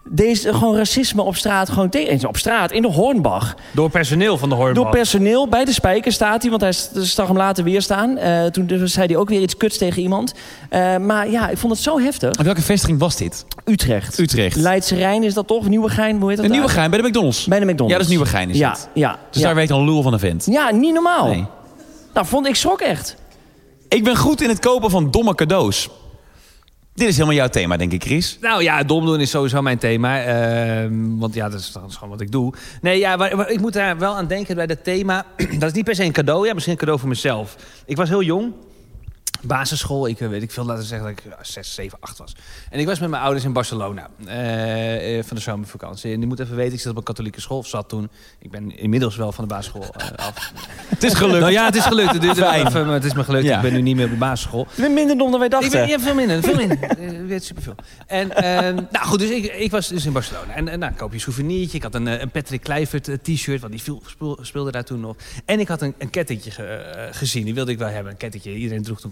Deze, 0.09 0.53
gewoon 0.53 0.75
racisme 0.75 1.21
op 1.21 1.35
straat, 1.35 1.69
gewoon 1.69 1.89
tegen... 1.89 2.27
Op 2.27 2.37
straat, 2.37 2.71
in 2.71 2.81
de 2.81 2.87
Hornbach. 2.87 3.55
Door 3.71 3.89
personeel 3.89 4.37
van 4.37 4.49
de 4.49 4.55
Hornbach. 4.55 4.83
Door 4.83 4.91
personeel, 4.91 5.47
bij 5.47 5.65
de 5.65 5.73
spijker 5.73 6.11
staat 6.11 6.41
hij, 6.41 6.49
want 6.51 6.61
hij 6.61 6.71
zag 7.03 7.27
hem 7.27 7.37
later 7.37 7.63
weer 7.63 7.81
staan. 7.81 8.17
Eh, 8.17 8.45
toen 8.45 8.65
dus 8.65 8.93
zei 8.93 9.07
hij 9.07 9.15
ook 9.15 9.29
weer 9.29 9.41
iets 9.41 9.57
kuts 9.57 9.77
tegen 9.77 10.01
iemand. 10.01 10.33
Eh, 10.69 10.97
maar 10.97 11.29
ja, 11.29 11.49
ik 11.49 11.57
vond 11.57 11.73
het 11.73 11.81
zo 11.81 11.99
heftig. 11.99 12.31
En 12.31 12.45
welke 12.45 12.61
vestiging 12.61 12.99
was 12.99 13.15
dit? 13.15 13.45
Utrecht. 13.65 14.19
Utrecht. 14.19 14.55
Leidse 14.55 14.95
Rijn 14.95 15.23
is 15.23 15.33
dat 15.33 15.47
toch? 15.47 15.67
Nieuwegein, 15.67 16.19
hoe 16.19 16.29
heet 16.29 16.37
dat 16.37 16.47
nieuwe 16.47 16.65
daar? 16.65 16.75
gein 16.75 16.89
bij 16.89 17.01
de 17.01 17.07
McDonald's. 17.07 17.45
Bij 17.45 17.59
de 17.59 17.65
McDonald's. 17.65 17.91
Ja, 17.91 17.97
dat 17.97 18.07
is 18.07 18.11
Nieuwegein 18.13 18.49
is 18.49 18.57
ja, 18.57 18.69
het. 18.69 18.89
Ja, 18.93 19.19
Dus 19.31 19.41
ja. 19.41 19.47
daar 19.47 19.55
weet 19.55 19.71
al 19.71 19.79
een 19.79 19.85
lul 19.85 20.01
van 20.01 20.13
een 20.13 20.19
vent. 20.19 20.45
Ja, 20.49 20.71
niet 20.71 20.93
normaal. 20.93 21.27
Nee. 21.27 21.45
Nou, 22.13 22.27
vond 22.27 22.47
ik 22.47 22.55
schrok 22.55 22.81
echt. 22.81 23.15
Ik 23.89 24.03
ben 24.03 24.17
goed 24.17 24.41
in 24.41 24.49
het 24.49 24.59
kopen 24.59 24.89
van 24.89 25.11
domme 25.11 25.35
cadeaus. 25.35 25.89
Dit 26.93 27.07
is 27.07 27.13
helemaal 27.13 27.35
jouw 27.35 27.47
thema, 27.47 27.77
denk 27.77 27.91
ik, 27.91 28.03
Chris. 28.03 28.37
Nou 28.41 28.63
ja, 28.63 28.83
dom 28.83 29.05
doen 29.05 29.19
is 29.19 29.29
sowieso 29.29 29.61
mijn 29.61 29.77
thema. 29.77 30.23
ehm, 30.23 31.17
want 31.17 31.33
ja, 31.33 31.49
dat 31.49 31.59
is, 31.59 31.71
dat 31.71 31.93
gewoon 31.93 32.09
wat 32.09 32.21
ik 32.21 32.31
doe. 32.31 32.53
Nee, 32.81 32.99
ja, 32.99 33.15
maar, 33.15 33.35
maar 33.35 33.49
ik 33.49 33.59
moet 33.59 33.73
daar 33.73 33.97
wel 33.97 34.15
aan 34.15 34.27
denken 34.27 34.55
bij 34.55 34.67
dat 34.67 34.83
thema. 34.83 35.25
dat 35.59 35.69
is 35.69 35.71
niet 35.71 35.83
per 35.83 35.95
se 35.95 36.03
een 36.03 36.11
cadeau. 36.11 36.45
Ja, 36.45 36.53
misschien 36.53 36.73
een 36.73 36.79
cadeau 36.79 36.99
voor 36.99 37.09
mezelf. 37.09 37.55
Ik 37.85 37.97
was 37.97 38.09
heel 38.09 38.23
jong. 38.23 38.53
Basisschool, 39.47 40.07
ik 40.07 40.19
eh, 40.19 40.27
weet 40.29 40.41
ik 40.41 40.51
veel, 40.51 40.65
laten 40.65 40.81
we 40.81 40.87
zeggen 40.87 41.07
dat 41.07 41.17
ik 41.17 41.31
ja, 41.31 41.37
6, 41.43 41.73
7, 41.73 41.97
8 42.01 42.17
was. 42.17 42.35
En 42.69 42.79
ik 42.79 42.85
was 42.85 42.99
met 42.99 43.09
mijn 43.09 43.21
ouders 43.23 43.45
in 43.45 43.53
Barcelona 43.53 44.09
eh, 44.25 45.17
eh, 45.17 45.25
van 45.25 45.35
de 45.37 45.41
zomervakantie. 45.43 46.13
En 46.13 46.19
je 46.19 46.27
moet 46.27 46.39
even 46.39 46.55
weten, 46.55 46.73
ik 46.73 46.79
zat 46.79 46.91
op 46.91 46.97
een 46.97 47.03
katholieke 47.03 47.41
school, 47.41 47.57
of 47.57 47.67
zat 47.67 47.89
toen. 47.89 48.09
Ik 48.39 48.51
ben 48.51 48.77
inmiddels 48.77 49.15
wel 49.15 49.31
van 49.31 49.47
de 49.47 49.53
basisschool 49.53 49.93
af. 50.15 50.51
Het 50.89 51.03
is 51.03 51.13
gelukt. 51.13 51.39
Nou 51.39 51.51
ja, 51.51 51.65
het 51.65 51.75
is 51.75 51.83
gelukt. 51.85 52.13
Het 52.13 52.23
is, 52.23 52.37
even, 52.37 52.87
het 52.87 53.03
is 53.03 53.13
me 53.13 53.23
gelukt. 53.23 53.45
Ja. 53.45 53.55
Ik 53.55 53.61
ben 53.61 53.73
nu 53.73 53.81
niet 53.81 53.95
meer 53.95 54.05
op 54.05 54.11
de 54.11 54.17
basisschool. 54.17 54.67
Je 54.75 54.81
bent 54.81 54.93
minder 54.93 55.17
dom 55.17 55.29
dan 55.31 55.39
wij 55.39 55.47
Ik 55.47 55.53
dachten. 55.53 55.71
ben, 55.71 55.87
ja, 55.87 55.99
veel 55.99 56.15
minder, 56.15 56.43
veel 56.43 56.55
minder. 56.55 56.99
Ik 56.99 57.27
weet 57.27 57.43
superveel. 57.43 57.75
En, 58.07 58.35
ehm, 58.35 58.75
nou 58.91 59.05
goed, 59.05 59.19
dus 59.19 59.29
ik, 59.29 59.45
ik 59.45 59.71
was 59.71 59.87
dus 59.87 60.05
in 60.05 60.11
Barcelona. 60.13 60.53
En, 60.53 60.67
en 60.67 60.79
nou, 60.79 60.93
koop 60.93 61.09
je 61.09 61.15
een 61.15 61.21
souvenirtje. 61.21 61.77
Ik 61.77 61.83
had 61.83 61.95
een, 61.95 62.05
een 62.21 62.31
Patrick 62.31 62.61
Kluivert 62.61 63.09
t-shirt, 63.23 63.59
want 63.61 63.73
die 63.73 63.81
viel, 63.81 64.01
speel- 64.05 64.39
speelde 64.41 64.71
daar 64.71 64.83
toen 64.83 64.99
nog. 64.99 65.15
En 65.45 65.59
ik 65.59 65.67
had 65.67 65.81
een, 65.81 65.93
een 65.97 66.09
kettingje 66.09 66.51
ge- 66.51 67.09
gezien. 67.11 67.43
Die 67.45 67.53
wilde 67.53 67.71
ik 67.71 67.77
wel 67.77 67.87
hebben, 67.87 68.11
een 68.11 68.17
kettingje. 68.17 68.55
Iedereen 68.55 68.83
droeg 68.83 68.99
toen 69.01 69.11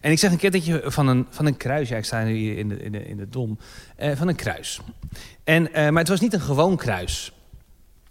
En 0.00 0.10
ik 0.10 0.18
zag 0.18 0.30
een 0.32 0.38
kettingje 0.38 0.82
van 0.84 1.06
een, 1.08 1.26
van 1.30 1.46
een 1.46 1.56
kruis. 1.56 1.88
Ja, 1.88 1.96
ik 1.96 2.04
sta 2.04 2.22
nu 2.22 2.32
hier 2.34 2.58
in 2.58 2.68
de, 2.68 2.76
in 2.82 2.92
de, 2.92 3.04
in 3.08 3.16
de 3.16 3.28
dom. 3.28 3.58
Eh, 3.96 4.16
van 4.16 4.28
een 4.28 4.34
kruis. 4.36 4.80
En, 5.44 5.72
eh, 5.72 5.88
maar 5.88 5.98
het 5.98 6.08
was 6.08 6.20
niet 6.20 6.32
een 6.32 6.40
gewoon 6.40 6.76
kruis. 6.76 7.32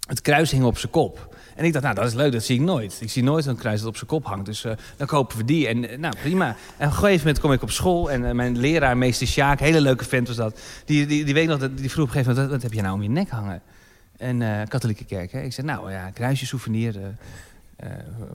Het 0.07 0.21
kruis 0.21 0.51
hing 0.51 0.63
op 0.63 0.77
zijn 0.77 0.91
kop. 0.91 1.35
En 1.55 1.65
ik 1.65 1.71
dacht, 1.73 1.83
nou, 1.83 1.95
dat 1.95 2.05
is 2.07 2.13
leuk, 2.13 2.31
dat 2.31 2.43
zie 2.43 2.55
ik 2.55 2.61
nooit. 2.65 2.97
Ik 3.01 3.09
zie 3.09 3.23
nooit 3.23 3.45
een 3.45 3.55
kruis 3.57 3.79
dat 3.79 3.89
op 3.89 3.95
zijn 3.95 4.09
kop 4.09 4.25
hangt. 4.25 4.45
Dus 4.45 4.63
eh, 4.63 4.71
dan 4.97 5.07
kopen 5.07 5.37
we 5.37 5.43
die. 5.45 5.67
En 5.67 5.99
nou, 5.99 6.15
prima. 6.21 6.45
En 6.47 6.53
op 6.53 6.79
een 6.79 6.91
gegeven 6.91 7.17
moment 7.19 7.39
kom 7.39 7.51
ik 7.51 7.61
op 7.61 7.71
school. 7.71 8.11
En 8.11 8.35
mijn 8.35 8.57
leraar, 8.57 8.97
meester 8.97 9.27
Sjaak, 9.27 9.59
hele 9.59 9.81
leuke 9.81 10.05
vent 10.05 10.27
was 10.27 10.35
dat. 10.37 10.59
Die, 10.85 11.05
die, 11.05 11.25
die 11.25 11.33
weet 11.33 11.47
nog, 11.47 11.59
dat- 11.59 11.77
die 11.77 11.91
vroeg 11.91 12.03
op 12.09 12.15
een 12.15 12.15
gegeven 12.23 12.33
moment, 12.33 12.51
wat, 12.51 12.61
heb 12.61 12.73
je 12.73 12.81
nou 12.81 12.93
om 12.95 13.01
je 13.03 13.09
nek 13.09 13.29
hangen? 13.29 13.61
En 14.17 14.67
katholieke 14.67 15.05
kerk, 15.05 15.31
hè? 15.31 15.41
Ik 15.41 15.53
zei, 15.53 15.67
nou 15.67 15.91
ja, 15.91 16.09
kruisje, 16.09 16.45
souvenir, 16.45 16.95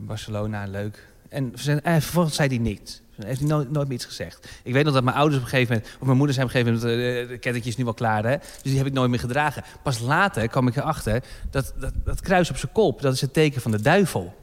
Barcelona, 0.01 0.65
leuk. 0.67 1.07
En 1.33 1.53
eh, 1.83 1.93
vervolgens 1.93 2.35
zei 2.35 2.49
hij 2.49 2.59
niks. 2.59 3.01
Heeft 3.25 3.39
hij 3.39 3.49
nooit, 3.49 3.71
nooit 3.71 3.89
meer 3.89 3.97
iets 3.97 4.05
gezegd. 4.05 4.49
Ik 4.63 4.73
weet 4.73 4.85
nog 4.85 4.95
dat 4.95 5.05
mijn 5.05 5.17
ouders 5.17 5.37
op 5.39 5.45
een 5.45 5.51
gegeven 5.51 5.75
moment... 5.75 5.95
of 5.99 6.07
mijn 6.07 6.17
moeder 6.17 6.35
zei 6.35 6.47
op 6.47 6.55
een 6.55 6.61
gegeven 6.61 6.89
moment... 6.89 7.23
eh, 7.23 7.29
de 7.29 7.39
kettingje 7.39 7.71
is 7.71 7.77
nu 7.77 7.85
wel 7.85 7.95
klaar, 7.95 8.25
hè? 8.25 8.37
Dus 8.39 8.63
die 8.63 8.77
heb 8.77 8.87
ik 8.87 8.93
nooit 8.93 9.11
meer 9.11 9.19
gedragen. 9.19 9.65
Pas 9.83 9.99
later 9.99 10.49
kwam 10.49 10.69
ik 10.69 10.77
erachter... 10.77 11.23
dat, 11.51 11.75
dat, 11.79 11.93
dat 12.05 12.21
kruis 12.21 12.51
op 12.51 12.57
zijn 12.57 12.73
kop, 12.73 13.03
dat 13.03 13.15
is 13.15 13.21
het 13.21 13.33
teken 13.33 13.61
van 13.61 13.71
de 13.71 13.83
duivel. 13.83 14.35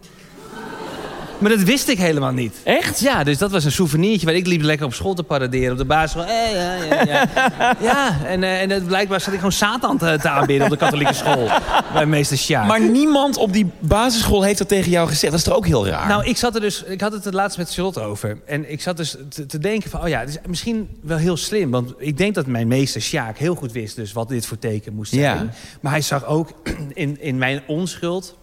Maar 1.40 1.50
dat 1.50 1.62
wist 1.62 1.88
ik 1.88 1.98
helemaal 1.98 2.32
niet. 2.32 2.56
Echt? 2.64 3.00
Ja, 3.00 3.24
dus 3.24 3.38
dat 3.38 3.52
was 3.52 3.64
een 3.64 3.72
souvenirtje 3.72 4.26
waar 4.26 4.36
ik 4.36 4.48
liep 4.48 4.62
lekker 4.62 4.86
op 4.86 4.94
school 4.94 5.14
te 5.14 5.24
paraderen. 5.24 5.72
Op 5.72 5.78
de 5.78 5.86
basisschool. 5.86 6.24
Eh, 6.24 6.52
ja, 6.54 6.74
ja, 6.74 7.04
ja. 7.06 7.76
ja, 7.92 8.26
en, 8.26 8.44
eh, 8.44 8.62
en 8.62 8.70
het 8.70 8.88
blijkbaar 8.88 9.22
zat 9.22 9.34
ik 9.34 9.38
gewoon 9.38 9.52
Satan 9.52 9.98
te, 9.98 10.18
te 10.22 10.30
aanbidden 10.30 10.66
op 10.66 10.72
de 10.72 10.78
katholieke 10.78 11.14
school. 11.14 11.50
Bij 11.94 12.06
meester 12.06 12.38
Sjaak. 12.38 12.68
Maar 12.68 12.82
niemand 12.82 13.38
op 13.38 13.54
die 13.54 13.72
basisschool 13.80 14.44
heeft 14.44 14.58
dat 14.58 14.68
tegen 14.68 14.92
jou 14.92 15.08
gezegd. 15.08 15.32
Dat 15.32 15.42
is 15.42 15.48
toch 15.48 15.56
ook 15.56 15.66
heel 15.66 15.88
raar? 15.88 16.08
Nou, 16.08 16.26
ik 16.26 16.38
zat 16.38 16.56
er 16.56 16.62
dus. 16.62 16.84
Ik 16.84 17.02
had 17.02 17.12
het 17.12 17.26
het 17.26 17.34
laatst 17.34 17.58
met 17.58 17.74
Charlotte 17.74 18.02
over. 18.02 18.42
En 18.46 18.72
ik 18.72 18.82
zat 18.82 18.98
dus 18.98 19.16
te, 19.30 19.46
te 19.46 19.60
denken 19.60 19.90
van, 19.90 20.02
oh 20.02 20.08
ja, 20.08 20.20
het 20.20 20.30
is 20.30 20.38
misschien 20.48 20.90
wel 21.02 21.18
heel 21.18 21.38
slim. 21.38 21.72
Want 21.72 21.94
ik 21.98 22.18
denk 22.18 22.36
dat 22.36 22.46
mijn 22.46 22.68
meester 22.68 23.02
Sjaak 23.02 23.38
heel 23.38 23.56
goed 23.56 23.72
wist 23.72 23.96
dus 23.96 24.14
wat 24.14 24.30
dit 24.30 24.46
voor 24.46 24.60
teken 24.60 24.94
moest 24.94 25.14
zijn. 25.14 25.24
Ja. 25.24 25.48
Maar 25.82 25.92
hij 25.92 26.02
zag 26.02 26.26
ook 26.26 26.52
in, 26.94 27.22
in 27.22 27.38
mijn 27.38 27.62
onschuld 27.68 28.38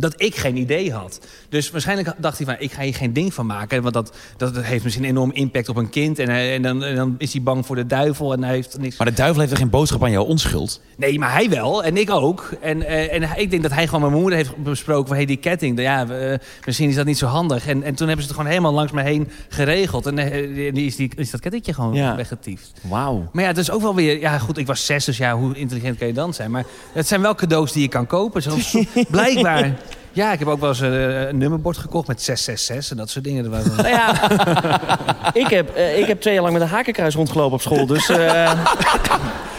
dat 0.00 0.14
ik 0.16 0.36
geen 0.36 0.56
idee 0.56 0.92
had. 0.92 1.20
Dus 1.48 1.70
waarschijnlijk 1.70 2.14
dacht 2.18 2.36
hij 2.36 2.46
van, 2.46 2.56
ik 2.58 2.72
ga 2.72 2.82
hier 2.82 2.94
geen 2.94 3.12
ding 3.12 3.34
van 3.34 3.46
maken. 3.46 3.82
Want 3.82 3.94
dat, 3.94 4.16
dat 4.36 4.56
heeft 4.62 4.84
misschien 4.84 5.04
een 5.04 5.10
enorm 5.10 5.32
impact 5.32 5.68
op 5.68 5.76
een 5.76 5.90
kind. 5.90 6.18
En, 6.18 6.28
en, 6.28 6.62
dan, 6.62 6.84
en 6.84 6.96
dan 6.96 7.14
is 7.18 7.32
hij 7.32 7.42
bang 7.42 7.66
voor 7.66 7.76
de 7.76 7.86
duivel 7.86 8.32
en 8.32 8.42
hij 8.42 8.54
heeft 8.54 8.78
niks... 8.78 8.96
Maar 8.96 9.06
de 9.06 9.12
duivel 9.12 9.40
heeft 9.40 9.52
er 9.52 9.58
geen 9.58 9.70
boodschap 9.70 10.02
aan 10.04 10.10
jouw 10.10 10.24
onschuld. 10.24 10.80
Nee, 10.96 11.18
maar 11.18 11.32
hij 11.32 11.50
wel. 11.50 11.84
En 11.84 11.96
ik 11.96 12.10
ook. 12.10 12.50
En, 12.60 12.82
eh, 12.82 13.14
en 13.14 13.40
ik 13.40 13.50
denk 13.50 13.62
dat 13.62 13.72
hij 13.72 13.86
gewoon 13.86 14.00
mijn 14.00 14.20
moeder 14.20 14.38
heeft 14.38 14.56
besproken... 14.56 15.06
van 15.06 15.16
hey, 15.16 15.24
die 15.26 15.36
ketting, 15.36 15.80
ja, 15.80 16.08
eh, 16.08 16.38
misschien 16.66 16.88
is 16.88 16.94
dat 16.94 17.06
niet 17.06 17.18
zo 17.18 17.26
handig. 17.26 17.66
En, 17.66 17.82
en 17.82 17.94
toen 17.94 18.06
hebben 18.06 18.24
ze 18.24 18.30
het 18.30 18.40
gewoon 18.40 18.46
helemaal 18.46 18.72
langs 18.72 18.92
me 18.92 19.02
heen 19.02 19.28
geregeld. 19.48 20.06
En 20.06 20.18
eh, 20.18 20.72
is, 20.72 20.96
die, 20.96 21.10
is 21.16 21.30
dat 21.30 21.40
kettingje 21.40 21.74
gewoon 21.74 21.94
Ja. 21.94 22.16
weggetiefd. 22.16 22.72
Wauw. 22.82 23.28
Maar 23.32 23.42
ja, 23.42 23.48
het 23.48 23.58
is 23.58 23.70
ook 23.70 23.82
wel 23.82 23.94
weer... 23.94 24.20
Ja, 24.20 24.38
goed, 24.38 24.58
ik 24.58 24.66
was 24.66 24.86
zes, 24.86 25.04
dus 25.04 25.16
ja, 25.16 25.36
hoe 25.36 25.54
intelligent 25.54 25.98
kan 25.98 26.06
je 26.06 26.12
dan 26.12 26.34
zijn? 26.34 26.50
Maar 26.50 26.64
het 26.92 27.06
zijn 27.06 27.20
wel 27.20 27.34
cadeaus 27.34 27.72
die 27.72 27.82
je 27.82 27.88
kan 27.88 28.06
kopen. 28.06 28.42
Zoals, 28.42 28.76
blijkbaar... 29.10 29.76
Ja, 30.18 30.32
ik 30.32 30.38
heb 30.38 30.48
ook 30.48 30.60
wel 30.60 30.68
eens 30.68 30.80
eh, 30.80 31.20
een 31.28 31.38
nummerbord 31.38 31.76
gekocht 31.76 32.06
met 32.06 32.22
666 32.22 32.90
en 32.90 32.96
dat 32.96 33.10
soort 33.10 33.24
dingen. 33.24 33.50
Waren- 33.50 33.76
Nou 33.76 33.88
ja, 33.88 34.30
ik 35.42 35.48
heb, 35.48 35.74
eh, 35.74 35.98
ik 35.98 36.06
heb 36.06 36.20
twee 36.20 36.34
jaar 36.34 36.42
lang 36.42 36.54
met 36.54 36.62
een 36.62 36.68
hakenkruis 36.68 37.14
rondgelopen 37.14 37.52
op 37.54 37.60
school. 37.60 37.86
Dus 37.86 38.08
eh, 38.08 38.52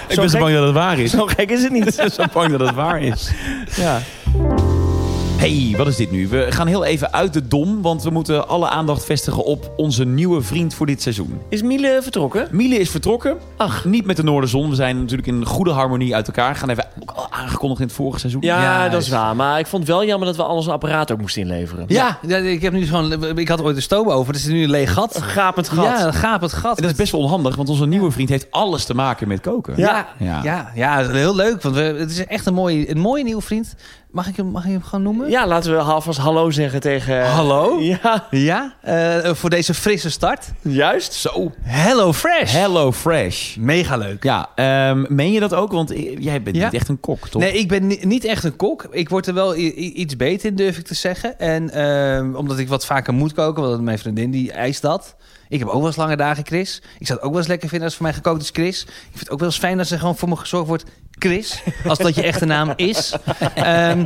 Ik 0.07 0.15
Zo 0.15 0.21
ben 0.21 0.29
zo 0.29 0.37
gek- 0.37 0.45
bang 0.45 0.55
dat 0.57 0.63
het 0.65 0.73
waar 0.73 0.99
is. 0.99 1.11
zo 1.11 1.25
gek 1.25 1.49
is 1.51 1.63
het 1.63 1.71
niet. 1.71 1.87
Ik 1.87 1.95
ben 2.01 2.11
zo 2.11 2.23
bang 2.33 2.51
dat 2.51 2.59
het 2.59 2.75
waar 2.75 3.01
is. 3.01 3.31
Ja. 3.75 3.99
Hey, 5.39 5.73
wat 5.77 5.87
is 5.87 5.95
dit 5.95 6.11
nu? 6.11 6.27
We 6.27 6.45
gaan 6.49 6.67
heel 6.67 6.83
even 6.83 7.13
uit 7.13 7.33
de 7.33 7.47
dom, 7.47 7.81
want 7.81 8.03
we 8.03 8.09
moeten 8.09 8.47
alle 8.47 8.69
aandacht 8.69 9.05
vestigen 9.05 9.45
op 9.45 9.71
onze 9.77 10.05
nieuwe 10.05 10.41
vriend 10.41 10.73
voor 10.73 10.85
dit 10.85 11.01
seizoen. 11.01 11.41
Is 11.49 11.61
Miele 11.61 11.99
vertrokken? 12.01 12.47
Miele 12.51 12.75
is 12.75 12.89
vertrokken. 12.89 13.37
Ach. 13.57 13.85
Niet 13.85 14.05
met 14.05 14.15
de 14.15 14.23
Noorderzon. 14.23 14.69
We 14.69 14.75
zijn 14.75 14.99
natuurlijk 14.99 15.27
in 15.27 15.45
goede 15.45 15.71
harmonie 15.71 16.15
uit 16.15 16.27
elkaar. 16.27 16.55
Gaan 16.55 16.69
even 16.69 16.85
ook 17.01 17.11
al 17.11 17.27
aangekondigd 17.29 17.81
in 17.81 17.87
het 17.87 17.95
vorige 17.95 18.19
seizoen. 18.19 18.41
Ja, 18.41 18.61
Ja, 18.61 18.89
dat 18.89 19.01
is 19.01 19.09
waar. 19.09 19.35
Maar 19.35 19.59
ik 19.59 19.67
vond 19.67 19.83
het 19.83 19.91
wel 19.91 20.05
jammer 20.05 20.27
dat 20.27 20.35
we 20.35 20.43
al 20.43 20.55
ons 20.55 20.69
apparaat 20.69 21.11
ook 21.11 21.19
moesten 21.19 21.41
inleveren. 21.41 21.85
Ja, 21.87 22.19
ja, 22.27 22.37
ik, 22.37 22.61
heb 22.61 22.73
nu 22.73 22.85
gewoon, 22.85 23.37
ik 23.37 23.47
had 23.47 23.61
ooit 23.61 23.75
een 23.75 23.81
stoom 23.81 24.09
over. 24.09 24.33
Er 24.33 24.39
is 24.39 24.45
nu 24.45 24.63
een 24.63 24.69
leeg 24.69 24.93
gat. 24.93 25.15
Een 25.15 25.21
gapend 25.21 25.69
gat. 25.69 25.85
Ja, 25.85 26.05
een 26.05 26.13
gapend 26.13 26.53
gat. 26.53 26.75
En 26.75 26.81
dat 26.81 26.91
is 26.91 26.97
best 26.97 27.11
wel 27.11 27.21
onhandig, 27.21 27.55
want 27.55 27.69
onze 27.69 27.85
nieuwe 27.85 28.11
vriend 28.11 28.29
heeft 28.29 28.47
alles 28.51 28.85
te 28.85 28.95
maken 28.95 29.27
met 29.27 29.41
koken. 29.41 29.73
Ja. 29.77 30.07
Ja. 30.19 30.39
Ja, 30.43 30.71
ja, 30.75 31.07
heel 31.07 31.35
leuk. 31.35 31.61
Want 31.61 31.75
we, 31.75 31.81
het 31.81 32.11
is 32.11 32.25
echt 32.25 32.45
een 32.45 32.53
mooie, 32.53 32.89
een 32.89 32.99
mooie 32.99 33.23
nieuwe 33.23 33.41
vriend. 33.41 33.75
Mag 34.11 34.27
ik 34.27 34.35
hem, 34.35 34.45
mag 34.45 34.65
ik 34.65 34.71
hem 34.71 34.81
gewoon 34.83 35.03
noemen? 35.03 35.29
Ja, 35.29 35.47
laten 35.47 35.71
we 35.71 35.77
alvast 35.77 36.19
hallo 36.19 36.49
zeggen 36.51 36.79
tegen... 36.79 37.25
Hallo? 37.29 37.79
Ja, 37.81 38.27
Ja, 38.31 38.73
eh, 38.81 39.33
voor 39.33 39.49
deze 39.49 39.73
frisse 39.73 40.09
start. 40.09 40.47
juist. 40.61 41.13
Zo. 41.13 41.51
Hello 41.61 42.13
Fresh. 42.13 42.51
Hello 42.53 42.91
Fresh. 42.91 43.55
Mega 43.55 43.97
leuk. 43.97 44.23
Ja, 44.23 44.49
ehm, 44.55 45.05
meen 45.09 45.31
je 45.31 45.39
dat 45.39 45.53
ook? 45.53 45.71
Want 45.71 45.93
jij 46.19 46.41
bent 46.41 46.55
Ja? 46.55 46.63
niet 46.65 46.73
echt 46.73 46.87
een 46.87 46.99
kok, 46.99 47.27
toch? 47.27 47.41
Nee, 47.41 47.53
ik 47.53 47.67
ben 47.67 47.87
ni- 47.87 47.99
niet 48.01 48.23
echt 48.25 48.43
een 48.43 48.55
kok. 48.55 48.87
Ik 48.91 49.09
word 49.09 49.27
er 49.27 49.33
wel 49.33 49.55
iets 49.55 50.15
beter 50.15 50.49
in, 50.49 50.55
durf 50.55 50.77
ik 50.77 50.85
te 50.85 50.95
zeggen. 50.95 51.39
En 51.39 51.69
ehm, 51.69 52.35
omdat 52.35 52.59
ik 52.59 52.67
wat 52.67 52.85
vaker 52.85 53.13
moet 53.13 53.33
koken, 53.33 53.63
want 53.63 53.81
mijn 53.81 53.99
vriendin 53.99 54.31
die 54.31 54.51
eist 54.51 54.81
dat. 54.81 55.15
Ik 55.49 55.59
heb 55.59 55.67
ook 55.67 55.77
wel 55.77 55.85
eens 55.85 55.95
lange 55.95 56.15
dagen, 56.15 56.45
Chris. 56.45 56.81
Ik 56.99 57.05
zou 57.07 57.17
het 57.17 57.27
ook 57.27 57.31
wel 57.31 57.39
eens 57.39 57.47
lekker 57.47 57.69
vinden 57.69 57.87
als 57.87 57.95
voor 57.95 58.05
mij 58.05 58.13
gekookt 58.13 58.41
is, 58.41 58.49
Chris. 58.49 58.81
Ik 58.81 58.89
vind 59.09 59.19
het 59.19 59.29
ook 59.29 59.39
wel 59.39 59.47
eens 59.47 59.57
fijn 59.57 59.79
als 59.79 59.91
er 59.91 59.99
gewoon 59.99 60.17
voor 60.17 60.29
me 60.29 60.35
gezorgd 60.35 60.67
wordt, 60.67 60.83
Chris. 61.11 61.63
Als 61.87 61.97
dat 61.97 62.15
je 62.15 62.23
echte 62.23 62.45
naam 62.45 62.73
is. 62.75 63.15
Ehm, 63.55 64.03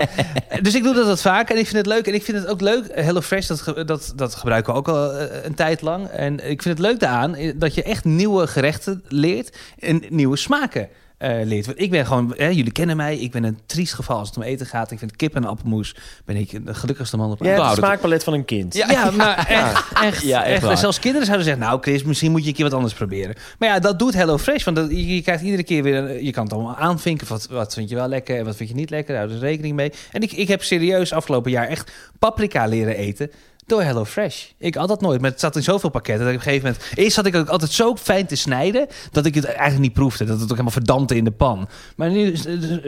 dus 0.61 0.75
ik 0.75 0.83
doe 0.83 0.93
dat 0.93 1.05
wat 1.05 1.21
vaak 1.21 1.49
en 1.49 1.57
ik 1.57 1.65
vind 1.65 1.77
het 1.77 1.85
leuk. 1.85 2.07
En 2.07 2.13
ik 2.13 2.23
vind 2.23 2.37
het 2.37 2.47
ook 2.47 2.61
leuk, 2.61 2.85
Hello 2.93 3.21
Fresh, 3.21 3.47
dat, 3.47 3.87
dat, 3.87 4.13
dat 4.15 4.35
gebruiken 4.35 4.73
we 4.73 4.79
ook 4.79 4.87
al 4.87 5.13
eh, 5.13 5.43
een 5.43 5.55
tijd 5.55 5.81
lang. 5.81 6.07
En 6.07 6.33
ik 6.33 6.61
vind 6.61 6.77
het 6.77 6.87
leuk 6.87 6.99
daaraan 6.99 7.35
eh, 7.35 7.53
dat 7.55 7.73
je 7.73 7.83
echt 7.83 8.03
nieuwe 8.03 8.47
gerechten 8.47 9.03
leert 9.07 9.57
en 9.79 10.03
nieuwe 10.09 10.37
smaken 10.37 10.89
eh, 11.23 11.45
leert. 11.45 11.65
Want 11.65 11.81
ik 11.81 11.89
ben 11.89 12.05
gewoon, 12.05 12.33
hè, 12.37 12.47
jullie 12.47 12.71
kennen 12.71 12.97
mij, 12.97 13.17
ik 13.17 13.31
ben 13.31 13.43
een 13.43 13.59
triest 13.65 13.93
geval 13.93 14.17
als 14.17 14.27
het 14.27 14.37
om 14.37 14.43
eten 14.43 14.65
gaat. 14.65 14.91
Ik 14.91 14.99
vind 14.99 15.15
kip 15.15 15.35
en 15.35 15.45
appelmoes, 15.45 15.95
ben 16.25 16.35
ik 16.35 16.65
de 16.65 16.73
gelukkigste 16.73 17.17
man 17.17 17.31
op 17.31 17.43
Ja, 17.43 17.51
aarde. 17.51 17.63
het 17.63 17.77
smaakpalet 17.77 18.23
van 18.23 18.33
een 18.33 18.45
kind. 18.45 18.73
Ja, 18.75 19.11
maar 19.11 19.47
echt, 19.47 19.91
echt, 20.01 20.21
Ja, 20.21 20.43
echt. 20.43 20.79
Zelfs 20.79 20.99
kinderen 20.99 21.25
zouden 21.25 21.45
zeggen, 21.45 21.63
nou 21.63 21.81
Chris, 21.81 22.03
misschien 22.03 22.31
moet 22.31 22.41
je 22.41 22.47
een 22.47 22.53
keer 22.53 22.65
wat 22.65 22.73
anders 22.73 22.93
proberen. 22.93 23.35
Maar 23.59 23.69
ja, 23.69 23.79
dat 23.79 23.99
doet 23.99 24.13
Hello 24.13 24.37
Fresh, 24.37 24.63
want 24.63 24.77
dat, 24.77 24.89
je, 24.89 25.15
je 25.15 25.21
krijgt 25.21 25.43
iedere 25.43 25.63
keer 25.63 25.83
weer, 25.83 26.23
je 26.23 26.31
kan 26.31 26.43
het 26.43 26.53
allemaal 26.53 26.75
aanvinken. 26.75 27.27
Wat, 27.27 27.47
wat 27.49 27.73
vind 27.73 27.89
je 27.89 27.95
wel 27.95 28.07
lekker 28.07 28.37
en 28.37 28.45
wat 28.45 28.55
vind 28.55 28.69
je 28.69 28.75
niet 28.75 28.89
lekker, 28.89 29.13
daar 29.13 29.23
hou 29.23 29.35
er 29.35 29.41
rekening 29.41 29.75
mee. 29.75 29.91
En 30.11 30.21
ik, 30.21 30.31
ik 30.31 30.47
heb 30.47 30.63
serieus 30.63 31.13
afgelopen 31.13 31.51
jaar 31.51 31.67
echt 31.67 31.91
paprika 32.19 32.65
leren 32.65 32.95
eten. 32.95 33.31
Door 33.65 33.81
Hello 33.83 34.05
Fresh. 34.05 34.45
Ik 34.57 34.75
had 34.75 34.87
dat 34.87 35.01
nooit, 35.01 35.21
maar 35.21 35.29
het 35.31 35.39
zat 35.39 35.55
in 35.55 35.63
zoveel 35.63 35.89
pakketten. 35.89 36.25
Dat 36.25 36.33
ik 36.33 36.39
op 36.39 36.45
een 36.45 36.51
gegeven 36.53 36.71
moment. 36.79 36.97
Eerst 36.99 37.15
zat 37.15 37.25
ik 37.25 37.35
ook 37.35 37.47
altijd 37.49 37.71
zo 37.71 37.95
fijn 37.95 38.25
te 38.25 38.35
snijden. 38.35 38.87
dat 39.11 39.25
ik 39.25 39.35
het 39.35 39.45
eigenlijk 39.45 39.79
niet 39.79 39.93
proefde. 39.93 40.23
Dat 40.25 40.33
het 40.33 40.43
ook 40.43 40.49
helemaal 40.49 40.71
verdampte 40.71 41.15
in 41.15 41.23
de 41.23 41.31
pan. 41.31 41.67
Maar 41.95 42.09
nu 42.09 42.33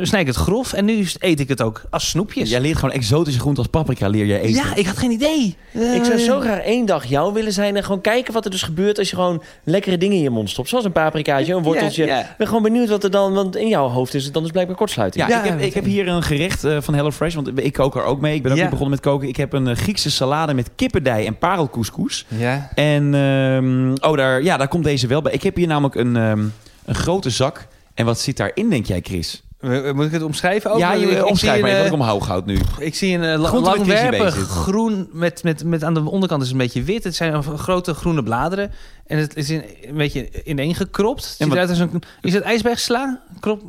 snij 0.01 0.21
ik 0.21 0.27
het 0.27 0.35
grof 0.35 0.73
en 0.73 0.85
nu 0.85 1.07
eet 1.19 1.39
ik 1.39 1.47
het 1.47 1.61
ook 1.61 1.81
als 1.89 2.09
snoepjes. 2.09 2.49
Jij 2.49 2.59
leert 2.59 2.77
gewoon 2.77 2.95
exotische 2.95 3.39
groenten 3.39 3.63
als 3.63 3.71
paprika 3.71 4.07
leer 4.07 4.25
je 4.25 4.39
eten. 4.39 4.63
Ja, 4.63 4.75
ik 4.75 4.85
had 4.85 4.97
geen 4.97 5.11
idee. 5.11 5.55
Ik 5.71 6.03
zou 6.03 6.11
Eh, 6.19 6.25
zo 6.25 6.39
graag 6.39 6.59
één 6.59 6.85
dag 6.85 7.05
jou 7.05 7.33
willen 7.33 7.53
zijn 7.53 7.75
en 7.75 7.83
gewoon 7.83 8.01
kijken 8.01 8.33
wat 8.33 8.45
er 8.45 8.51
dus 8.51 8.63
gebeurt 8.63 8.97
als 8.97 9.09
je 9.09 9.15
gewoon 9.15 9.43
lekkere 9.63 9.97
dingen 9.97 10.15
in 10.17 10.23
je 10.23 10.29
mond 10.29 10.49
stopt. 10.49 10.69
Zoals 10.69 10.85
een 10.85 10.91
paprikaatje, 10.91 11.53
een 11.53 11.63
worteltje. 11.63 12.03
Ik 12.05 12.25
ben 12.37 12.47
gewoon 12.47 12.63
benieuwd 12.63 12.89
wat 12.89 13.03
er 13.03 13.11
dan, 13.11 13.33
want 13.33 13.55
in 13.55 13.67
jouw 13.67 13.87
hoofd 13.87 14.13
is 14.13 14.23
het 14.23 14.33
dan 14.33 14.43
dus 14.43 14.51
blijkbaar 14.51 14.75
kortsluiting. 14.77 15.27
Ja, 15.27 15.29
Ja, 15.35 15.43
ik, 15.43 15.49
heb, 15.49 15.59
ik 15.61 15.73
heb 15.73 15.83
hier 15.85 16.07
een 16.07 16.23
gerecht 16.23 16.63
eh, 16.63 16.77
van 16.81 16.93
HelloFresh, 16.93 17.35
want 17.35 17.49
ik 17.55 17.73
kook 17.73 17.95
er 17.95 18.03
ook 18.03 18.21
mee. 18.21 18.35
Ik 18.35 18.43
ben 18.43 18.51
ook 18.51 18.57
niet 18.57 18.69
begonnen 18.69 18.89
met 18.91 18.99
koken. 18.99 19.27
Ik 19.27 19.35
heb 19.37 19.53
een 19.53 19.67
eh, 19.67 19.75
Griekse 19.75 20.11
salade 20.11 20.53
met 20.53 20.64
kippendij 20.75 21.25
en 21.25 21.37
parelcouscous. 21.37 22.25
Ja. 22.27 22.69
En 22.75 23.13
ehm, 23.13 23.91
oh, 24.11 24.17
daar, 24.17 24.43
ja, 24.43 24.57
daar 24.57 24.67
komt 24.67 24.83
deze 24.83 25.07
wel 25.07 25.21
bij. 25.21 25.31
Ik 25.33 25.43
heb 25.43 25.55
hier 25.55 25.67
namelijk 25.67 25.95
een, 25.95 26.15
ehm, 26.15 26.43
een 26.85 26.95
grote 26.95 27.29
zak. 27.29 27.67
En 27.93 28.05
wat 28.05 28.19
zit 28.19 28.37
daarin, 28.37 28.69
denk 28.69 28.85
jij, 28.85 28.99
Chris? 29.03 29.43
Eh, 29.59 29.91
Moet 29.93 30.05
ik 30.05 30.11
het 30.11 30.21
omschrijven? 30.21 30.71
Ook? 30.71 30.79
ja, 30.79 30.93
Ik- 30.93 30.99
je 30.99 31.15
ik, 31.15 31.25
omschrijf 31.25 31.53
zie 31.53 31.61
maar 31.61 31.71
een, 31.71 31.77
even 31.77 31.91
wat 31.91 31.99
ik 31.99 32.05
eh, 32.05 32.13
omhoog 32.13 32.27
houd 32.27 32.45
nu. 32.45 32.57
ik 32.79 32.95
zie 32.95 33.15
een 33.17 33.23
eh, 33.23 33.41
met 33.41 33.51
langwerpig 33.61 34.35
groen 34.35 35.09
met, 35.11 35.43
met, 35.43 35.63
met 35.63 35.83
aan 35.83 35.93
de 35.93 36.09
onderkant 36.09 36.41
is 36.41 36.47
het 36.47 36.57
een 36.57 36.63
beetje 36.63 36.83
wit. 36.83 37.03
Het 37.03 37.15
zijn 37.15 37.43
grote 37.43 37.93
groene 37.93 38.23
bladeren. 38.23 38.71
En 39.07 39.17
het 39.17 39.35
is 39.35 39.49
in, 39.49 39.63
een 39.81 39.95
beetje 39.97 40.43
ineengekropt. 40.43 41.23
Het 41.23 41.35
ziet 41.37 41.47
wat- 41.47 41.51
eruit 41.57 41.69
als 41.69 41.79
een, 41.79 42.01
is 42.21 42.33
het 42.33 42.43
ijsbergsla? 42.43 43.21
Krop, 43.39 43.61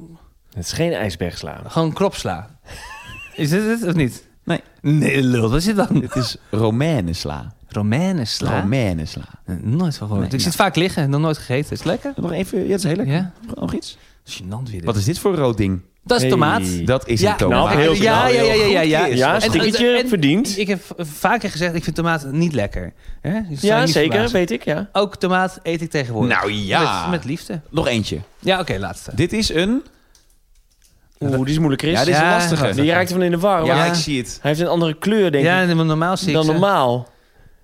Het 0.54 0.64
is 0.64 0.72
geen 0.72 0.92
ijsbergsla. 0.92 1.60
gewoon 1.66 1.92
kropsla. 1.92 2.58
Is 3.34 3.50
dit 3.50 3.62
het 3.68 3.84
of 3.88 3.94
niet? 3.94 4.25
Nee. 4.46 4.60
Nee, 4.80 5.22
lul. 5.22 5.50
Wat 5.50 5.58
is 5.58 5.66
het 5.66 5.76
dan? 5.76 5.88
Het 6.02 6.16
is. 6.16 6.36
Romanesla? 6.50 7.54
Romanesla. 7.68 8.64
Eh, 9.44 9.54
Nooit 9.62 9.96
van 9.96 10.06
gehoord. 10.06 10.10
Nee, 10.10 10.24
ik 10.24 10.30
nou. 10.30 10.42
zit 10.42 10.54
vaak 10.54 10.76
liggen. 10.76 11.10
Nog 11.10 11.20
nooit 11.20 11.36
gegeten. 11.38 11.72
Is 11.72 11.78
het 11.78 11.86
lekker? 11.86 12.12
Nog 12.16 12.32
even, 12.32 12.58
ja, 12.64 12.70
het 12.70 12.78
is 12.78 12.84
heel 12.84 12.96
lekker. 12.96 13.14
Ja? 13.14 13.32
Nog 13.54 13.74
iets? 13.74 13.96
Gênant 14.24 14.48
weer 14.62 14.70
dit. 14.70 14.84
Wat 14.84 14.96
is 14.96 15.04
dit 15.04 15.18
voor 15.18 15.32
een 15.32 15.38
rood 15.38 15.56
ding? 15.56 15.80
Dat 16.04 16.16
is 16.16 16.22
Hey. 16.22 16.30
tomaat. 16.32 16.86
Dat 16.86 17.08
is 17.08 17.20
Ja, 17.20 17.30
een 17.30 17.36
tomaat. 17.36 17.64
nou, 17.68 17.80
heel 17.80 17.94
ja, 17.94 18.26
ja, 18.26 18.42
ja, 18.42 18.52
ja, 18.52 18.64
ja, 18.64 18.80
ja. 18.80 19.06
Ja, 19.06 19.34
En- 19.34 19.40
stickertje 19.40 19.96
en- 19.96 20.08
verdiend. 20.08 20.58
Ik 20.58 20.66
heb 20.66 20.94
vaker 20.98 21.50
gezegd, 21.50 21.74
ik 21.74 21.84
vind 21.84 21.96
tomaat 21.96 22.32
niet 22.32 22.52
lekker. 22.52 22.92
Hè? 23.20 23.30
Ja, 23.60 23.80
niet 23.80 23.90
zeker, 23.90 24.12
verbazen. 24.12 24.32
weet 24.32 24.50
ik, 24.50 24.64
ja. 24.64 24.88
Ook 24.92 25.16
tomaat 25.16 25.58
eet 25.62 25.82
ik 25.82 25.90
tegenwoordig. 25.90 26.36
Nou 26.38 26.52
ja. 26.52 27.00
Met, 27.02 27.10
met 27.10 27.24
liefde. 27.24 27.60
Nog 27.70 27.86
eentje. 27.86 28.18
Ja, 28.38 28.60
oké, 28.60 28.78
laatste. 28.78 29.10
Dit 29.14 29.32
is 29.32 29.54
een... 29.54 29.82
Oeh, 31.20 31.36
die 31.36 31.46
is 31.46 31.58
moeilijk, 31.58 31.80
Chris. 31.82 31.92
Ja, 31.94 32.04
dit 32.04 32.14
is 32.14 32.20
Ja, 32.20 32.26
een 32.26 32.32
lastige. 32.32 32.80
Die 32.80 32.90
raakt 32.90 33.12
van 33.12 33.22
in 33.22 33.30
de 33.30 33.38
war. 33.38 33.64
Ja, 33.64 33.76
maar 33.76 33.86
ik 33.86 33.94
zie 33.94 34.18
het. 34.18 34.38
Hij 34.42 34.50
heeft 34.50 34.62
een 34.62 34.68
andere 34.72 34.94
kleur, 34.94 35.32
denk 35.32 35.44
ja, 35.44 35.60
ik, 35.60 35.74
maar 35.74 35.84
normaal 35.84 36.16
zie 36.16 36.28
ik 36.28 36.34
dan 36.34 36.44
ze- 36.44 36.50
normaal. 36.50 37.08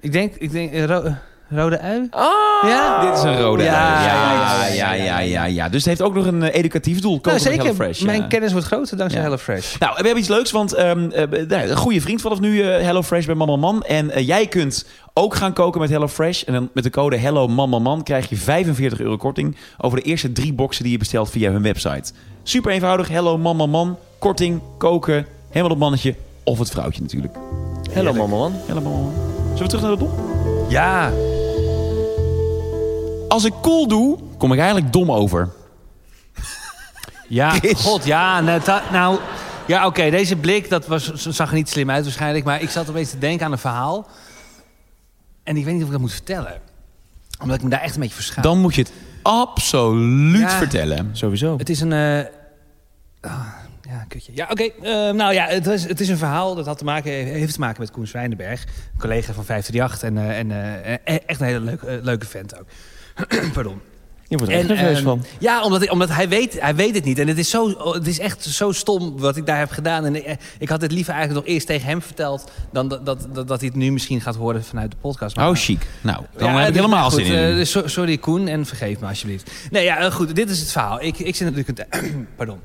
Ik 0.00 0.12
denk, 0.12 0.34
ik 0.38 0.52
denk 0.52 0.72
eh, 0.72 0.84
ro- 0.84 1.14
rode 1.48 1.80
ui. 1.80 2.06
Ah! 2.10 2.28
Ja, 2.62 3.00
Dit 3.10 3.16
is 3.18 3.22
een 3.22 3.40
rode. 3.40 3.62
Ja, 3.62 3.94
ui. 3.96 4.04
ja, 4.04 4.64
ja, 4.66 4.72
ja, 4.74 4.92
ja, 4.92 5.02
ja, 5.04 5.18
ja, 5.20 5.44
ja. 5.44 5.64
Dus 5.68 5.78
het 5.78 5.84
heeft 5.88 6.02
ook 6.02 6.14
nog 6.14 6.26
een 6.26 6.42
eh, 6.42 6.54
educatief 6.58 7.00
doel. 7.00 7.12
Koken 7.20 7.30
nou, 7.32 7.42
met 7.44 7.52
zeker. 7.52 7.62
HelloFresh, 7.64 7.98
ja. 7.98 8.06
Mijn 8.06 8.28
kennis 8.28 8.52
wordt 8.52 8.66
groter 8.66 8.96
dankzij 8.96 9.20
Ja. 9.20 9.26
HelloFresh. 9.26 9.78
Nou, 9.78 9.90
we 9.96 10.00
hebben 10.02 10.18
iets 10.18 10.28
leuks, 10.28 10.50
want 10.50 10.72
ehm, 10.74 11.10
eh, 11.10 11.28
nou, 11.48 11.68
een 11.68 11.76
goede 11.76 12.00
vriend 12.00 12.20
vanaf 12.20 12.40
nu, 12.40 12.62
eh 12.62 12.82
HelloFresh 12.84 13.26
bij 13.26 13.34
Mama 13.34 13.56
Man. 13.56 13.82
En 13.82 14.10
eh, 14.10 14.26
jij 14.26 14.46
kunt 14.46 14.86
ook 15.14 15.34
gaan 15.34 15.52
koken 15.52 15.80
met 15.80 15.90
HelloFresh. 15.90 16.42
En 16.42 16.52
dan 16.52 16.68
met 16.72 16.84
de 16.84 16.90
code 16.90 17.16
Hello 17.16 17.48
Mama 17.48 17.78
Man 17.78 18.02
krijg 18.02 18.28
je 18.28 18.36
45 18.36 19.00
euro 19.00 19.16
korting 19.16 19.56
over 19.78 19.98
de 19.98 20.04
eerste 20.04 20.32
drie 20.32 20.52
boxen 20.52 20.82
die 20.82 20.92
je 20.92 20.98
bestelt 20.98 21.30
via 21.30 21.50
hun 21.50 21.62
website. 21.62 22.12
Super 22.42 22.72
eenvoudig, 22.72 23.08
Hello 23.08 23.38
Mama 23.38 23.66
Man, 23.66 23.98
korting, 24.18 24.60
koken, 24.78 25.26
helemaal 25.48 25.72
op 25.72 25.78
mannetje 25.78 26.14
of 26.44 26.58
het 26.58 26.70
vrouwtje 26.70 27.02
natuurlijk. 27.02 27.36
Hello, 27.90 28.12
mama 28.12 28.36
man. 28.36 28.52
Hello 28.66 28.80
Mama 28.80 28.96
Man. 28.96 29.12
Zullen 29.54 29.62
we 29.62 29.66
terug 29.66 29.82
naar 29.82 29.90
de 29.90 29.98
dom? 29.98 30.12
Ja. 30.68 31.12
Als 33.28 33.44
ik 33.44 33.52
cool 33.62 33.88
doe, 33.88 34.18
kom 34.38 34.52
ik 34.52 34.58
eigenlijk 34.58 34.92
dom 34.92 35.12
over. 35.12 35.50
Ja, 37.28 37.50
Chris. 37.50 37.80
god, 37.80 38.04
ja. 38.04 38.40
Nou, 38.40 38.60
nou 38.92 39.18
ja, 39.66 39.86
oké, 39.86 40.10
deze 40.10 40.36
blik, 40.36 40.68
dat 40.68 40.86
was, 40.86 41.12
zag 41.12 41.48
er 41.48 41.54
niet 41.54 41.68
slim 41.68 41.90
uit 41.90 42.04
waarschijnlijk. 42.04 42.44
Maar 42.44 42.62
ik 42.62 42.70
zat 42.70 42.88
opeens 42.88 43.10
te 43.10 43.18
denken 43.18 43.46
aan 43.46 43.52
een 43.52 43.58
verhaal. 43.58 44.06
En 45.42 45.56
ik 45.56 45.64
weet 45.64 45.72
niet 45.72 45.80
of 45.82 45.86
ik 45.86 45.92
dat 45.92 46.00
moet 46.00 46.12
vertellen. 46.12 46.60
Omdat 47.40 47.56
ik 47.56 47.62
me 47.62 47.68
daar 47.70 47.80
echt 47.80 47.94
een 47.94 48.00
beetje 48.00 48.14
voor 48.14 48.24
schaam. 48.24 48.42
Dan 48.42 48.58
moet 48.58 48.74
je 48.74 48.80
het 48.82 48.92
absoluut 49.22 50.40
Ja. 50.40 50.58
vertellen. 50.58 51.10
Sowieso. 51.12 51.58
Het 51.58 51.68
is 51.68 51.80
een... 51.80 51.92
eh, 51.92 52.18
ah, 53.20 53.46
ja, 53.88 54.04
kutje. 54.08 54.32
Ja, 54.34 54.48
oké. 54.50 54.62
eh, 54.62 55.10
nou 55.12 55.32
ja, 55.34 55.46
het 55.46 55.66
is, 55.66 55.84
het 55.88 56.00
is 56.00 56.08
een 56.08 56.16
verhaal 56.18 56.54
dat 56.54 56.66
had 56.66 56.78
te 56.78 56.84
maken, 56.84 57.12
heeft 57.12 57.52
te 57.54 57.60
maken 57.60 57.80
met 57.80 57.90
Koen 57.90 58.06
Zwijnenberg. 58.06 58.62
Een 58.64 58.98
collega 59.00 59.32
van 59.32 59.44
538 59.44 60.02
en, 60.02 60.18
eh, 60.18 60.38
en 60.38 60.50
eh, 61.04 61.18
echt 61.26 61.40
een 61.40 61.46
hele 61.46 61.60
leuke, 61.60 62.00
leuke 62.02 62.26
vent 62.26 62.58
ook. 62.58 62.66
Pardon. 63.54 63.80
Je 64.32 64.38
wordt 64.38 64.52
er 64.52 64.58
echt 64.58 64.68
En, 64.68 64.74
nerveus 64.76 64.96
ehm, 64.96 65.04
van. 65.04 65.24
Ja, 65.38 65.62
omdat, 65.64 65.90
omdat 65.90 66.08
hij, 66.08 66.28
weet, 66.28 66.60
hij 66.60 66.74
weet 66.74 66.94
het 66.94 67.04
niet. 67.04 67.18
En 67.18 67.28
het 67.28 67.38
is, 67.38 67.50
zo, 67.50 67.92
het 67.92 68.06
is 68.06 68.18
echt 68.18 68.44
zo 68.44 68.72
stom 68.72 69.18
wat 69.18 69.36
ik 69.36 69.46
daar 69.46 69.58
heb 69.58 69.70
gedaan. 69.70 70.04
En 70.04 70.14
ik, 70.16 70.36
ik 70.58 70.68
had 70.68 70.80
het 70.80 70.92
liever 70.92 71.14
eigenlijk 71.14 71.46
nog 71.46 71.54
eerst 71.54 71.66
tegen 71.66 71.86
hem 71.88 72.02
verteld... 72.02 72.50
dan 72.72 72.88
dat, 72.88 73.06
dat, 73.06 73.26
dat, 73.32 73.48
dat 73.48 73.58
hij 73.60 73.68
het 73.68 73.76
nu 73.76 73.92
misschien 73.92 74.20
gaat 74.20 74.36
horen 74.36 74.64
vanuit 74.64 74.90
de 74.90 74.96
podcast. 75.00 75.36
Maar- 75.36 75.48
Oh, 75.48 75.54
chic. 75.56 75.86
Nou, 76.00 76.22
dan 76.36 76.48
Ja, 76.48 76.58
heb 76.58 76.68
ik 76.68 76.74
dus- 76.74 76.82
helemaal 76.82 77.10
goed, 77.10 77.24
zin 77.26 77.34
in. 77.36 77.58
eh, 77.58 77.64
so- 77.64 77.86
sorry 77.88 78.16
Koen 78.18 78.48
en 78.48 78.66
vergeef 78.66 78.98
me 79.00 79.06
alsjeblieft. 79.06 79.50
Nee, 79.70 79.84
ja, 79.84 79.98
eh, 79.98 80.12
goed, 80.12 80.34
dit 80.34 80.50
is 80.50 80.58
het 80.60 80.72
verhaal. 80.72 81.02
Ik, 81.02 81.18
ik 81.18 81.34
zit 81.36 81.54
natuurlijk 81.54 81.86
een 81.94 82.26
Pardon. 82.36 82.58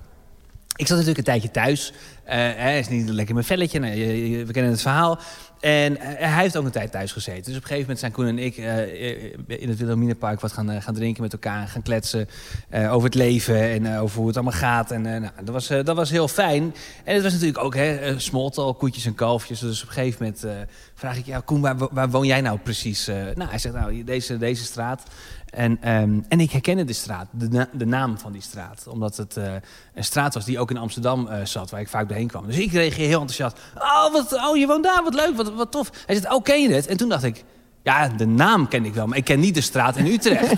Ik 0.76 0.88
zat 0.88 0.98
natuurlijk 0.98 1.18
een 1.28 1.34
tijdje 1.34 1.52
thuis. 1.52 1.94
Eh, 2.24 2.36
hij 2.38 2.80
is 2.80 2.90
niet 2.90 3.10
lekker 3.10 3.34
mijn 3.34 3.46
velletje. 3.46 3.80
Nee, 3.80 4.00
je- 4.00 4.30
je- 4.30 4.46
we 4.46 4.52
kennen 4.54 4.72
het 4.72 4.82
verhaal. 4.82 5.20
En 5.60 5.98
eh, 5.98 6.34
hij 6.34 6.42
heeft 6.42 6.58
ook 6.58 6.66
een 6.66 6.72
tijd 6.72 6.92
thuis 6.92 7.12
gezeten. 7.12 7.44
Dus 7.44 7.56
op 7.56 7.62
een 7.62 7.68
gegeven 7.68 7.82
moment 7.82 8.00
zijn 8.00 8.12
Koen 8.12 8.28
en 8.28 8.40
ik 8.40 8.58
eh, 8.58 8.82
eh, 8.82 9.34
in 9.46 9.70
het 9.70 9.78
Wilhelminapark 9.78 10.40
wat 10.40 10.52
gaan, 10.52 10.82
gaan 10.82 10.94
drinken 10.94 11.22
met 11.22 11.34
elkaar. 11.34 11.68
Gaan 11.68 11.82
kletsen 11.82 12.28
over 12.72 13.04
het 13.04 13.16
leven 13.16 13.62
en 13.62 13.98
over 13.98 14.18
hoe 14.18 14.28
het 14.28 14.36
allemaal 14.36 14.60
gaat. 14.60 14.92
En 14.92 15.02
nou, 15.02 15.22
dat, 15.22 15.50
was, 15.50 15.68
dat 15.68 15.96
was 15.96 16.10
heel 16.10 16.28
fijn. 16.28 16.74
En 17.04 17.14
het 17.14 17.24
was 17.24 17.32
natuurlijk 17.32 17.64
ook 17.64 17.76
hè, 17.76 18.20
small 18.20 18.50
talk, 18.50 18.80
koetjes 18.80 19.06
en 19.06 19.16
kalfjes. 19.16 19.60
Dus 19.60 19.82
op 19.82 19.88
een 19.88 19.94
gegeven 19.94 20.24
moment 20.26 20.68
vraag 20.94 21.18
ik, 21.18 21.26
ja, 21.26 21.42
Koen, 21.46 21.62
waar, 21.62 21.76
waar 21.92 22.10
woon 22.10 22.26
jij 22.26 22.42
nou 22.42 22.60
precies? 22.60 23.06
Nou, 23.06 23.50
hij 23.50 23.60
zegt, 23.60 23.76
nou, 23.76 24.04
deze, 24.04 24.38
deze 24.38 24.64
straat. 24.64 25.04
En, 25.50 25.78
ehm, 25.82 26.20
en 26.28 26.40
ik 26.40 26.52
herkende 26.52 26.84
de 26.84 26.94
straat, 26.94 27.28
de, 27.32 27.48
na- 27.50 27.70
de 27.72 27.86
naam 27.86 28.18
van 28.18 28.32
die 28.32 28.42
straat. 28.42 28.86
Omdat 28.90 29.18
het 29.18 29.38
eh, 29.38 29.54
een 29.94 30.04
straat 30.04 30.34
was 30.34 30.46
die 30.46 30.60
ook 30.60 30.70
in 30.72 30.78
Amsterdam 30.78 31.28
eh, 31.28 31.46
zat, 31.46 31.70
waar 31.70 31.80
ik 31.80 31.88
vaak 31.88 32.08
doorheen 32.08 32.28
kwam. 32.28 32.46
Dus 32.46 32.58
ik 32.58 32.72
reageer 32.72 33.08
heel 33.08 33.22
enthousiast. 33.22 33.58
Oh, 33.78 34.12
wat, 34.12 34.34
oh 34.34 34.58
je 34.58 34.68
woont 34.68 34.84
daar, 34.84 35.04
wat 35.04 35.14
leuk, 35.14 35.36
wat, 35.36 35.54
wat 35.54 35.72
tof. 35.72 35.90
Hij 36.06 36.16
zegt, 36.16 36.34
oh, 36.34 36.44
ken 36.44 36.62
je 36.62 36.74
het? 36.74 36.88
En 36.88 36.98
toen 36.98 37.10
dacht 37.10 37.24
ik, 37.24 37.44
ja, 37.84 38.08
de 38.08 38.26
naam 38.28 38.68
ken 38.68 38.86
ik 38.86 38.94
wel, 38.94 39.08
maar 39.08 39.18
ik 39.18 39.24
ken 39.24 39.40
niet 39.40 39.56
de 39.56 39.62
straat 39.62 39.96
in 39.96 40.06
Utrecht. 40.06 40.54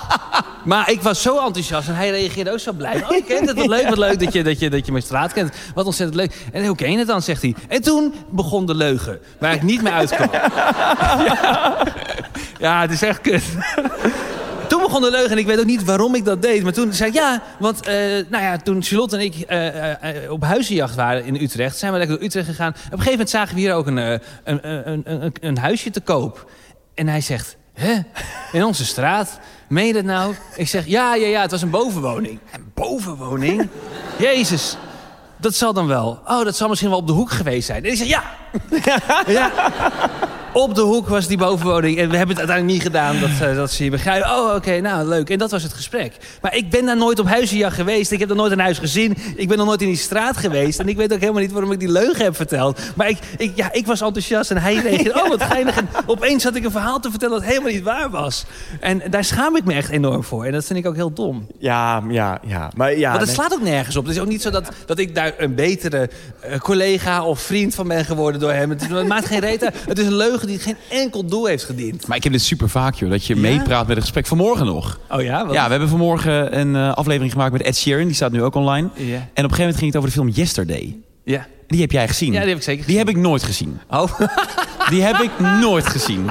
maar 0.64 0.90
ik 0.90 1.02
was 1.02 1.22
zo 1.22 1.38
enthousiast 1.46 1.88
en 1.88 1.94
hij 1.94 2.10
reageerde 2.10 2.52
ook 2.52 2.58
zo 2.58 2.72
blij. 2.72 3.02
Oh, 3.04 3.10
je 3.10 3.22
kent 3.26 3.48
het, 3.48 3.56
wat 3.56 3.66
leuk, 3.66 3.88
wat 3.88 3.98
leuk 3.98 4.18
dat 4.20 4.32
je, 4.32 4.42
dat, 4.42 4.58
je, 4.58 4.70
dat 4.70 4.86
je 4.86 4.92
mijn 4.92 5.04
straat 5.04 5.32
kent. 5.32 5.54
Wat 5.74 5.86
ontzettend 5.86 6.18
leuk. 6.18 6.46
En 6.52 6.66
hoe 6.66 6.76
ken 6.76 6.92
je 6.92 6.98
het 6.98 7.06
dan, 7.06 7.22
zegt 7.22 7.42
hij. 7.42 7.54
En 7.68 7.82
toen 7.82 8.14
begon 8.30 8.66
de 8.66 8.74
leugen, 8.74 9.18
waar 9.38 9.54
ik 9.54 9.62
niet 9.62 9.82
meer 9.82 9.92
uitkwam. 9.92 10.30
Ja, 11.24 12.13
het 12.70 12.90
is 12.90 13.02
echt 13.02 13.20
kut. 13.20 13.42
Toen 14.68 14.82
begon 14.82 15.02
de 15.02 15.10
leugen 15.10 15.30
en 15.30 15.38
ik 15.38 15.46
weet 15.46 15.58
ook 15.58 15.64
niet 15.64 15.84
waarom 15.84 16.14
ik 16.14 16.24
dat 16.24 16.42
deed. 16.42 16.62
Maar 16.62 16.72
toen 16.72 16.92
zei 16.92 17.08
ik 17.08 17.14
ja, 17.14 17.42
want 17.58 17.86
eh, 17.86 17.94
nou 18.28 18.44
ja, 18.44 18.56
toen 18.56 18.82
Charlotte 18.82 19.16
en 19.16 19.22
ik 19.22 19.34
eh, 19.34 20.24
eh, 20.24 20.30
op 20.30 20.42
huizenjacht 20.42 20.94
waren 20.94 21.24
in 21.24 21.34
Utrecht... 21.34 21.76
zijn 21.76 21.92
we 21.92 21.98
lekker 21.98 22.16
door 22.16 22.26
Utrecht 22.26 22.46
gegaan. 22.46 22.68
Op 22.68 22.76
een 22.76 22.90
gegeven 22.90 23.10
moment 23.10 23.30
zagen 23.30 23.54
we 23.54 23.60
hier 23.60 23.74
ook 23.74 23.86
een, 23.86 23.96
een, 23.96 24.20
een, 25.04 25.34
een 25.40 25.58
huisje 25.58 25.90
te 25.90 26.00
koop. 26.00 26.50
En 26.94 27.08
hij 27.08 27.20
zegt, 27.20 27.56
hè, 27.72 27.94
in 28.52 28.64
onze 28.64 28.84
straat? 28.84 29.38
Meen 29.68 29.86
je 29.86 29.92
dat 29.92 30.04
nou? 30.04 30.34
Ik 30.56 30.68
zeg, 30.68 30.86
ja, 30.86 31.14
ja, 31.14 31.26
ja, 31.26 31.40
het 31.40 31.50
was 31.50 31.62
een 31.62 31.70
bovenwoning. 31.70 32.38
Een 32.52 32.70
bovenwoning? 32.74 33.68
Jezus, 34.18 34.76
dat 35.36 35.54
zal 35.54 35.72
dan 35.72 35.86
wel. 35.86 36.20
Oh, 36.26 36.44
dat 36.44 36.56
zal 36.56 36.68
misschien 36.68 36.90
wel 36.90 36.98
op 36.98 37.06
de 37.06 37.12
hoek 37.12 37.30
geweest 37.30 37.66
zijn. 37.66 37.84
En 37.84 37.90
ik 37.90 37.96
zeg, 37.96 38.06
ja. 38.06 38.22
ja. 39.26 39.52
Op 40.54 40.74
de 40.74 40.80
hoek 40.80 41.08
was 41.08 41.26
die 41.26 41.36
bovenwoning. 41.36 41.98
En 41.98 42.10
we 42.10 42.16
hebben 42.16 42.36
het 42.36 42.48
uiteindelijk 42.48 42.76
niet 42.76 42.92
gedaan 42.92 43.20
dat, 43.20 43.48
eh, 43.48 43.56
dat 43.56 43.70
ze 43.70 43.84
je 43.84 43.90
begrijpen. 43.90 44.30
Oh, 44.30 44.54
oké, 44.54 44.80
nou 44.80 45.08
leuk. 45.08 45.30
En 45.30 45.38
dat 45.38 45.50
was 45.50 45.62
het 45.62 45.72
gesprek. 45.72 46.16
Maar 46.42 46.56
ik 46.56 46.70
ben 46.70 46.86
daar 46.86 46.96
nooit 46.96 47.18
op 47.18 47.26
huizenjacht 47.26 47.74
geweest. 47.74 48.10
Ik 48.10 48.18
heb 48.18 48.30
er 48.30 48.36
nooit 48.36 48.52
een 48.52 48.58
huis 48.58 48.78
gezien. 48.78 49.16
Ik 49.36 49.48
ben 49.48 49.56
nog 49.56 49.66
nooit 49.66 49.82
in 49.82 49.88
die 49.88 49.96
straat 49.96 50.36
geweest. 50.36 50.78
En 50.78 50.88
ik 50.88 50.96
weet 50.96 51.12
ook 51.12 51.20
helemaal 51.20 51.40
niet 51.40 51.52
waarom 51.52 51.72
ik 51.72 51.78
die 51.78 51.90
leugen 51.90 52.24
heb 52.24 52.36
verteld. 52.36 52.80
Maar 52.94 53.08
ik, 53.08 53.18
ik, 53.36 53.52
ja, 53.54 53.72
ik 53.72 53.86
was 53.86 54.00
enthousiast 54.00 54.50
en 54.50 54.56
hij 54.56 54.74
reageerde. 54.74 55.12
Oh, 55.24 55.28
wat 55.28 55.42
geinig. 55.42 55.76
En 55.76 55.88
opeens 56.06 56.44
had 56.44 56.54
ik 56.54 56.64
een 56.64 56.70
verhaal 56.70 57.00
te 57.00 57.10
vertellen 57.10 57.40
dat 57.40 57.48
helemaal 57.48 57.72
niet 57.72 57.82
waar 57.82 58.10
was. 58.10 58.44
En 58.80 59.02
daar 59.10 59.24
schaam 59.24 59.56
ik 59.56 59.64
me 59.64 59.72
echt 59.72 59.88
enorm 59.88 60.24
voor. 60.24 60.44
En 60.44 60.52
dat 60.52 60.64
vind 60.64 60.78
ik 60.78 60.86
ook 60.86 60.94
heel 60.94 61.12
dom. 61.12 61.46
Ja, 61.58 62.02
ja, 62.08 62.40
ja. 62.46 62.70
Maar 62.76 62.98
ja, 62.98 63.10
Want 63.10 63.22
het 63.22 63.34
slaat 63.34 63.52
ook 63.52 63.62
nergens 63.62 63.96
op. 63.96 64.04
Het 64.04 64.14
is 64.14 64.20
ook 64.20 64.28
niet 64.28 64.42
zo 64.42 64.50
dat, 64.50 64.68
dat 64.86 64.98
ik 64.98 65.14
daar 65.14 65.34
een 65.38 65.54
betere 65.54 66.10
eh, 66.40 66.58
collega 66.58 67.24
of 67.24 67.40
vriend 67.40 67.74
van 67.74 67.88
ben 67.88 68.04
geworden 68.04 68.40
door 68.40 68.52
hem. 68.52 68.70
Het, 68.70 69.06
maakt 69.06 69.26
geen 69.26 69.40
reet 69.40 69.64
uit. 69.64 69.74
Het 69.86 69.98
is 69.98 70.06
een 70.06 70.16
leugen 70.16 70.43
die 70.46 70.58
geen 70.58 70.76
enkel 70.90 71.24
doel 71.26 71.46
heeft 71.46 71.64
gediend. 71.64 72.06
Maar 72.06 72.16
ik 72.16 72.22
heb 72.22 72.32
dit 72.32 72.42
super 72.42 72.68
vaak, 72.68 72.94
joh. 72.94 73.10
Dat 73.10 73.26
je 73.26 73.36
meepraat 73.36 73.86
met 73.86 73.96
een 73.96 74.02
gesprek. 74.02 74.26
Vanmorgen 74.26 74.66
nog. 74.66 74.98
Oh 75.10 75.22
ja? 75.22 75.46
Wat? 75.46 75.54
Ja, 75.54 75.64
we 75.64 75.70
hebben 75.70 75.88
vanmorgen 75.88 76.58
een 76.58 76.76
eh, 76.76 76.94
aflevering 76.94 77.32
gemaakt 77.32 77.52
met 77.52 77.62
Ed 77.62 77.76
Sheeran. 77.76 78.06
Die 78.06 78.14
staat 78.14 78.32
nu 78.32 78.42
ook 78.42 78.54
online. 78.54 78.88
Ja. 78.94 79.04
En 79.04 79.14
op 79.14 79.20
een 79.20 79.34
gegeven 79.34 79.58
moment 79.58 79.76
ging 79.76 79.86
het 79.86 79.96
over 79.96 80.08
de 80.08 80.14
film 80.14 80.28
Yesterday. 80.28 80.96
Ja. 81.24 81.46
Die 81.66 81.80
heb 81.80 81.92
jij 81.92 82.08
gezien. 82.08 82.32
Ja, 82.32 82.40
die 82.40 82.48
heb 82.48 82.58
ik 82.58 82.62
zeker 82.62 82.86
Die 82.86 82.98
heb 82.98 83.08
ik 83.08 83.16
nooit 83.16 83.42
gezien. 83.42 83.80
Oh. 83.90 84.20
Die 84.90 85.02
heb 85.02 85.16
ik 85.16 85.30
nooit 85.60 85.86
gezien. 85.86 86.30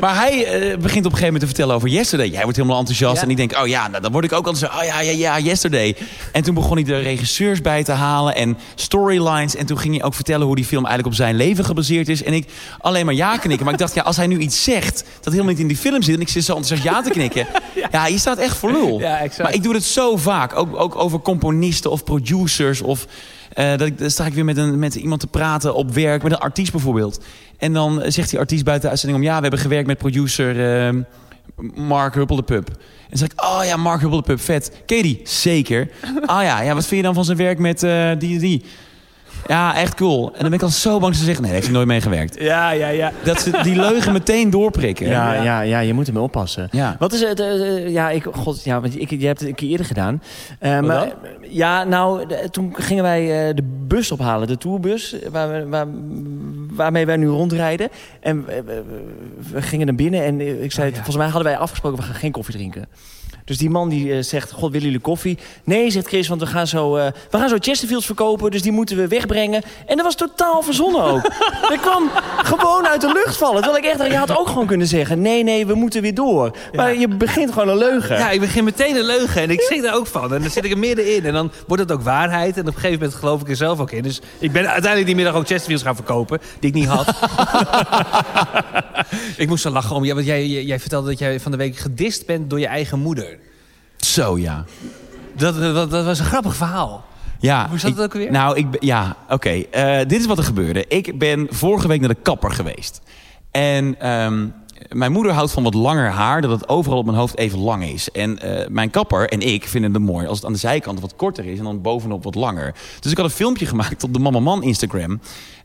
Maar 0.00 0.14
hij 0.14 0.44
eh, 0.44 0.60
begint 0.60 0.82
op 0.82 1.12
een 1.12 1.18
gegeven 1.18 1.24
moment 1.24 1.40
te 1.40 1.46
vertellen 1.46 1.74
over 1.74 1.88
Yesterday. 1.88 2.28
Jij 2.28 2.42
wordt 2.42 2.56
helemaal 2.56 2.78
enthousiast. 2.78 3.16
Ja. 3.16 3.22
En 3.22 3.30
ik 3.30 3.36
denk, 3.36 3.56
oh 3.56 3.66
ja, 3.66 3.88
nou, 3.88 4.02
dan 4.02 4.12
word 4.12 4.24
ik 4.24 4.32
ook 4.32 4.46
altijd 4.46 4.72
zo... 4.72 4.78
Oh 4.78 4.84
ja, 4.84 5.00
ja, 5.00 5.12
ja, 5.12 5.38
Yesterday. 5.38 5.96
En 6.32 6.42
toen 6.42 6.54
begon 6.54 6.76
hij 6.76 6.84
de 6.84 6.98
regisseurs 6.98 7.60
bij 7.60 7.84
te 7.84 7.92
halen 7.92 8.34
en 8.34 8.58
storylines. 8.74 9.56
En 9.56 9.66
toen 9.66 9.78
ging 9.78 9.94
hij 9.94 10.04
ook 10.04 10.14
vertellen 10.14 10.46
hoe 10.46 10.56
die 10.56 10.64
film 10.64 10.84
eigenlijk 10.84 11.14
op 11.14 11.24
zijn 11.24 11.36
leven 11.36 11.64
gebaseerd 11.64 12.08
is. 12.08 12.22
En 12.22 12.32
ik 12.32 12.48
alleen 12.78 13.04
maar 13.04 13.14
ja 13.14 13.36
knikken. 13.36 13.64
Maar 13.64 13.74
ik 13.74 13.80
dacht, 13.80 13.94
ja, 13.94 14.02
als 14.02 14.16
hij 14.16 14.26
nu 14.26 14.38
iets 14.38 14.62
zegt 14.64 15.04
dat 15.20 15.32
helemaal 15.32 15.52
niet 15.52 15.62
in 15.62 15.68
die 15.68 15.76
film 15.76 16.02
zit... 16.02 16.14
en 16.14 16.20
ik 16.20 16.28
zit 16.28 16.44
zo 16.44 16.56
enthousiast 16.56 16.94
ja 16.94 17.02
te 17.02 17.10
knikken. 17.10 17.46
Ja, 17.90 18.06
je 18.06 18.18
staat 18.18 18.38
echt 18.38 18.56
voor 18.56 18.72
lul. 18.72 19.00
Ja. 19.00 19.26
Maar 19.42 19.54
ik 19.54 19.62
doe 19.62 19.74
het 19.74 19.84
zo 19.84 20.16
vaak. 20.16 20.56
Ook, 20.56 20.76
ook 20.76 20.96
over 20.96 21.20
componisten 21.20 21.90
of 21.90 22.04
producers 22.04 22.80
of... 22.80 23.06
eh, 23.54 23.70
dat 23.70 23.86
ik, 23.86 23.98
dan 23.98 24.10
sta 24.10 24.26
ik 24.26 24.34
weer 24.34 24.44
met, 24.44 24.56
een, 24.56 24.78
met 24.78 24.94
iemand 24.94 25.20
te 25.20 25.26
praten 25.26 25.74
op 25.74 25.94
werk, 25.94 26.22
met 26.22 26.32
een 26.32 26.38
artiest 26.38 26.72
bijvoorbeeld. 26.72 27.20
En 27.58 27.72
dan 27.72 28.02
zegt 28.06 28.30
die 28.30 28.38
artiest 28.38 28.64
buiten 28.64 28.84
de 28.84 28.90
uitzending 28.90 29.20
om... 29.20 29.26
ja, 29.26 29.36
we 29.36 29.42
hebben 29.42 29.60
gewerkt 29.60 29.86
met 29.86 29.98
producer 29.98 30.86
eh, 30.86 30.94
Mark 31.74 32.14
Huppeldepup. 32.14 32.68
En 32.68 33.06
dan 33.08 33.18
zeg 33.18 33.28
ik, 33.28 33.42
oh 33.44 33.60
ja, 33.64 33.76
Mark 33.76 34.00
Huppeldepup, 34.00 34.40
vet. 34.40 34.82
Ken 34.86 34.96
je 34.96 35.02
die? 35.02 35.20
Zeker. 35.24 35.90
Ah 36.26 36.42
ja, 36.42 36.60
ja, 36.60 36.74
wat 36.74 36.86
vind 36.86 37.00
je 37.00 37.06
dan 37.06 37.14
van 37.14 37.24
zijn 37.24 37.36
werk 37.36 37.58
met 37.58 37.82
eh, 37.82 38.10
die 38.18 38.38
die? 38.38 38.64
Ja, 39.46 39.76
echt 39.76 39.94
cool. 39.94 40.26
En 40.26 40.32
dan 40.40 40.42
ben 40.50 40.52
ik 40.58 40.62
al 40.62 40.68
zo 40.68 40.98
bang 40.98 41.14
te 41.14 41.24
zeggen... 41.24 41.42
nee, 41.42 41.52
daar 41.52 41.52
heeft 41.52 41.64
hij 41.66 41.74
nooit 41.74 41.86
mee 41.88 42.00
gewerkt. 42.00 42.40
Ja, 42.40 42.70
ja, 42.70 42.88
ja. 42.88 43.12
Dat 43.24 43.40
ze 43.40 43.60
die 43.62 43.76
leugen 43.76 44.12
meteen 44.12 44.50
doorprikken. 44.50 45.06
Ja, 45.08 45.42
ja, 45.42 45.60
ja, 45.60 45.78
je 45.78 45.94
moet 45.94 46.06
ermee 46.06 46.22
oppassen. 46.22 46.68
Ja. 46.70 46.96
Wat 46.98 47.12
is 47.12 47.20
het? 47.20 47.40
eh, 47.40 47.76
eh, 47.76 47.88
ja, 47.88 48.10
ik, 48.10 48.24
god, 48.32 48.64
ja, 48.64 48.80
want 48.80 49.00
ik, 49.00 49.10
je 49.10 49.26
hebt 49.26 49.40
het 49.40 49.48
een 49.48 49.54
keer 49.54 49.68
eerder 49.68 49.86
gedaan. 49.86 50.22
Eh, 50.58 50.80
maar, 50.80 51.12
ja, 51.48 51.84
nou, 51.84 52.26
de- 52.26 52.48
toen 52.50 52.74
gingen 52.76 53.02
wij 53.02 53.48
eh, 53.48 53.54
de 53.54 53.62
bus 53.86 54.12
ophalen, 54.12 54.46
de 54.48 54.58
tourbus, 54.58 55.16
waar, 55.30 55.48
we- 55.50 55.68
waar, 55.68 55.86
waarmee 56.72 57.06
wij 57.06 57.16
nu 57.16 57.26
rondrijden. 57.28 57.88
En 58.20 58.44
we, 58.46 58.62
we- 58.66 58.82
we 59.52 59.62
gingen 59.62 59.86
naar 59.86 59.94
binnen 59.94 60.24
en 60.24 60.40
eh, 60.40 60.62
ik 60.62 60.72
zei, 60.72 60.92
volgens 60.94 61.16
mij 61.16 61.26
hadden 61.28 61.44
wij 61.52 61.58
afgesproken, 61.58 61.98
we 61.98 62.04
gaan 62.04 62.14
geen 62.14 62.32
koffie 62.32 62.54
drinken. 62.54 62.86
Dus 63.50 63.58
die 63.58 63.70
man 63.70 63.88
die 63.88 64.12
eh, 64.12 64.22
zegt, 64.22 64.52
god, 64.52 64.70
willen 64.70 64.86
jullie 64.86 65.00
koffie? 65.00 65.38
Nee, 65.64 65.90
zegt 65.90 66.06
Chris, 66.06 66.28
want 66.28 66.40
we 66.40 66.46
gaan 66.46 66.66
zo, 66.66 66.96
eh, 66.96 67.06
we 67.30 67.38
gaan 67.38 67.48
zo 67.48 67.56
Chesterfields 67.58 68.06
verkopen, 68.06 68.50
dus 68.50 68.62
die 68.62 68.72
moeten 68.72 68.96
we 68.96 69.08
wegbrengen. 69.08 69.62
En 69.86 69.96
dat 69.96 70.04
was 70.04 70.14
totaal 70.14 70.62
verzonnen 70.62 71.02
ook. 71.02 71.22
dat 71.68 71.80
kwam 71.86 72.10
gewoon 72.42 72.86
uit 72.86 73.00
de 73.00 73.12
lucht 73.12 73.36
vallen. 73.36 73.62
Terwijl 73.62 73.84
ik 73.84 73.88
echt 73.88 73.98
dacht, 73.98 74.10
je 74.10 74.16
had 74.16 74.38
ook 74.38 74.46
gewoon 74.46 74.66
kunnen 74.66 74.86
zeggen, 74.86 75.20
nee, 75.20 75.42
nee, 75.42 75.66
we 75.66 75.74
moeten 75.74 76.02
weer 76.02 76.14
door. 76.14 76.56
Maar 76.72 76.96
je 76.96 77.08
begint 77.08 77.52
gewoon 77.52 77.68
een 77.68 77.76
leugen. 77.76 78.18
Ja, 78.18 78.30
ik 78.30 78.40
begin 78.40 78.64
meteen 78.64 78.96
een 78.96 79.04
leugen 79.04 79.42
en 79.42 79.50
ik 79.50 79.60
schrik 79.60 79.82
daar 79.82 79.94
ook 79.94 80.06
van. 80.06 80.34
En 80.34 80.42
dan 80.42 80.50
zit 80.50 80.64
ik 80.64 80.70
er 80.70 80.78
middenin 80.78 81.24
en 81.24 81.32
dan 81.32 81.50
wordt 81.66 81.82
het 81.82 81.92
ook 81.92 82.02
waarheid. 82.02 82.54
En 82.54 82.60
op 82.60 82.66
een 82.66 82.72
gegeven 82.72 82.98
moment 82.98 83.14
geloof 83.14 83.40
ik 83.40 83.48
er 83.48 83.56
zelf 83.56 83.80
ook 83.80 83.90
in. 83.90 84.02
Dus 84.02 84.20
ik 84.38 84.52
ben 84.52 84.62
uiteindelijk 84.62 85.06
die 85.06 85.14
middag 85.14 85.34
ook 85.34 85.46
Chesterfields 85.46 85.82
gaan 85.82 85.94
verkopen, 85.94 86.40
die 86.60 86.68
ik 86.68 86.74
niet 86.74 86.88
had. 86.88 87.06
ik 89.36 89.48
moest 89.48 89.62
zo 89.62 89.70
lachen 89.70 89.96
om 89.96 90.04
je, 90.04 90.14
want 90.14 90.26
jij, 90.26 90.46
jij, 90.46 90.64
jij 90.64 90.80
vertelde 90.80 91.08
dat 91.08 91.18
jij 91.18 91.40
van 91.40 91.50
de 91.50 91.56
week 91.56 91.76
gedist 91.76 92.26
bent 92.26 92.50
door 92.50 92.60
je 92.60 92.66
eigen 92.66 92.98
moeder. 92.98 93.38
Zo, 94.00 94.38
ja. 94.38 94.64
Dat, 95.36 95.60
dat, 95.60 95.90
dat 95.90 96.04
was 96.04 96.18
een 96.18 96.24
grappig 96.24 96.56
verhaal. 96.56 97.04
Ja, 97.38 97.68
Hoe 97.68 97.78
zat 97.78 97.90
het 97.90 98.00
ook 98.00 98.12
alweer? 98.12 98.30
Nou, 98.30 98.56
ik, 98.56 98.70
ben- 98.70 98.86
ja, 98.86 99.16
oké. 99.28 99.48
Eh, 99.50 99.98
dit 99.98 100.20
is 100.20 100.26
wat 100.26 100.38
er 100.38 100.44
gebeurde. 100.44 100.84
Ik 100.88 101.18
ben 101.18 101.46
vorige 101.50 101.88
week 101.88 102.00
naar 102.00 102.08
de 102.08 102.14
kapper 102.22 102.50
geweest. 102.50 103.00
En 103.50 104.00
ehm, 104.00 104.46
mijn 104.88 105.12
moeder 105.12 105.32
houdt 105.32 105.50
van 105.52 105.62
wat 105.62 105.74
langer 105.74 106.10
haar, 106.10 106.40
dat 106.40 106.50
het 106.50 106.68
overal 106.68 106.98
op 106.98 107.04
mijn 107.04 107.16
hoofd 107.18 107.36
even 107.38 107.58
lang 107.58 107.84
is. 107.84 108.10
En 108.10 108.38
eh, 108.38 108.68
mijn 108.68 108.90
kapper 108.90 109.28
en 109.28 109.40
ik 109.40 109.64
vinden 109.68 109.92
het 109.92 110.02
mooi 110.02 110.26
als 110.26 110.36
het 110.36 110.46
aan 110.46 110.52
de 110.52 110.58
zijkant 110.58 111.00
wat 111.00 111.16
korter 111.16 111.44
is 111.44 111.58
en 111.58 111.64
dan 111.64 111.80
bovenop 111.80 112.24
wat 112.24 112.34
langer. 112.34 112.74
Dus 113.00 113.10
ik 113.10 113.16
had 113.16 113.26
een 113.26 113.32
filmpje 113.32 113.66
gemaakt 113.72 114.04
op 114.04 114.12
de 114.14 114.18
Mama 114.20 114.40
Man 114.40 114.62
Instagram. 114.62 115.20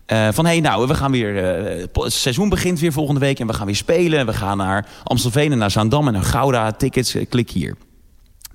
eh, 0.06 0.28
van 0.32 0.46
hey, 0.46 0.60
nou, 0.60 0.88
we 0.88 0.96
gaan 0.96 1.12
weer. 1.12 1.58
eh, 1.58 1.86
het 1.94 2.14
seizoen 2.14 2.50
begint 2.50 2.80
weer 2.80 2.92
volgende 2.94 3.20
week 3.20 3.40
en 3.40 3.48
we 3.48 3.54
gaan 3.54 3.66
weer 3.66 3.76
spelen. 3.76 4.26
We 4.26 4.34
gaan 4.34 4.58
naar 4.58 4.88
Amstelveen 5.04 5.52
en 5.52 5.58
naar 5.58 5.72
Zaandam 5.72 6.08
en 6.08 6.14
naar 6.14 6.24
Gouda. 6.24 6.72
Tickets, 6.72 7.16
eh, 7.16 7.26
klik 7.30 7.50
hier. 7.50 7.76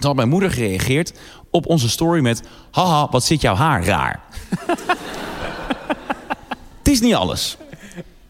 Toen 0.00 0.08
had 0.08 0.16
mijn 0.16 0.28
moeder 0.28 0.50
gereageerd 0.50 1.12
op 1.50 1.66
onze 1.66 1.88
story 1.88 2.20
met... 2.20 2.42
Haha, 2.70 3.08
wat 3.10 3.24
zit 3.24 3.40
jouw 3.40 3.54
haar 3.54 3.84
raar. 3.84 4.20
Het 6.78 6.88
is 6.88 7.00
niet 7.00 7.14
alles. 7.14 7.56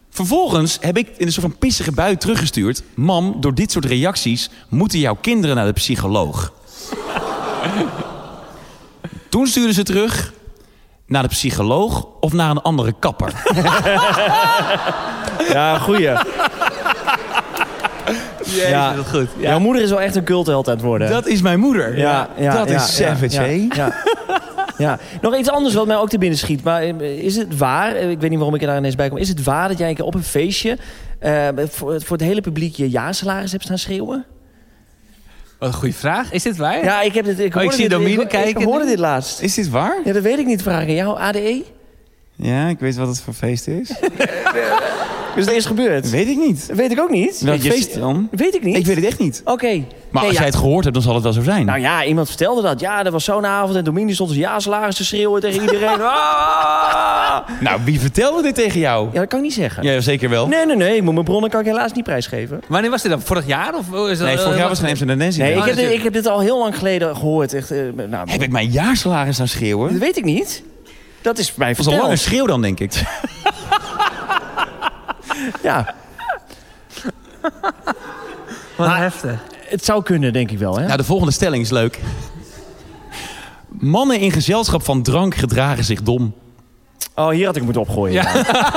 Vervolgens 0.09 0.77
heb 0.81 0.97
ik 0.97 1.07
in 1.17 1.25
een 1.25 1.31
soort 1.31 1.45
van 1.45 1.57
pissige 1.57 1.91
bui 1.91 2.17
teruggestuurd... 2.17 2.83
Mam, 2.93 3.35
door 3.39 3.53
dit 3.53 3.71
soort 3.71 3.85
reacties 3.85 4.49
moeten 4.69 4.99
jouw 4.99 5.17
kinderen 5.21 5.55
naar 5.55 5.65
de 5.65 5.73
psycholoog. 5.73 6.53
Toen 9.29 9.47
stuurde 9.47 9.73
ze 9.73 9.83
terug... 9.83 10.33
Naar 11.05 11.23
de 11.23 11.29
psycholoog 11.29 12.07
of 12.19 12.33
naar 12.33 12.49
een 12.49 12.61
andere 12.61 12.93
kapper? 12.99 13.33
Ja, 15.53 15.77
goeie. 15.77 16.17
Ja. 18.55 18.93
dat 18.93 19.07
goed. 19.09 19.27
Jouw 19.37 19.59
moeder 19.59 19.81
is 19.81 19.89
wel 19.89 20.01
echt 20.01 20.15
een 20.15 20.23
cultheld 20.23 20.67
aan 20.67 20.73
het 20.73 20.83
worden. 20.83 21.09
Dat 21.09 21.27
is 21.27 21.41
mijn 21.41 21.59
moeder. 21.59 21.97
ja, 21.97 22.29
ja, 22.37 22.53
dat 22.57 22.69
ja, 22.69 22.75
is 22.75 22.95
savage, 22.95 23.35
ja, 23.35 23.41
hè? 23.41 23.67
Ja, 23.75 23.93
ja. 24.77 24.99
Nog 25.21 25.37
iets 25.37 25.49
anders 25.49 25.73
wat 25.73 25.87
mij 25.87 25.97
ook 25.97 26.09
te 26.09 26.17
binnen 26.17 26.37
schiet. 26.37 26.63
Maar 26.63 26.81
eh, 26.81 27.23
is 27.23 27.35
het 27.35 27.57
waar, 27.57 27.95
eh, 27.95 28.09
ik 28.09 28.19
weet 28.19 28.29
niet 28.29 28.39
waarom 28.39 28.55
ik 28.55 28.61
er 28.61 28.67
daar 28.67 28.77
ineens 28.77 28.95
bij 28.95 29.09
kom... 29.09 29.17
is 29.17 29.29
het 29.29 29.43
waar 29.43 29.67
dat 29.67 29.77
jij 29.77 29.89
een 29.89 29.95
keer 29.95 30.05
op 30.05 30.13
een 30.13 30.23
feestje... 30.23 30.77
eh, 31.19 31.47
voor, 31.55 32.01
voor 32.01 32.17
het 32.17 32.25
hele 32.25 32.41
publiek 32.41 32.75
je 32.75 32.89
jaarsalaris 32.89 33.51
hebt 33.51 33.63
staan 33.63 33.77
schreeuwen? 33.77 34.25
Wat 35.59 35.69
een 35.69 35.75
goede 35.75 35.93
vraag. 35.93 36.31
Is 36.31 36.43
dit 36.43 36.57
waar? 36.57 36.83
Ja, 36.83 37.01
ik 37.01 37.13
heb 37.13 37.25
dit... 37.25 37.39
Ik, 37.39 37.45
ik 37.45 37.53
hoorde 37.53 37.71
zie 37.71 37.89
dit, 37.89 37.91
Domine 37.91 38.21
ik, 38.21 38.27
kijken 38.27 38.61
Ik 38.61 38.67
hoorde 38.67 38.85
dit 38.85 38.99
laatst. 38.99 39.41
Is 39.41 39.53
dit 39.53 39.69
waar? 39.69 39.99
Ja, 40.05 40.13
dat 40.13 40.23
weet 40.23 40.39
ik 40.39 40.45
niet. 40.45 40.61
Vraag 40.61 40.81
aan 40.81 40.93
jou, 40.93 41.19
ADE? 41.19 41.63
Ja, 42.35 42.67
ik 42.67 42.79
weet 42.79 42.95
wat 42.95 43.07
het 43.07 43.21
voor 43.21 43.33
feest 43.33 43.67
is. 43.67 43.91
Dus 45.35 45.45
dat 45.45 45.55
is 45.55 45.65
gebeurd. 45.65 46.09
weet 46.09 46.27
ik 46.27 46.37
niet. 46.37 46.67
Dat 46.67 46.77
weet 46.77 46.91
ik 46.91 46.99
ook 46.99 47.09
niet. 47.09 47.41
Welk 47.41 47.61
Je- 47.61 47.71
feest 47.71 47.99
dan? 47.99 48.27
Weet 48.31 48.55
ik 48.55 48.63
niet. 48.63 48.75
Ik 48.77 48.85
weet 48.85 48.95
het 48.95 49.05
echt 49.05 49.19
niet. 49.19 49.41
Oké. 49.45 49.67
Maar 49.67 50.21
Nee, 50.21 50.23
als 50.23 50.31
ja. 50.31 50.37
jij 50.37 50.45
het 50.45 50.55
gehoord 50.55 50.83
hebt, 50.83 50.95
dan 50.95 51.03
zal 51.03 51.13
het 51.13 51.23
wel 51.23 51.33
zo 51.33 51.41
zijn. 51.41 51.65
Nou 51.65 51.79
ja, 51.79 52.03
iemand 52.05 52.27
vertelde 52.27 52.61
dat. 52.61 52.79
Ja, 52.79 53.05
er 53.05 53.11
was 53.11 53.23
zo'n 53.23 53.45
avond 53.45 53.75
en 53.75 53.83
Domini 53.83 54.13
stond 54.13 54.29
zijn 54.29 54.41
jaarsalaris 54.41 54.95
te 54.95 55.05
schreeuwen 55.05 55.41
tegen 55.41 55.61
iedereen. 55.61 55.99
Ah! 56.11 57.37
Nou, 57.59 57.79
wie 57.83 57.99
vertelde 57.99 58.41
dit 58.41 58.55
tegen 58.55 58.79
jou? 58.79 59.07
Ja, 59.13 59.19
dat 59.19 59.27
kan 59.29 59.37
ik 59.39 59.45
niet 59.45 59.53
zeggen. 59.53 59.83
Ja, 59.83 59.99
zeker 60.01 60.29
wel. 60.29 60.47
Nee, 60.47 60.65
nee, 60.65 60.75
nee. 60.75 60.95
Ik 60.95 61.01
moet 61.03 61.13
mijn 61.13 61.25
bronnen 61.25 61.49
kan 61.49 61.59
ik 61.59 61.65
helaas 61.65 61.91
niet 61.93 62.03
prijsgeven. 62.03 62.59
Wanneer 62.67 62.89
was 62.89 63.01
dit 63.01 63.11
dan? 63.11 63.21
Vorig 63.21 63.47
jaar? 63.47 63.73
Of 63.75 64.09
is 64.09 64.17
dat, 64.17 64.27
Nee, 64.27 64.37
vorig 64.37 64.53
jaar 64.53 64.61
eh, 64.63 64.67
was 64.69 64.79
het 64.81 65.01
een 65.01 65.17
Dance 65.19 65.39
Nee, 65.39 65.51
ik 65.51 65.57
Event. 65.57 65.65
heb, 65.77 65.85
dit, 65.89 65.97
ik 65.97 66.03
heb 66.03 66.13
dit 66.13 66.25
al 66.27 66.39
heel 66.39 66.59
lang 66.59 66.77
geleden 66.77 67.15
gehoord. 67.15 67.53
Echt, 67.53 67.71
eh, 67.71 67.77
nou, 68.09 68.29
Heb 68.31 68.41
ik 68.41 68.51
mijn 68.51 68.69
jaarsalaris 68.71 69.39
aan 69.39 69.47
schreeuwen? 69.47 69.89
Dat 69.91 69.99
weet 69.99 70.17
ik 70.17 70.23
niet. 70.23 70.63
Dat 71.21 71.37
is 71.37 71.55
mij 71.55 71.67
Dat 71.67 71.77
was 71.77 71.85
een 71.85 71.91
lange 71.91 72.07
verteld. 72.07 72.27
schreeuw 72.29 72.45
dan, 72.45 72.61
denk 72.61 72.79
ik. 72.79 72.91
Ja, 75.63 75.93
Wat 78.77 78.87
Maar- 78.87 78.97
heftig. 78.97 79.39
het 79.69 79.85
zou 79.85 80.03
kunnen, 80.03 80.33
denk 80.33 80.51
ik 80.51 80.57
wel. 80.57 80.77
Hè? 80.77 80.85
Nou, 80.85 80.97
de 80.97 81.03
volgende 81.03 81.31
stelling 81.33 81.63
is 81.63 81.69
leuk. 81.69 81.99
Mannen 83.67 84.19
in 84.19 84.31
gezelschap 84.31 84.83
van 84.83 85.01
drank 85.03 85.35
gedragen 85.35 85.83
zich 85.83 86.01
dom. 86.03 86.33
Oh, 87.15 87.29
hier 87.29 87.45
had 87.45 87.55
ik 87.55 87.63
moeten 87.63 87.81
opgooien. 87.81 88.13
Ja. 88.13 88.33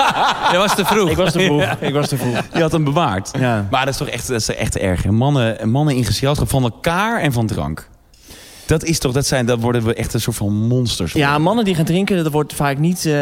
Dat 0.52 0.56
was 0.62 0.74
te 0.74 0.84
vroeg. 0.84 1.10
Ik 1.10 1.16
was 1.16 1.32
te 1.32 1.40
vroeg. 1.40 1.62
Ik 1.80 1.92
was 1.92 2.08
te 2.08 2.16
vroeg. 2.16 2.38
Je 2.52 2.60
had 2.60 2.72
hem 2.72 2.84
bewaard. 2.84 3.30
Ja. 3.38 3.66
Maar 3.70 3.84
dat 3.84 3.94
is 3.94 3.96
toch 4.00 4.08
echt, 4.08 4.26
dat 4.28 4.40
is 4.40 4.48
echt 4.48 4.76
erg. 4.78 5.02
hè? 5.02 5.10
Mannen, 5.10 5.70
mannen 5.70 5.94
in 5.96 6.04
gezelschap 6.04 6.48
van 6.50 6.62
elkaar 6.62 7.20
en 7.20 7.32
van 7.32 7.46
drank. 7.46 7.88
Dat 8.66 8.84
is 8.84 8.98
toch, 8.98 9.12
dat 9.12 9.26
zijn, 9.26 9.46
dat 9.46 9.60
worden 9.60 9.84
we 9.84 9.94
echt 9.94 10.14
een 10.14 10.20
soort 10.20 10.36
van 10.36 10.52
monsters. 10.54 11.12
Ja, 11.12 11.38
mannen 11.38 11.64
die 11.64 11.74
gaan 11.74 11.84
drinken, 11.84 12.22
dat 12.24 12.32
wordt 12.32 12.54
vaak 12.54 12.78
niet... 12.78 13.06
eh, 13.06 13.12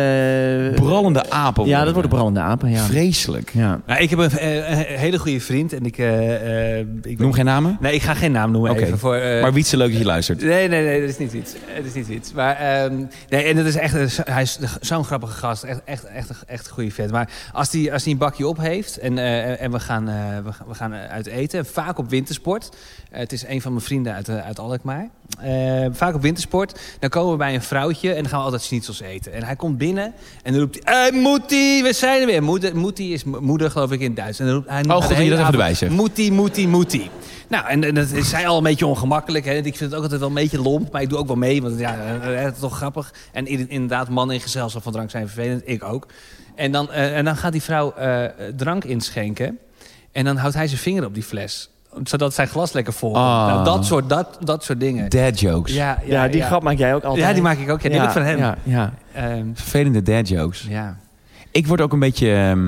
Brallende 0.74 1.30
apen. 1.30 1.66
Ja, 1.66 1.84
dat 1.84 1.92
worden 1.92 2.10
brandende 2.10 2.40
apen, 2.40 2.70
ja. 2.70 2.84
Vreselijk. 2.84 3.50
ja. 3.52 3.80
Nou, 3.86 4.00
ik 4.00 4.10
heb 4.10 4.18
een, 4.18 4.30
eh, 4.38 4.68
een 4.70 4.98
hele 4.98 5.18
goede 5.18 5.40
vriend 5.40 5.72
en 5.72 5.84
ik... 5.86 5.98
eh, 5.98 6.78
eh, 6.80 6.86
ik 7.02 7.18
Noem 7.18 7.32
geen 7.32 7.44
namen? 7.44 7.76
Nee, 7.80 7.94
ik 7.94 8.02
ga 8.02 8.14
geen 8.14 8.32
naam 8.32 8.50
noemen 8.50 8.70
Oké. 8.70 8.82
even. 8.82 8.98
Voor, 8.98 9.14
eh, 9.14 9.42
Maar 9.42 9.52
Wietse, 9.52 9.76
leuk 9.76 9.90
dat 9.90 9.98
je 9.98 10.04
luistert. 10.06 10.42
Nee, 10.42 10.68
nee, 10.68 10.84
nee, 10.84 11.00
dat 11.00 11.08
is 11.08 11.18
niet 11.18 11.32
iets. 11.32 11.52
Het 11.66 11.86
is 11.86 11.94
niet 11.94 12.08
iets. 12.08 12.32
Maar 12.32 12.56
ehm, 12.56 12.94
nee, 13.28 13.42
en 13.44 13.56
het 13.56 13.66
is 13.66 13.76
echt, 13.76 14.24
hij 14.24 14.42
is 14.42 14.58
zo'n 14.80 15.04
grappige 15.04 15.32
gast. 15.32 15.62
Echt, 15.62 15.80
echt, 15.84 16.04
echt, 16.04 16.30
echt 16.46 16.66
een 16.66 16.72
goede 16.72 16.90
vet. 16.90 17.10
Maar 17.10 17.28
als 17.52 17.72
hij 17.72 17.92
als 17.92 18.02
die 18.02 18.12
een 18.12 18.18
bakje 18.18 18.46
op 18.46 18.58
heeft 18.58 18.98
en, 18.98 19.18
eh, 19.18 19.62
en 19.62 19.70
we 19.70 19.80
gaan, 19.80 20.08
eh, 20.08 20.14
we, 20.44 20.52
gaan- 20.52 20.66
we 20.68 20.74
gaan 20.74 20.92
uit 20.94 21.26
eten, 21.26 21.66
vaak 21.66 21.98
op 21.98 22.10
wintersport. 22.10 22.68
Eh, 23.12 23.18
het 23.20 23.32
is 23.32 23.44
een 23.46 23.60
van 23.62 23.72
mijn 23.72 23.84
vrienden 23.84 24.14
uit, 24.14 24.28
eh, 24.28 24.44
uit 24.46 24.58
Alkmaar. 24.58 25.08
Eh, 25.38 25.86
vaak 25.90 26.14
op 26.14 26.22
wintersport. 26.22 26.80
Dan 26.98 27.10
komen 27.10 27.30
we 27.32 27.36
bij 27.38 27.54
een 27.54 27.62
vrouwtje 27.62 28.08
en 28.08 28.14
dan 28.20 28.28
gaan 28.28 28.38
we 28.38 28.44
altijd 28.44 28.62
schnitzels 28.62 29.00
eten. 29.00 29.32
En 29.32 29.42
hij 29.42 29.56
komt 29.56 29.78
binnen 29.78 30.12
en 30.42 30.52
dan 30.52 30.60
roept 30.60 30.78
hij, 30.84 30.94
hey, 31.10 31.20
Moetie, 31.20 31.82
we 31.82 31.92
zijn 31.92 32.20
er 32.20 32.26
weer. 32.26 32.42
Moeder, 32.42 32.76
Moetie 32.76 33.12
is 33.12 33.24
mo- 33.24 33.40
moeder, 33.40 33.70
geloof 33.70 33.90
ik, 33.92 34.00
in 34.00 34.06
het 34.06 34.16
Duits. 34.16 34.38
En 34.38 34.46
dan 34.46 34.54
roept 34.54 34.68
hij 34.68 34.84
Oh, 34.84 34.96
goed 35.04 35.16
je 35.16 35.28
dat 35.30 35.38
even 35.38 35.50
erbij 35.52 35.74
zegt. 35.74 35.92
Moetie, 35.92 36.32
Moetie, 36.32 36.68
Moetie. 36.68 37.10
Nou, 37.48 37.66
en, 37.66 37.84
en 37.84 37.94
dat 37.94 38.10
is 38.10 38.28
zij 38.28 38.46
al 38.48 38.56
een 38.56 38.62
beetje 38.62 38.86
ongemakkelijk. 38.86 39.44
Hè. 39.44 39.52
Ik 39.52 39.62
vind 39.62 39.78
het 39.80 39.94
ook 39.94 40.02
altijd 40.02 40.20
wel 40.20 40.28
een 40.28 40.34
beetje 40.34 40.60
lomp, 40.62 40.92
maar 40.92 41.02
ik 41.02 41.08
doe 41.08 41.18
ook 41.18 41.26
wel 41.26 41.36
mee. 41.36 41.62
Want 41.62 41.78
ja, 41.78 41.96
eh, 42.20 42.42
het 42.44 42.54
is 42.54 42.60
toch 42.60 42.76
grappig. 42.76 43.14
En 43.32 43.46
in- 43.46 43.68
inderdaad, 43.68 44.08
mannen 44.08 44.36
in 44.36 44.42
gezelschap 44.42 44.82
van 44.82 44.92
drank 44.92 45.10
zijn 45.10 45.28
vervelend. 45.28 45.62
Ik 45.64 45.84
ook. 45.84 46.06
En 46.54 46.72
dan, 46.72 46.92
eh, 46.92 47.16
en 47.16 47.24
dan 47.24 47.36
gaat 47.36 47.52
die 47.52 47.62
vrouw 47.62 47.92
eh, 47.94 48.24
drank 48.56 48.84
inschenken. 48.84 49.58
En 50.12 50.24
dan 50.24 50.36
houdt 50.36 50.54
hij 50.54 50.66
zijn 50.66 50.80
vinger 50.80 51.04
op 51.04 51.14
die 51.14 51.22
fles. 51.22 51.70
Zodat 52.04 52.34
zijn 52.34 52.48
glas 52.48 52.72
lekker 52.72 52.92
vol 52.92 53.10
wordt. 53.10 53.24
Ah. 53.24 53.46
Nou, 53.46 53.64
dat, 53.64 53.86
soort, 53.86 54.08
dat, 54.08 54.38
dat 54.40 54.64
soort 54.64 54.80
dingen. 54.80 55.08
Dad 55.10 55.40
jokes. 55.40 55.74
Ja, 55.74 55.98
Ja, 56.04 56.28
die 56.28 56.42
grap 56.42 56.62
maak 56.62 56.76
jij 56.78 56.94
ook 56.94 57.02
altijd. 57.04 57.26
Ja, 57.26 57.32
die 57.32 57.42
maak 57.42 57.58
ik 57.58 57.70
ook. 57.70 57.80
Ja, 57.80 57.88
die 57.88 57.98
heb 57.98 58.06
ik 58.06 58.12
van 58.14 58.22
hem. 58.22 58.38
Ja, 58.38 58.56
ja. 58.62 58.92
Ehm, 59.14 59.46
Vervelende 59.54 60.02
dad 60.02 60.28
jokes. 60.28 60.66
ja. 60.68 60.96
Ik 61.50 61.66
word 61.66 61.80
ook 61.80 61.92
een 61.92 61.98
beetje, 61.98 62.32
ehm, 62.34 62.64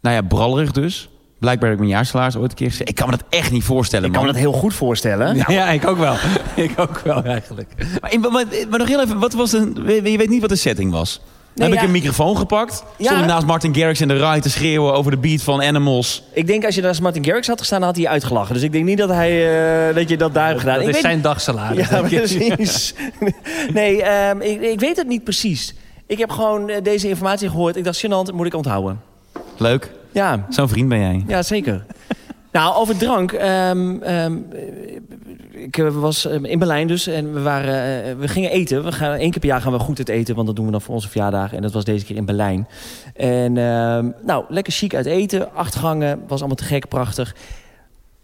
nou 0.00 0.14
ja, 0.14 0.22
brallerig 0.22 0.72
dus. 0.72 1.08
Blijkbaar 1.38 1.68
heb 1.68 1.78
ik 1.78 1.84
mijn 1.84 1.96
jaarsalaris 1.96 2.36
ooit 2.36 2.50
een 2.50 2.56
keer 2.56 2.70
gezegd. 2.70 2.88
Ik 2.88 2.94
kan 2.94 3.10
me 3.10 3.16
dat 3.16 3.24
echt 3.28 3.50
niet 3.50 3.64
voorstellen, 3.64 4.06
Ik 4.06 4.12
kan 4.12 4.22
me 4.22 4.28
dat 4.32 4.36
heel 4.40 4.52
goed 4.52 4.74
voorstellen. 4.74 5.36
Ja, 5.48 5.68
ik 5.70 5.86
ook 5.86 5.98
wel. 5.98 6.14
ik 6.66 6.72
ook 6.76 6.98
wel, 6.98 7.24
eigenlijk. 7.24 7.74
Maar, 8.00 8.32
maar, 8.32 8.44
maar 8.70 8.78
nog 8.78 8.88
heel 8.88 9.00
even, 9.02 9.18
wat 9.18 9.32
was 9.32 9.50
de, 9.50 10.00
je 10.04 10.16
weet 10.18 10.28
niet 10.28 10.40
wat 10.40 10.50
de 10.50 10.56
setting 10.56 10.90
was. 10.92 11.20
Nee, 11.54 11.68
heb 11.68 11.78
ik 11.78 11.84
een 11.84 11.90
microfoon 11.90 12.36
gepakt. 12.36 12.84
Ja. 12.96 13.04
Stond 13.04 13.20
ik 13.20 13.26
naast 13.26 13.46
Martin 13.46 13.74
Garrix 13.74 14.00
in 14.00 14.08
de 14.08 14.16
rij 14.16 14.40
te 14.40 14.50
schreeuwen 14.50 14.94
over 14.94 15.10
de 15.10 15.16
beat 15.16 15.42
van 15.42 15.62
Animals. 15.62 16.22
Ik 16.32 16.46
denk 16.46 16.64
als 16.64 16.74
je 16.74 16.80
naast 16.82 17.00
Martin 17.00 17.24
Garrix 17.24 17.46
had 17.46 17.58
gestaan, 17.58 17.82
had 17.82 17.96
hij 17.96 18.08
uitgelachen. 18.08 18.54
Dus 18.54 18.62
ik 18.62 18.72
denk 18.72 18.84
niet 18.84 18.98
dat, 18.98 19.08
hij, 19.08 19.88
eh, 19.88 19.94
dat 19.94 20.08
je 20.08 20.16
dat 20.16 20.34
daar 20.34 20.46
hebt 20.48 20.60
gedaan. 20.60 20.74
Dat 20.74 20.82
ik 20.82 20.88
is 20.88 20.94
weet 20.94 21.04
zijn 21.04 21.20
dagsalaris. 21.22 21.88
Ja, 21.88 22.02
precies. 22.02 22.94
Nee, 23.72 24.02
ehm, 24.02 24.40
ik, 24.40 24.60
ik 24.62 24.80
weet 24.80 24.96
het 24.96 25.06
niet 25.06 25.24
precies. 25.24 25.74
Ik 26.06 26.18
heb 26.18 26.30
gewoon 26.30 26.68
eh, 26.68 26.82
deze 26.82 27.08
informatie 27.08 27.48
gehoord. 27.48 27.76
Ik 27.76 27.84
dacht, 27.84 28.06
gênant, 28.06 28.34
moet 28.34 28.46
ik 28.46 28.54
onthouden. 28.54 29.00
Leuk. 29.56 29.90
Ja, 30.12 30.46
Zo'n 30.48 30.68
vriend 30.68 30.88
ben 30.88 30.98
jij. 31.00 31.24
ja 31.26 31.42
zeker. 31.42 31.84
Nou, 32.54 32.74
over 32.74 32.96
drank. 32.96 33.32
ehm, 33.32 34.02
ehm, 34.02 34.36
ik 35.52 35.78
eh, 35.78 35.88
was 35.88 36.26
eh, 36.26 36.42
in 36.42 36.58
Berlijn 36.58 36.86
dus 36.86 37.06
en 37.06 37.32
we, 37.32 37.42
waren, 37.42 38.04
eh, 38.04 38.14
we 38.18 38.28
gingen 38.28 38.50
eten. 38.50 38.84
We 38.84 38.92
gaan, 38.92 39.12
één 39.12 39.30
keer 39.30 39.40
per 39.40 39.48
jaar 39.48 39.60
gaan 39.60 39.72
we 39.72 39.78
goed 39.78 40.08
eten, 40.08 40.34
want 40.34 40.46
dat 40.46 40.56
doen 40.56 40.64
we 40.66 40.70
dan 40.72 40.80
voor 40.80 40.94
onze 40.94 41.08
verjaardagen. 41.08 41.56
En 41.56 41.62
dat 41.62 41.72
was 41.72 41.84
deze 41.84 42.04
keer 42.04 42.16
in 42.16 42.24
Berlijn. 42.24 42.68
En 43.14 43.56
ehm, 43.58 44.10
nou, 44.22 44.44
lekker 44.48 44.72
chic 44.72 44.94
uit 44.94 45.06
eten. 45.06 45.54
Acht 45.54 45.74
gangen, 45.74 46.22
was 46.26 46.38
allemaal 46.38 46.56
te 46.56 46.64
gek, 46.64 46.88
prachtig. 46.88 47.34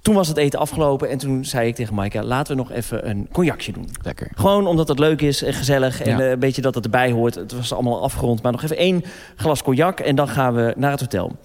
Toen 0.03 0.15
was 0.15 0.29
het 0.29 0.37
eten 0.37 0.59
afgelopen 0.59 1.09
en 1.11 1.19
toen 1.19 1.45
zei 1.45 1.69
ik 1.69 1.75
tegen 1.75 1.95
Maaike... 1.95 2.23
laten 2.25 2.57
we 2.57 2.63
nog 2.63 2.71
even 2.73 3.09
een 3.09 3.29
cognacje 3.33 3.73
doen. 3.73 3.89
Lekker. 4.03 4.31
Gewoon 4.35 4.67
omdat 4.67 4.89
het 4.89 4.99
leuk 4.99 5.21
is 5.21 5.43
en 5.43 5.53
gezellig 5.53 6.03
en 6.03 6.11
Ja. 6.11 6.21
eh, 6.21 6.31
een 6.31 6.39
beetje 6.39 6.63
dat 6.63 6.75
het 6.75 6.85
erbij 6.85 7.11
hoort. 7.11 7.35
Het 7.35 7.53
was 7.53 7.73
allemaal 7.73 8.03
afgerond, 8.03 8.43
maar 8.43 8.53
nog 8.53 8.63
even 8.63 8.77
één 8.77 9.05
glas 9.37 9.63
cognac 9.63 10.01
en 10.01 10.15
dan 10.17 10.29
gaan 10.29 10.55
we 10.55 10.75
naar 10.77 10.91
het 10.91 11.01
hotel. 11.01 11.37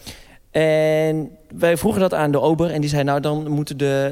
En 0.62 1.32
wij 1.58 1.78
vroegen 1.78 2.02
dat 2.02 2.14
aan 2.14 2.32
de 2.32 2.42
ober 2.42 2.72
en 2.72 2.82
die 2.82 2.90
zei... 2.90 3.04
nou, 3.04 3.20
dan 3.20 3.50
moet 3.50 3.80
de, 3.80 4.10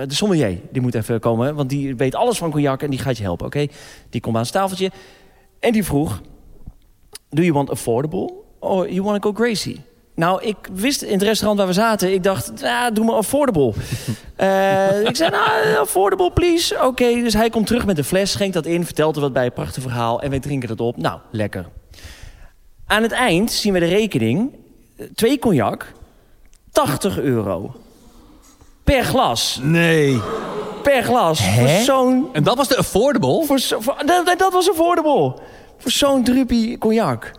eh, 0.00 0.08
de 0.08 0.14
sommelier, 0.14 0.58
die 0.70 0.82
moet 0.82 0.94
even 0.94 1.20
komen... 1.20 1.54
want 1.54 1.68
die 1.68 1.96
weet 1.96 2.14
alles 2.14 2.38
van 2.38 2.50
cognac 2.50 2.82
en 2.82 2.90
die 2.90 2.98
gaat 2.98 3.16
je 3.16 3.22
helpen, 3.22 3.46
oké? 3.46 3.66
Die 4.10 4.20
komt 4.20 4.36
aan 4.36 4.42
het 4.42 4.52
tafeltje 4.52 4.90
en 5.60 5.72
die 5.72 5.84
vroeg... 5.84 6.20
do 7.28 7.42
you 7.42 7.52
want 7.52 7.70
affordable 7.70 8.32
or 8.58 8.90
you 8.90 9.02
want 9.02 9.22
to 9.22 9.28
go 9.28 9.34
crazy? 9.34 9.76
Nou, 10.14 10.42
ik 10.42 10.56
wist 10.72 11.02
in 11.02 11.12
het 11.12 11.22
restaurant 11.22 11.58
waar 11.58 11.68
we 11.68 11.74
zaten... 11.74 12.12
ik 12.12 12.22
dacht, 12.22 12.52
ja, 12.60 12.90
doe 12.90 13.04
maar 13.04 13.14
affordable. 13.14 13.72
Eh, 14.36 15.04
ik 15.04 15.16
zei, 15.16 15.30
nou, 15.30 15.76
affordable 15.76 16.32
please. 16.32 16.82
Oké, 16.82 17.14
dus 17.14 17.34
hij 17.34 17.50
komt 17.50 17.66
terug 17.66 17.86
met 17.86 17.98
een 17.98 18.04
fles, 18.04 18.30
schenkt 18.30 18.54
dat 18.54 18.66
in... 18.66 18.84
vertelt 18.84 19.16
er 19.16 19.22
wat 19.22 19.32
bij, 19.32 19.50
prachtig 19.50 19.82
verhaal... 19.82 20.22
en 20.22 20.30
wij 20.30 20.40
drinken 20.40 20.68
dat 20.68 20.80
op. 20.80 20.96
Nou, 20.96 21.20
lekker. 21.30 21.66
Aan 22.86 23.02
het 23.02 23.12
eind 23.12 23.52
zien 23.52 23.72
we 23.72 23.78
de 23.78 23.86
rekening. 23.86 24.64
Twee 25.14 25.38
cognac, 25.38 25.92
80 26.72 27.18
euro. 27.18 27.74
Per 28.84 29.04
glas. 29.04 29.58
Nee. 29.62 30.20
Per 30.82 31.02
glas. 31.02 31.48
Voor 31.48 31.68
zo'n... 31.68 32.28
En 32.32 32.42
dat 32.42 32.56
was 32.56 32.68
de 32.68 32.76
affordable? 32.76 33.44
Voor 33.44 33.58
zo, 33.58 33.80
voor, 33.80 34.02
dat, 34.06 34.38
dat 34.38 34.52
was 34.52 34.70
affordable. 34.70 35.34
Voor 35.78 35.90
zo'n 35.90 36.24
druppie 36.24 36.78
cognac. 36.78 37.32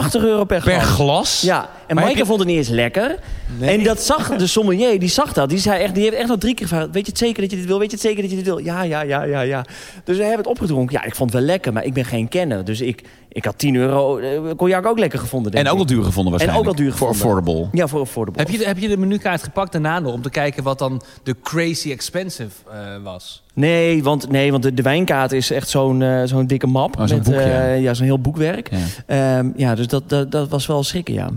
80 0.00 0.22
euro 0.22 0.44
per 0.44 0.60
glas. 0.60 0.74
Per 0.76 0.82
glas? 0.86 1.40
Ja, 1.40 1.60
en 1.60 1.68
Maar 1.86 1.94
Maaike 1.94 2.10
heb 2.10 2.18
je- 2.18 2.26
vond 2.26 2.38
het 2.38 2.48
niet 2.48 2.56
eens 2.58 2.68
lekker. 2.68 3.18
En 3.60 3.82
dat 3.82 4.00
zag 4.02 4.36
de 4.36 4.46
sommelier, 4.46 5.00
die 5.00 5.08
zag 5.08 5.32
dat. 5.32 5.48
Die, 5.48 5.58
zei 5.58 5.82
echt, 5.82 5.94
die 5.94 6.02
heeft 6.04 6.16
echt 6.16 6.28
nog 6.28 6.38
drie 6.38 6.54
keer 6.54 6.66
gevraagd... 6.68 6.90
weet 6.92 7.04
je 7.04 7.10
het 7.10 7.20
zeker 7.20 7.42
dat 7.42 7.50
je 7.50 7.56
dit 7.56 7.66
wil? 7.66 7.78
Weet 7.78 7.90
je 7.90 7.96
het 7.96 8.04
zeker 8.04 8.22
dat 8.22 8.30
je 8.30 8.36
dit 8.36 8.44
wil? 8.46 8.58
Ja, 8.58 8.82
ja, 8.82 9.02
ja, 9.02 9.22
ja, 9.22 9.40
ja. 9.40 9.64
Dus 10.04 10.16
we 10.16 10.22
hebben 10.22 10.38
het 10.40 10.46
opgedronken. 10.50 10.94
Ja, 11.00 11.04
ik 11.04 11.14
vond 11.14 11.30
het 11.32 11.38
wel 11.38 11.48
lekker, 11.48 11.72
maar 11.72 11.84
ik 11.84 11.92
ben 11.94 12.04
geen 12.04 12.28
kenner. 12.28 12.64
Dus 12.64 12.80
ik, 12.80 13.02
ik 13.28 13.44
had 13.44 13.58
10 13.58 13.74
euro 13.74 14.18
eh, 14.18 14.40
cognac 14.56 14.86
ook 14.86 14.98
lekker 14.98 15.18
gevonden, 15.18 15.52
denk 15.52 15.64
En 15.64 15.70
ook 15.70 15.76
wel 15.76 15.86
duur 15.86 16.02
gevonden 16.04 16.32
En 16.32 16.38
ook 16.40 16.46
waarschijnlijk. 16.46 16.76
wel 16.78 16.86
duur 16.86 16.94
Voor 16.98 17.08
gevonden. 17.14 17.36
affordable. 17.42 17.78
Ja, 17.80 17.86
voor 17.86 18.00
affordable. 18.00 18.40
Heb 18.42 18.50
je, 18.50 18.58
de, 18.58 18.64
heb 18.64 18.78
je 18.78 18.88
de 18.88 18.96
menukaart 18.96 19.42
gepakt 19.42 19.72
daarna 19.72 19.98
nog 20.00 20.12
om 20.12 20.22
te 20.22 20.30
kijken 20.30 20.62
wat 20.62 20.78
dan 20.78 21.02
de 21.22 21.36
crazy 21.42 21.90
expensive 21.90 22.50
eh, 22.72 22.78
was? 23.02 23.41
Nee, 23.54 24.02
want, 24.02 24.28
nee, 24.30 24.50
want 24.50 24.62
de, 24.62 24.74
de 24.74 24.82
wijnkaart 24.82 25.32
is 25.32 25.50
echt 25.50 25.68
zo'n 25.68 26.02
eh, 26.02 26.22
zo'n 26.24 26.46
dikke 26.46 26.66
map. 26.66 26.98
Oh, 26.98 27.06
zo'n 27.06 27.16
met, 27.16 27.26
boek, 27.26 27.34
ja. 27.34 27.40
eh, 27.40 27.82
ja, 27.82 27.94
zo'n 27.94 28.04
heel 28.06 28.20
boekwerk. 28.20 28.70
Ja. 28.70 28.78
Ehm, 29.06 29.50
ja, 29.56 29.74
dus 29.74 29.86
dat, 29.86 30.08
dat, 30.08 30.30
dat 30.30 30.48
was 30.48 30.66
wel 30.66 30.82
schrikken, 30.82 31.14
ja. 31.14 31.30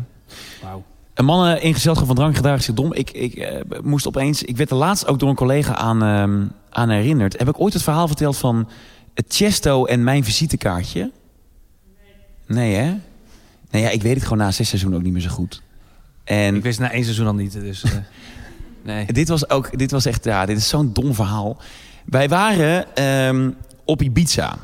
Wauw. 0.62 0.84
Een 1.14 1.26
man 1.26 1.58
in 1.58 1.74
gezelschap 1.74 2.08
van 2.08 2.16
drank 2.16 2.36
gedraagt 2.36 2.64
zich 2.64 2.74
dom. 2.74 2.94
Ik, 2.94 3.12
ik 3.12 3.34
eh, 3.36 3.62
moest 3.84 4.08
opeens... 4.08 4.44
Ik 4.44 4.58
werd 4.58 4.70
er 4.70 4.76
laatst 4.76 5.08
ook 5.08 5.20
door 5.20 5.30
een 5.30 5.36
collega 5.36 5.76
aan, 5.76 6.04
ehm, 6.04 6.46
aan 6.70 6.90
herinnerd. 6.90 7.38
Heb 7.40 7.50
ik 7.50 7.60
ooit 7.60 7.74
het 7.74 7.84
verhaal 7.84 8.08
verteld 8.08 8.38
van 8.38 8.68
het 9.14 9.26
Chesto 9.28 9.86
en 9.86 10.04
mijn 10.04 10.24
visitekaartje? 10.24 11.12
Nee, 12.48 12.76
hè? 12.76 12.94
Nee, 13.72 13.82
ja, 13.82 13.90
ik 13.90 14.02
weet 14.02 14.14
het 14.14 14.24
gewoon 14.24 14.38
na 14.38 14.52
zes 14.52 14.68
seizoenen 14.68 15.00
ook 15.00 15.06
niet 15.06 15.14
meer 15.14 15.22
zo 15.22 15.30
goed. 15.30 15.62
En 16.24 16.56
Ik 16.56 16.64
wist 16.64 16.80
na 16.80 16.92
één 16.92 17.04
seizoen 17.04 17.28
al 17.28 17.34
niet, 17.36 17.52
dus... 17.52 17.84
eh, 17.84 17.92
nee. 18.84 19.06
dit 19.06 19.28
was 19.28 19.50
ook... 19.50 19.78
Dit 19.78 19.92
was 19.92 20.06
echt... 20.06 20.24
Ja, 20.24 20.46
dit 20.46 20.58
is 20.58 20.68
zo'n 20.68 20.94
dom 20.94 21.14
verhaal. 21.14 21.58
Wij 22.06 22.30
waren 22.30 22.96
ehm, 22.96 23.52
op 23.86 24.02
Ibiza. 24.02 24.58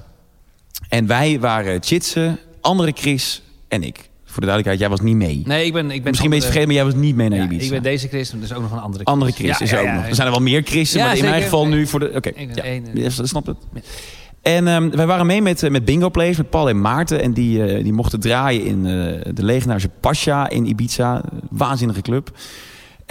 En 0.90 1.08
wij 1.08 1.40
waren 1.40 1.84
Chitse, 1.84 2.38
andere 2.62 2.92
Chris 2.96 3.42
en 3.68 3.84
ik. 3.84 4.10
Voor 4.26 4.42
de 4.42 4.48
duidelijkheid, 4.48 4.80
jij 4.80 4.90
was 4.90 5.00
niet 5.00 5.16
mee. 5.16 5.42
Nee, 5.46 5.66
ik 5.66 5.74
ben... 5.74 5.92
Ik 5.92 6.02
ben 6.02 6.10
Misschien 6.10 6.30
ben 6.30 6.40
je 6.40 6.44
vergeten, 6.44 6.68
maar 6.68 6.78
jij 6.78 6.86
was 6.86 6.96
niet 6.96 7.16
mee 7.16 7.30
naar 7.30 7.38
Ja, 7.38 7.46
Ibiza. 7.46 7.64
ik 7.64 7.70
ben 7.70 7.84
deze 7.84 8.08
Chris, 8.08 8.32
maar 8.32 8.42
er 8.42 8.48
is 8.50 8.54
ook 8.54 8.62
nog 8.62 8.72
een 8.72 8.80
andere 8.80 9.04
Andere 9.04 9.32
Chris 9.32 9.48
Ja, 9.48 9.60
is 9.60 9.70
ja, 9.70 9.80
ook 9.80 9.88
nog. 9.88 10.08
Er 10.08 10.16
zijn 10.16 10.28
er 10.28 10.34
wel 10.34 10.44
meer 10.44 10.62
Christen, 10.64 11.02
maar 11.02 11.18
in 11.18 11.24
mijn 11.24 11.42
geval 11.42 11.68
nu 11.68 11.88
voor 11.88 12.00
de... 12.00 12.12
Oké, 12.16 12.32
ben 12.36 12.84
ja, 12.94 13.04
ja, 13.04 13.10
snap 13.10 13.46
het. 13.46 13.58
En 14.42 14.68
ehm, 14.68 14.90
wij 14.90 15.06
waren 15.06 15.26
mee 15.26 15.42
met, 15.42 15.64
eh, 15.64 15.70
met 15.70 15.86
Bingo 15.86 16.10
Players, 16.10 16.38
met 16.38 16.50
Paul 16.50 16.70
en 16.70 16.82
Maarten. 16.82 17.22
En 17.22 17.34
die, 17.34 17.64
eh, 17.64 17.84
die 17.84 17.94
mochten 17.94 18.20
draaien 18.20 18.66
in 18.66 18.86
eh, 18.86 19.34
de 19.34 19.44
legendarische 19.44 19.90
Pasha 20.00 20.50
in 20.50 20.66
Ibiza. 20.66 21.24
Waanzinnige 21.50 22.02
club. 22.02 22.32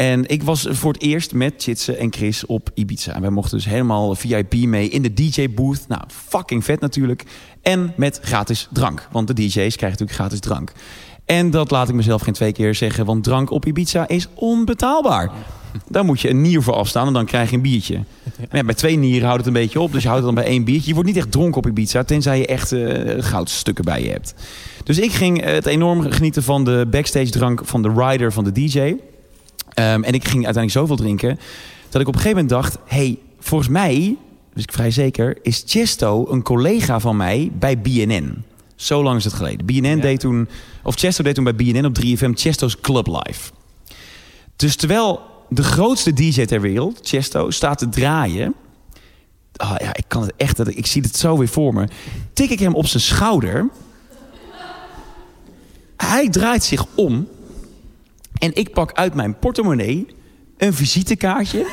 En 0.00 0.28
ik 0.28 0.42
was 0.42 0.66
voor 0.70 0.92
het 0.92 1.02
eerst 1.02 1.34
met 1.34 1.54
Chitse 1.56 1.96
en 1.96 2.12
Chris 2.12 2.46
op 2.46 2.70
Ibiza. 2.74 3.14
En 3.14 3.20
wij 3.20 3.30
mochten 3.30 3.56
dus 3.56 3.66
helemaal 3.66 4.14
VIP 4.14 4.54
mee 4.54 4.88
in 4.88 5.02
de 5.02 5.14
DJ-booth. 5.14 5.88
Nou, 5.88 6.02
fucking 6.08 6.64
vet 6.64 6.80
natuurlijk. 6.80 7.24
En 7.62 7.92
met 7.96 8.18
gratis 8.22 8.68
drank. 8.72 9.08
Want 9.12 9.26
de 9.26 9.34
DJ's 9.34 9.52
krijgen 9.52 9.80
natuurlijk 9.80 10.12
gratis 10.12 10.40
drank. 10.40 10.72
En 11.24 11.50
dat 11.50 11.70
laat 11.70 11.88
ik 11.88 11.94
mezelf 11.94 12.22
geen 12.22 12.34
twee 12.34 12.52
keer 12.52 12.74
zeggen. 12.74 13.04
Want 13.04 13.24
drank 13.24 13.50
op 13.50 13.66
Ibiza 13.66 14.08
is 14.08 14.28
onbetaalbaar. 14.34 15.30
Daar 15.88 16.04
moet 16.04 16.20
je 16.20 16.30
een 16.30 16.40
nier 16.40 16.62
voor 16.62 16.74
afstaan 16.74 17.06
en 17.06 17.12
dan 17.12 17.26
krijg 17.26 17.50
je 17.50 17.56
een 17.56 17.62
biertje. 17.62 18.04
Maar 18.38 18.56
ja, 18.56 18.64
bij 18.64 18.74
twee 18.74 18.96
nieren 18.96 19.28
houdt 19.28 19.44
het 19.44 19.54
een 19.54 19.62
beetje 19.62 19.80
op. 19.80 19.92
Dus 19.92 20.02
je 20.02 20.08
houdt 20.08 20.24
het 20.24 20.34
dan 20.34 20.44
bij 20.44 20.52
één 20.52 20.64
biertje. 20.64 20.88
Je 20.88 20.94
wordt 20.94 21.08
niet 21.08 21.18
echt 21.18 21.32
dronken 21.32 21.56
op 21.56 21.66
Ibiza. 21.66 22.04
Tenzij 22.04 22.38
je 22.38 22.46
echt 22.46 22.72
eh, 22.72 23.22
goudstukken 23.24 23.84
bij 23.84 24.02
je 24.02 24.10
hebt. 24.10 24.34
Dus 24.84 24.98
ik 24.98 25.12
ging 25.12 25.44
het 25.44 25.66
enorm 25.66 26.10
genieten 26.10 26.42
van 26.42 26.64
de 26.64 26.86
backstage 26.90 27.30
drank 27.30 27.60
van 27.64 27.82
de 27.82 27.92
rider 27.96 28.32
van 28.32 28.44
de 28.44 28.52
DJ. 28.52 28.94
Ehm, 29.80 30.02
en 30.02 30.12
ik 30.12 30.24
ging 30.24 30.44
uiteindelijk 30.44 30.72
zoveel 30.72 30.96
drinken. 30.96 31.38
Dat 31.88 32.00
ik 32.00 32.08
op 32.08 32.14
een 32.14 32.20
gegeven 32.20 32.42
moment 32.42 32.62
dacht. 32.62 32.78
hey, 32.84 33.18
volgens 33.38 33.68
mij, 33.68 34.16
dus 34.54 34.62
ik 34.62 34.72
vrij 34.72 34.90
zeker, 34.90 35.38
is 35.42 35.62
Chesto 35.66 36.26
een 36.30 36.42
collega 36.42 37.00
van 37.00 37.16
mij 37.16 37.50
bij 37.58 37.78
BNN. 37.78 38.44
Zo 38.74 39.02
lang 39.02 39.16
is 39.16 39.24
het 39.24 39.32
geleden. 39.32 39.66
BNN 39.66 40.00
deed 40.00 40.20
toen, 40.20 40.48
of 40.82 40.94
Chesto 40.94 41.22
deed 41.22 41.34
toen 41.34 41.44
bij 41.44 41.54
BNN 41.54 41.84
op 41.84 41.98
3FM 42.04 42.32
Chesto's 42.34 42.80
Club 42.80 43.06
Live. 43.06 43.50
Dus 44.56 44.76
terwijl 44.76 45.20
de 45.48 45.62
grootste 45.62 46.12
DJ 46.12 46.44
ter 46.44 46.60
wereld, 46.60 46.98
Chesto, 47.02 47.50
staat 47.50 47.78
te 47.78 47.88
draaien. 47.88 48.54
Ah, 49.56 49.74
ja, 49.78 49.94
kan 50.08 50.22
het 50.22 50.32
echt, 50.36 50.56
dat 50.56 50.68
ik, 50.68 50.76
ik 50.76 50.86
zie 50.86 51.02
het 51.02 51.16
zo 51.16 51.38
weer 51.38 51.48
voor 51.48 51.74
me. 51.74 51.88
Tik 52.32 52.50
ik 52.50 52.58
hem 52.58 52.74
op 52.74 52.86
zijn 52.86 53.02
schouder. 53.02 53.68
Hij 55.96 56.28
draait 56.28 56.64
zich 56.64 56.86
om. 56.94 57.28
En 58.40 58.50
ik 58.54 58.72
pak 58.72 58.92
uit 58.92 59.14
mijn 59.14 59.38
portemonnee 59.38 60.06
een 60.58 60.74
visitekaartje. 60.74 61.66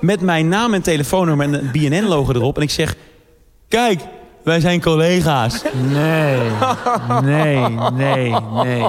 Met 0.00 0.20
mijn 0.20 0.48
naam 0.48 0.74
en 0.74 0.82
telefoonnummer 0.82 1.46
en 1.46 1.54
een 1.54 1.70
BNN-logo 1.72 2.32
erop. 2.32 2.56
En 2.56 2.62
ik 2.62 2.70
zeg, 2.70 2.96
kijk, 3.68 4.00
wij 4.42 4.60
zijn 4.60 4.80
collega's. 4.80 5.62
Nee, 5.92 6.50
nee, 7.22 7.68
nee, 7.92 8.34
nee. 8.64 8.84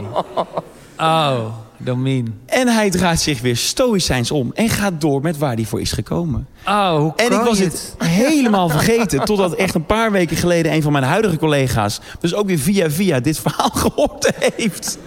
Oh, 0.97 1.45
Domien. 1.82 2.39
En 2.45 2.68
hij 2.68 2.89
draait 2.89 3.20
zich 3.20 3.41
weer 3.41 3.58
stoïcijns 3.58 4.32
om. 4.32 4.52
En 4.54 4.70
gaat 4.70 5.02
door 5.02 5.22
met 5.22 5.38
waar 5.38 5.56
hij 5.56 5.66
voor 5.66 5.82
is 5.82 5.91
gekomen. 5.91 6.47
Oh, 6.66 6.95
hoe 6.95 7.14
En 7.16 7.32
ik 7.32 7.39
was 7.39 7.60
het 7.60 7.95
helemaal 7.97 8.70
vergeten. 8.80 9.26
Totdat 9.26 9.54
echt 9.54 9.76
een 9.76 9.86
paar 9.86 10.12
weken 10.12 10.38
geleden 10.38 10.74
een 10.74 10.82
van 10.82 10.91
mijn 10.91 11.04
huidige 11.04 11.38
collega's... 11.38 12.00
dus 12.20 12.34
ook 12.34 12.47
weer 12.47 12.60
via 12.60 12.89
via 12.89 13.20
dit 13.20 13.39
verhaal 13.39 13.70
gehoord 13.84 14.32
heeft. 14.56 14.97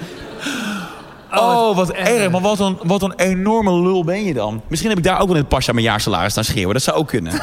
Oh, 1.41 1.77
wat 1.77 1.91
erg. 1.91 2.31
Maar 2.31 2.41
wat 2.41 2.61
een, 2.61 2.79
wat 2.83 3.03
een 3.03 3.15
enorme 3.17 3.73
lul 3.83 4.05
ben 4.05 4.25
je 4.25 4.35
dan. 4.35 4.63
Misschien 4.69 4.91
heb 4.91 4.99
ik 4.99 5.05
daar 5.05 5.21
ook 5.21 5.27
wel 5.27 5.37
in 5.37 5.41
het 5.41 5.49
pasje 5.49 5.69
aan 5.69 5.75
mijn 5.75 5.87
jaarsalaris 5.87 6.31
staan 6.33 6.45
schreeuwen. 6.45 6.75
Dat 6.75 6.83
zou 6.83 6.97
ook 6.97 7.09
kunnen. 7.09 7.33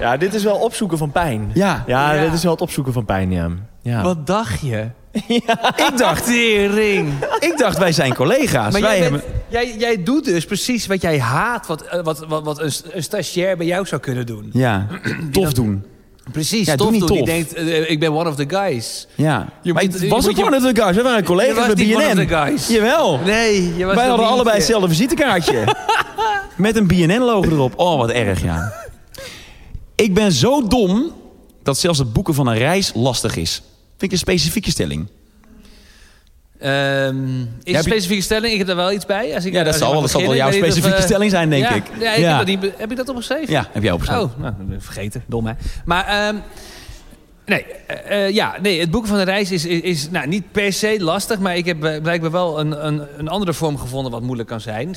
Ja, 0.00 0.16
dit 0.16 0.34
is 0.34 0.42
wel 0.44 0.56
opzoeken 0.56 0.98
van 0.98 1.10
pijn. 1.10 1.50
Ja, 1.54 1.84
Ja, 1.86 2.12
Ja. 2.12 2.20
dit 2.22 2.32
is 2.32 2.42
wel 2.42 2.52
het 2.52 2.60
opzoeken 2.60 2.92
van 2.92 3.04
pijn, 3.04 3.30
ja. 3.30 3.48
ja. 3.82 4.02
Wat 4.02 4.26
dacht 4.26 4.60
je? 4.60 4.86
ik 5.86 5.92
dacht, 5.96 6.24
Tering. 6.24 7.12
ik 7.38 7.54
dacht 7.58 7.78
wij 7.78 7.92
zijn 7.92 8.14
collega's. 8.14 8.72
Maar 8.72 8.80
wij 8.80 8.90
jij, 8.90 9.02
hebben... 9.02 9.20
bent- 9.20 9.32
jij, 9.48 9.76
jij 9.78 10.02
doet 10.02 10.24
dus 10.24 10.44
precies 10.44 10.86
wat 10.86 11.02
jij 11.02 11.20
haat, 11.20 11.66
wat, 11.66 11.82
eh, 11.82 12.02
wat, 12.02 12.24
wat, 12.28 12.44
wat 12.44 12.60
een, 12.60 12.72
een 12.92 13.02
stagiair 13.02 13.56
bij 13.56 13.66
jou 13.66 13.86
zou 13.86 14.00
kunnen 14.00 14.26
doen. 14.26 14.50
Ja, 14.52 14.86
tof 15.32 15.52
doen. 15.52 15.84
Precies, 16.32 16.66
Ja, 16.66 16.76
doe 16.76 16.86
tof 16.86 16.90
niet 16.96 17.06
doen. 17.06 17.16
Die 17.16 17.18
tof. 17.18 17.26
denkt, 17.34 17.54
eh, 17.54 17.90
ik 17.90 18.00
ben 18.00 18.12
one 18.12 18.28
of 18.28 18.34
the 18.36 18.44
guys. 18.48 19.06
Ja. 19.14 19.48
Je 19.62 19.72
maar 19.72 19.82
moet- 19.84 19.92
het 19.92 20.02
je 20.02 20.08
was 20.08 20.28
ook 20.28 20.38
one 20.46 20.56
of 20.56 20.62
the 20.72 20.80
guys. 20.82 20.96
We 20.96 21.02
waren 21.02 21.24
collega's 21.24 21.66
bij 21.66 21.84
niet 21.84 21.94
one 21.94 22.04
of 22.06 22.12
BNN. 22.14 22.26
the 22.26 22.34
guys. 22.34 22.68
Jawel. 22.68 23.18
Nee, 23.24 23.76
je 23.76 23.84
was 23.84 23.94
Wij 23.94 24.06
hadden 24.06 24.26
allebei 24.26 24.48
eh, 24.48 24.54
hetzelfde 24.62 24.88
visitekaartje. 24.88 25.64
Met 26.56 26.76
een 26.76 26.86
BNN-logo 26.86 27.50
erop. 27.50 27.72
Oh, 27.78 27.98
wat 27.98 28.10
erg, 28.10 28.42
ja. 28.42 28.72
Ik 29.94 30.14
ben 30.14 30.32
zo 30.32 30.66
dom 30.68 31.12
dat 31.62 31.78
zelfs 31.78 31.98
het 31.98 32.12
boeken 32.12 32.34
van 32.34 32.46
een 32.46 32.58
reis 32.58 32.92
lastig 32.94 33.36
is. 33.36 33.52
Vind 33.88 34.02
ik 34.02 34.12
een 34.12 34.18
specifieke 34.18 34.70
stelling. 34.70 35.06
Ehm, 36.62 37.40
is 37.40 37.44
heb 37.44 37.48
je- 37.64 37.76
een 37.76 37.82
specifieke 37.82 38.22
stelling? 38.22 38.52
Ik 38.52 38.58
heb 38.58 38.66
daar 38.66 38.76
wel 38.76 38.92
iets 38.92 39.06
bij. 39.06 39.34
Als 39.34 39.44
ik, 39.44 39.52
Ja, 39.52 39.62
dat 39.62 39.74
zal 39.76 40.00
dat 40.00 40.10
zal 40.10 40.20
wel 40.22 40.34
jouw 40.34 40.48
of, 40.48 40.54
specifieke 40.54 41.02
stelling 41.02 41.30
zijn, 41.30 41.50
denk 41.50 41.62
ja, 41.64 41.74
ik. 41.74 41.82
Ja, 42.00 42.12
ik 42.12 42.18
Ja. 42.20 42.28
Heb, 42.28 42.46
dat 42.46 42.46
niet, 42.46 42.72
heb 42.76 42.90
ik 42.90 42.96
dat 42.96 43.08
opgeschreven? 43.08 43.52
Ja, 43.52 43.68
heb 43.72 43.82
jij 43.82 43.92
opgeschreven. 43.92 44.24
Oh, 44.24 44.38
nou, 44.38 44.54
vergeten. 44.78 45.22
Dom, 45.26 45.46
hè. 45.46 45.52
Maar, 45.84 46.06
ehm, 46.06 46.36
nee, 47.52 47.64
eh, 47.86 48.26
eh, 48.26 48.34
ja, 48.34 48.56
nee, 48.62 48.80
het 48.80 48.90
boeken 48.90 49.08
van 49.08 49.18
de 49.18 49.24
reis 49.24 49.50
is, 49.50 49.64
is, 49.64 49.80
is, 49.80 50.10
nou, 50.10 50.26
niet 50.26 50.52
per 50.52 50.72
se 50.72 50.96
lastig... 51.00 51.38
maar 51.38 51.56
ik 51.56 51.64
heb 51.64 51.84
eh, 51.84 52.00
blijkbaar 52.02 52.30
wel 52.30 52.60
een, 52.60 52.86
een, 52.86 53.02
een 53.16 53.28
andere 53.28 53.52
vorm 53.52 53.78
gevonden 53.78 54.12
wat 54.12 54.22
moeilijk 54.22 54.48
kan 54.48 54.60
zijn... 54.60 54.96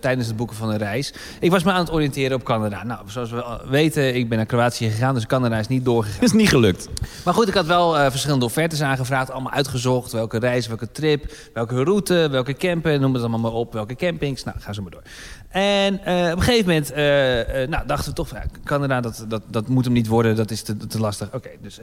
tijdens 0.00 0.26
het 0.26 0.36
boeken 0.36 0.56
van 0.56 0.70
een 0.70 0.78
reis. 0.78 1.12
Ik 1.40 1.50
was 1.50 1.62
me 1.62 1.72
aan 1.72 1.80
het 1.80 1.92
oriënteren 1.92 2.36
op 2.36 2.44
Canada. 2.44 2.84
Nou, 2.84 3.00
zoals 3.06 3.30
we 3.30 3.44
weten, 3.68 4.14
ik 4.14 4.28
ben 4.28 4.36
naar 4.36 4.46
Kroatië 4.46 4.90
gegaan... 4.90 5.14
dus 5.14 5.26
Canada 5.26 5.58
is 5.58 5.68
niet 5.68 5.84
doorgegaan. 5.84 6.22
Is 6.22 6.32
niet 6.32 6.48
gelukt. 6.48 6.88
Maar 7.24 7.34
goed, 7.34 7.48
ik 7.48 7.54
had 7.54 7.66
wel 7.66 8.10
verschillende 8.10 8.44
offertes 8.44 8.82
aangevraagd. 8.82 9.30
Allemaal 9.30 9.52
uitgezocht. 9.52 10.12
Welke 10.12 10.38
reis, 10.38 10.66
welke 10.66 10.90
trip, 10.92 11.32
welke 11.52 11.82
route, 11.82 12.28
welke 12.30 12.54
camper. 12.54 13.00
Noem 13.00 13.12
het 13.12 13.22
allemaal 13.22 13.40
maar 13.40 13.52
op. 13.52 13.72
Welke 13.72 13.94
campings. 13.94 14.44
Nou, 14.44 14.56
ga 14.60 14.72
zo 14.72 14.82
maar 14.82 14.90
door. 14.90 15.02
En 15.54 16.04
eh, 16.04 16.30
op 16.32 16.36
een 16.36 16.42
gegeven 16.42 16.66
moment 16.66 16.92
eh, 16.92 17.62
eh, 17.62 17.68
nou, 17.68 17.86
dachten 17.86 18.08
we 18.08 18.14
toch... 18.14 18.32
Canada, 18.64 19.00
dat, 19.00 19.24
dat, 19.28 19.42
dat 19.46 19.68
moet 19.68 19.84
hem 19.84 19.92
niet 19.92 20.06
worden. 20.06 20.36
Dat 20.36 20.50
is 20.50 20.62
te, 20.62 20.76
te 20.76 21.00
lastig. 21.00 21.34
Oké, 21.34 21.48
dus 21.60 21.78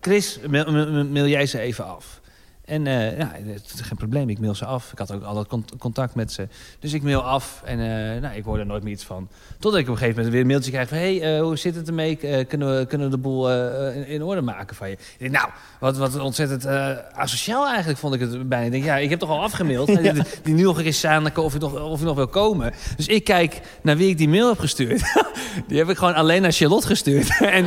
Chris, 0.00 0.38
mail- 0.48 1.04
mail 1.04 1.26
jij 1.26 1.46
ze 1.46 1.58
even 1.58 1.86
af. 1.86 2.20
En 2.64 2.86
eh, 2.86 3.18
ja, 3.18 3.32
het 3.46 3.72
is 3.74 3.80
geen 3.80 3.96
probleem, 3.96 4.28
ik 4.28 4.38
mail 4.38 4.54
ze 4.54 4.64
af. 4.64 4.92
Ik 4.92 4.98
had 4.98 5.12
ook 5.12 5.22
altijd 5.22 5.46
cont- 5.46 5.72
contact 5.78 6.14
met 6.14 6.32
ze. 6.32 6.48
Dus 6.78 6.92
ik 6.92 7.02
mail 7.02 7.22
af 7.22 7.62
en 7.64 7.80
eh, 7.80 8.20
nou, 8.20 8.36
ik 8.36 8.44
hoor 8.44 8.58
er 8.58 8.66
nooit 8.66 8.82
meer 8.82 8.92
iets 8.92 9.04
van. 9.04 9.28
Totdat 9.58 9.80
ik 9.80 9.86
op 9.86 9.92
een 9.92 9.98
gegeven 9.98 10.16
moment 10.16 10.32
weer 10.32 10.40
een 10.40 10.46
mailtje 10.46 10.70
krijg 10.70 10.88
van... 10.88 10.98
hé, 10.98 11.18
hey, 11.18 11.36
eh, 11.36 11.42
hoe 11.42 11.56
zit 11.56 11.74
het 11.74 11.88
ermee? 11.88 12.16
Kunnen, 12.16 12.78
we, 12.78 12.86
kunnen 12.86 13.10
we 13.10 13.16
de 13.16 13.22
boel 13.22 13.52
in, 13.90 14.06
in 14.06 14.22
orde 14.22 14.40
maken 14.40 14.76
van 14.76 14.90
je? 14.90 14.98
Denk, 15.18 15.32
nou, 15.32 15.48
wat, 15.80 15.96
wat 15.96 16.18
ontzettend 16.18 16.66
asociaal 17.12 17.66
eigenlijk 17.66 17.98
vond 17.98 18.14
ik 18.14 18.20
het 18.20 18.48
bijna. 18.48 18.64
Ik 18.64 18.70
denk, 18.70 18.84
ja, 18.84 18.96
ik 18.96 19.10
heb 19.10 19.18
toch 19.18 19.30
al 19.30 19.42
afgemaild. 19.42 19.86
Die, 20.02 20.12
die 20.42 20.54
nu 20.54 20.62
nog 20.62 20.80
eens 20.80 21.04
aan 21.04 21.36
of 21.36 21.52
je, 21.52 21.58
nog, 21.58 21.80
of 21.80 21.98
je 21.98 22.04
nog 22.04 22.16
wil 22.16 22.26
komen. 22.26 22.72
Dus 22.96 23.06
ik 23.06 23.24
kijk 23.24 23.60
naar 23.82 23.96
wie 23.96 24.08
ik 24.08 24.18
die 24.18 24.28
mail 24.28 24.48
heb 24.48 24.58
gestuurd. 24.58 25.02
die 25.68 25.78
heb 25.78 25.88
ik 25.88 25.96
gewoon 25.96 26.14
alleen 26.14 26.42
naar 26.42 26.52
Charlotte 26.52 26.86
gestuurd. 26.86 27.40
en, 27.40 27.66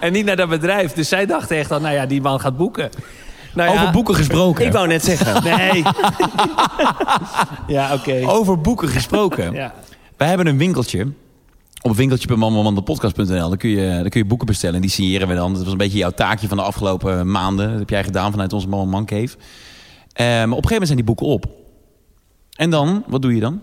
en 0.00 0.12
niet 0.12 0.24
naar 0.24 0.36
dat 0.36 0.48
bedrijf. 0.48 0.92
Dus 0.92 1.08
zij 1.08 1.26
dachten 1.26 1.56
echt 1.56 1.70
al, 1.70 1.80
nou 1.80 1.94
ja, 1.94 2.06
die 2.06 2.20
man 2.20 2.40
gaat 2.40 2.56
boeken. 2.56 2.90
Nou 3.58 3.70
ja, 3.70 3.80
Over 3.80 3.92
boeken 3.92 4.14
gesproken. 4.14 4.66
Ik 4.66 4.72
wou 4.72 4.86
net 4.86 5.04
zeggen. 5.04 5.42
Nee. 5.56 5.82
Ja, 7.66 7.94
oké. 7.94 8.22
Over 8.26 8.60
boeken 8.60 8.88
gesproken. 8.88 9.52
ja. 9.62 9.74
Wij 10.16 10.28
hebben 10.28 10.46
een 10.46 10.58
winkeltje. 10.58 11.12
Op 11.82 11.96
winkeltje.mamamandepodcast.nl. 11.96 13.48
Daar 13.48 13.56
kun 13.56 13.70
je, 13.70 13.86
daar 13.86 14.08
kun 14.08 14.20
je 14.20 14.26
boeken 14.26 14.46
bestellen. 14.46 14.74
En 14.74 14.80
die 14.80 14.90
signeren 14.90 15.28
we 15.28 15.34
dan. 15.34 15.52
Dat 15.52 15.62
was 15.62 15.72
een 15.72 15.78
beetje 15.78 15.98
jouw 15.98 16.10
taakje 16.10 16.48
van 16.48 16.56
de 16.56 16.62
afgelopen 16.62 17.30
maanden. 17.30 17.70
Dat 17.70 17.78
heb 17.78 17.90
jij 17.90 18.04
gedaan 18.04 18.30
vanuit 18.30 18.52
onze 18.52 18.68
Mama 18.68 18.84
Man 18.84 19.04
Cave. 19.06 19.36
Eh, 20.12 20.26
maar 20.26 20.42
op 20.42 20.42
een 20.42 20.50
gegeven 20.50 20.68
moment 20.68 20.86
zijn 20.86 20.96
die 20.96 21.06
boeken 21.06 21.26
op. 21.26 21.46
En 22.56 22.70
dan, 22.70 23.04
wat 23.06 23.22
doe 23.22 23.34
je 23.34 23.40
dan? 23.40 23.60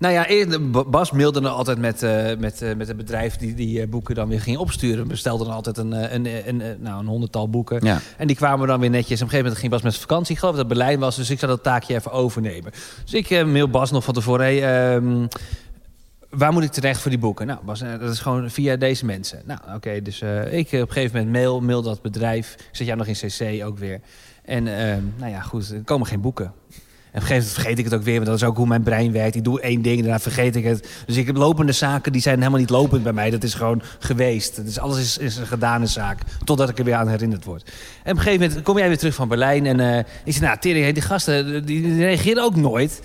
Nou 0.00 0.14
ja, 0.14 0.46
Bas 0.86 1.10
mailde 1.10 1.40
dan 1.40 1.52
altijd 1.52 1.78
met, 1.78 2.02
eh, 2.02 2.36
met, 2.38 2.62
eh, 2.62 2.74
met 2.76 2.88
het 2.88 2.96
bedrijf 2.96 3.36
die 3.36 3.54
die 3.54 3.80
eh, 3.80 3.88
boeken 3.88 4.14
dan 4.14 4.28
weer 4.28 4.40
ging 4.40 4.58
opsturen. 4.58 5.08
Bestelde 5.08 5.44
dan 5.44 5.52
altijd 5.52 5.78
een, 5.78 5.92
een, 6.14 6.48
een, 6.48 6.60
een, 6.60 6.76
nou, 6.80 7.00
een 7.00 7.06
honderdtal 7.06 7.50
boeken. 7.50 7.84
Ja. 7.84 8.00
En 8.16 8.26
die 8.26 8.36
kwamen 8.36 8.66
dan 8.66 8.80
weer 8.80 8.90
netjes. 8.90 9.20
Op 9.20 9.24
een 9.26 9.30
gegeven 9.30 9.42
moment 9.42 9.58
ging 9.58 9.72
Bas 9.72 9.82
met 9.82 9.96
vakantie. 9.96 10.32
Ik 10.32 10.38
geloof 10.38 10.56
dat 10.56 10.68
het 10.68 10.78
Berlijn 10.78 10.98
was. 10.98 11.16
Dus 11.16 11.30
ik 11.30 11.38
zou 11.38 11.50
dat 11.50 11.62
taakje 11.62 11.94
even 11.94 12.12
overnemen. 12.12 12.72
Dus 13.04 13.14
ik 13.14 13.46
mail 13.46 13.68
Bas 13.68 13.90
nog 13.90 14.04
van 14.04 14.14
tevoren. 14.14 14.44
Hey, 14.44 14.94
ehm, 14.94 15.26
waar 16.30 16.52
moet 16.52 16.62
ik 16.62 16.70
terecht 16.70 17.00
voor 17.00 17.10
die 17.10 17.20
boeken? 17.20 17.46
Nou, 17.46 17.64
Bas, 17.64 17.80
dat 17.80 18.10
is 18.10 18.18
gewoon 18.18 18.50
via 18.50 18.76
deze 18.76 19.04
mensen. 19.04 19.42
Nou, 19.44 19.60
oké. 19.74 20.02
dus 20.02 20.20
eh, 20.20 20.52
ik 20.52 20.66
op 20.66 20.72
een 20.72 20.92
gegeven 20.92 21.16
moment 21.18 21.36
mail, 21.36 21.60
mail 21.60 21.82
dat 21.82 22.02
bedrijf. 22.02 22.54
Ik 22.54 22.76
zet 22.76 22.86
jou 22.86 22.98
nog 22.98 23.06
in 23.06 23.14
CC 23.14 23.64
ook 23.64 23.78
weer. 23.78 24.00
En 24.44 24.78
ehm, 24.78 25.02
nou 25.16 25.30
ja, 25.30 25.40
goed. 25.40 25.70
Er 25.70 25.82
komen 25.84 26.06
geen 26.06 26.20
boeken. 26.20 26.52
En 27.12 27.16
op 27.16 27.22
een 27.22 27.28
gegeven 27.28 27.48
moment 27.48 27.52
vergeet 27.52 27.78
ik 27.78 27.84
het 27.84 27.94
ook 27.94 28.02
weer, 28.02 28.14
want 28.14 28.26
dat 28.26 28.36
is 28.36 28.44
ook 28.44 28.56
hoe 28.56 28.66
mijn 28.66 28.82
brein 28.82 29.12
werkt. 29.12 29.34
Ik 29.34 29.44
doe 29.44 29.60
één 29.60 29.82
ding, 29.82 30.00
daarna 30.00 30.18
vergeet 30.18 30.56
ik 30.56 30.64
het. 30.64 30.88
Dus 31.06 31.16
ik 31.16 31.26
heb 31.26 31.36
lopende 31.36 31.72
zaken, 31.72 32.12
die 32.12 32.20
zijn 32.20 32.38
helemaal 32.38 32.58
niet 32.58 32.70
lopend 32.70 33.02
bij 33.02 33.12
mij. 33.12 33.30
Dat 33.30 33.42
is 33.42 33.54
gewoon 33.54 33.82
geweest. 33.98 34.64
Dus 34.64 34.78
alles 34.78 35.18
is, 35.18 35.36
een 35.36 35.46
gedane 35.46 35.86
zaak, 35.86 36.18
totdat 36.44 36.68
ik 36.68 36.78
er 36.78 36.84
weer 36.84 36.94
aan 36.94 37.08
herinnerd 37.08 37.44
word. 37.44 37.62
En 38.02 38.12
op 38.12 38.18
een 38.18 38.22
gegeven 38.22 38.46
moment 38.46 38.64
kom 38.64 38.78
jij 38.78 38.88
weer 38.88 38.98
terug 38.98 39.14
van 39.14 39.28
Berlijn. 39.28 39.66
En 39.66 39.80
eh, 39.80 39.98
ik 39.98 40.32
zeg, 40.32 40.40
nou, 40.40 40.58
Terry, 40.58 40.92
die 40.92 41.02
gasten, 41.02 41.66
die, 41.66 41.82
die 41.82 41.96
reageren 41.96 42.42
ook 42.42 42.56
nooit. 42.56 43.00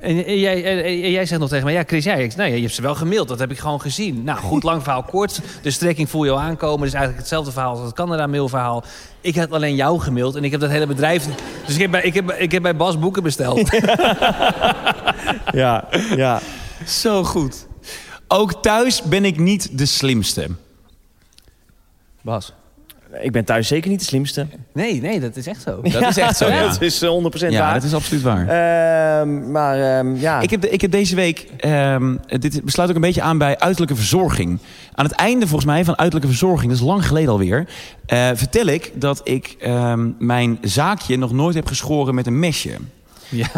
En, 0.00 0.24
en 0.26 0.38
jij, 0.38 0.64
en- 0.64 0.84
en 0.84 1.10
jij 1.10 1.26
zegt 1.26 1.40
nog 1.40 1.48
tegen 1.48 1.64
mij, 1.64 1.74
ja, 1.74 1.82
Chris, 1.86 2.04
jij, 2.04 2.24
ik, 2.24 2.36
nou, 2.36 2.48
ja, 2.48 2.54
je 2.54 2.62
hebt 2.62 2.74
ze 2.74 2.82
wel 2.82 2.94
gemaild, 2.94 3.28
dat 3.28 3.38
heb 3.38 3.50
ik 3.50 3.58
gewoon 3.58 3.80
gezien. 3.80 4.24
Nou, 4.24 4.38
goed, 4.38 4.62
lang 4.62 4.82
verhaal 4.82 5.02
kort. 5.02 5.40
De 5.62 5.70
strekking 5.70 6.10
voel 6.10 6.24
je 6.24 6.30
al 6.30 6.40
aankomen. 6.40 6.80
Dus 6.80 6.90
eigenlijk 6.92 7.18
hetzelfde 7.18 7.52
verhaal 7.52 7.70
als 7.70 7.80
het 7.80 7.92
Canada-mailverhaal. 7.94 8.84
Ik 9.20 9.34
heb 9.34 9.52
alleen 9.52 9.74
jou 9.74 10.00
gemaild 10.00 10.34
en 10.36 10.44
ik 10.44 10.50
heb 10.50 10.60
dat 10.60 10.70
hele 10.70 10.86
bedrijf... 10.86 11.26
Dus 11.66 11.74
ik 11.74 11.80
heb 11.80 11.90
bij, 11.90 12.02
ik 12.02 12.14
heb, 12.14 12.30
ik 12.30 12.52
heb 12.52 12.62
bij 12.62 12.76
Bas 12.76 12.98
boeken 12.98 13.22
besteld. 13.22 13.70
Ja, 15.52 15.88
ja. 16.16 16.40
Zo 16.86 17.24
goed. 17.24 17.66
Ook 18.28 18.62
thuis 18.62 19.02
ben 19.02 19.24
ik 19.24 19.38
niet 19.38 19.78
de 19.78 19.86
slimste. 19.86 20.46
Bas? 22.22 22.52
Ik 23.22 23.32
ben 23.32 23.44
thuis 23.44 23.68
zeker 23.68 23.90
niet 23.90 23.98
de 23.98 24.04
slimste. 24.04 24.46
Nee, 24.72 25.00
nee, 25.00 25.20
dat 25.20 25.36
is 25.36 25.46
echt 25.46 25.62
zo. 25.62 25.80
Dat 25.92 26.02
is 26.08 26.16
echt 26.16 26.36
zo, 26.36 26.48
ja. 26.48 26.62
Dat 26.68 26.80
is 26.82 27.02
eh, 27.02 27.10
100% 27.10 27.48
Ja, 27.48 27.60
waar. 27.60 27.74
dat 27.74 27.82
is 27.82 27.94
absoluut 27.94 28.22
waar. 28.22 28.48
Ehm, 28.48 29.50
maar 29.50 29.98
ehm, 29.98 30.14
ja. 30.16 30.40
Ik 30.40 30.50
heb, 30.50 30.60
de- 30.60 30.70
ik 30.70 30.80
heb 30.80 30.90
deze 30.90 31.14
week, 31.14 31.46
ehm, 31.56 32.16
dit 32.26 32.64
besluit 32.64 32.88
ook 32.88 32.94
een 32.94 33.00
beetje 33.00 33.22
aan 33.22 33.38
bij 33.38 33.58
uiterlijke 33.58 33.96
verzorging. 33.96 34.58
Aan 34.94 35.04
het 35.04 35.14
einde 35.14 35.46
volgens 35.46 35.70
mij 35.70 35.84
van 35.84 35.98
uiterlijke 35.98 36.28
verzorging, 36.30 36.70
dat 36.70 36.80
is 36.80 36.86
lang 36.86 37.06
geleden 37.06 37.30
alweer, 37.30 37.68
eh, 38.06 38.28
vertel 38.34 38.66
ik 38.66 38.92
dat 38.94 39.20
ik 39.24 39.56
ehm, 39.60 40.08
mijn 40.18 40.58
zaakje 40.62 41.16
nog 41.16 41.32
nooit 41.32 41.54
heb 41.54 41.66
geschoren 41.66 42.14
met 42.14 42.26
een 42.26 42.38
mesje. 42.38 42.70
Ja. 43.28 43.48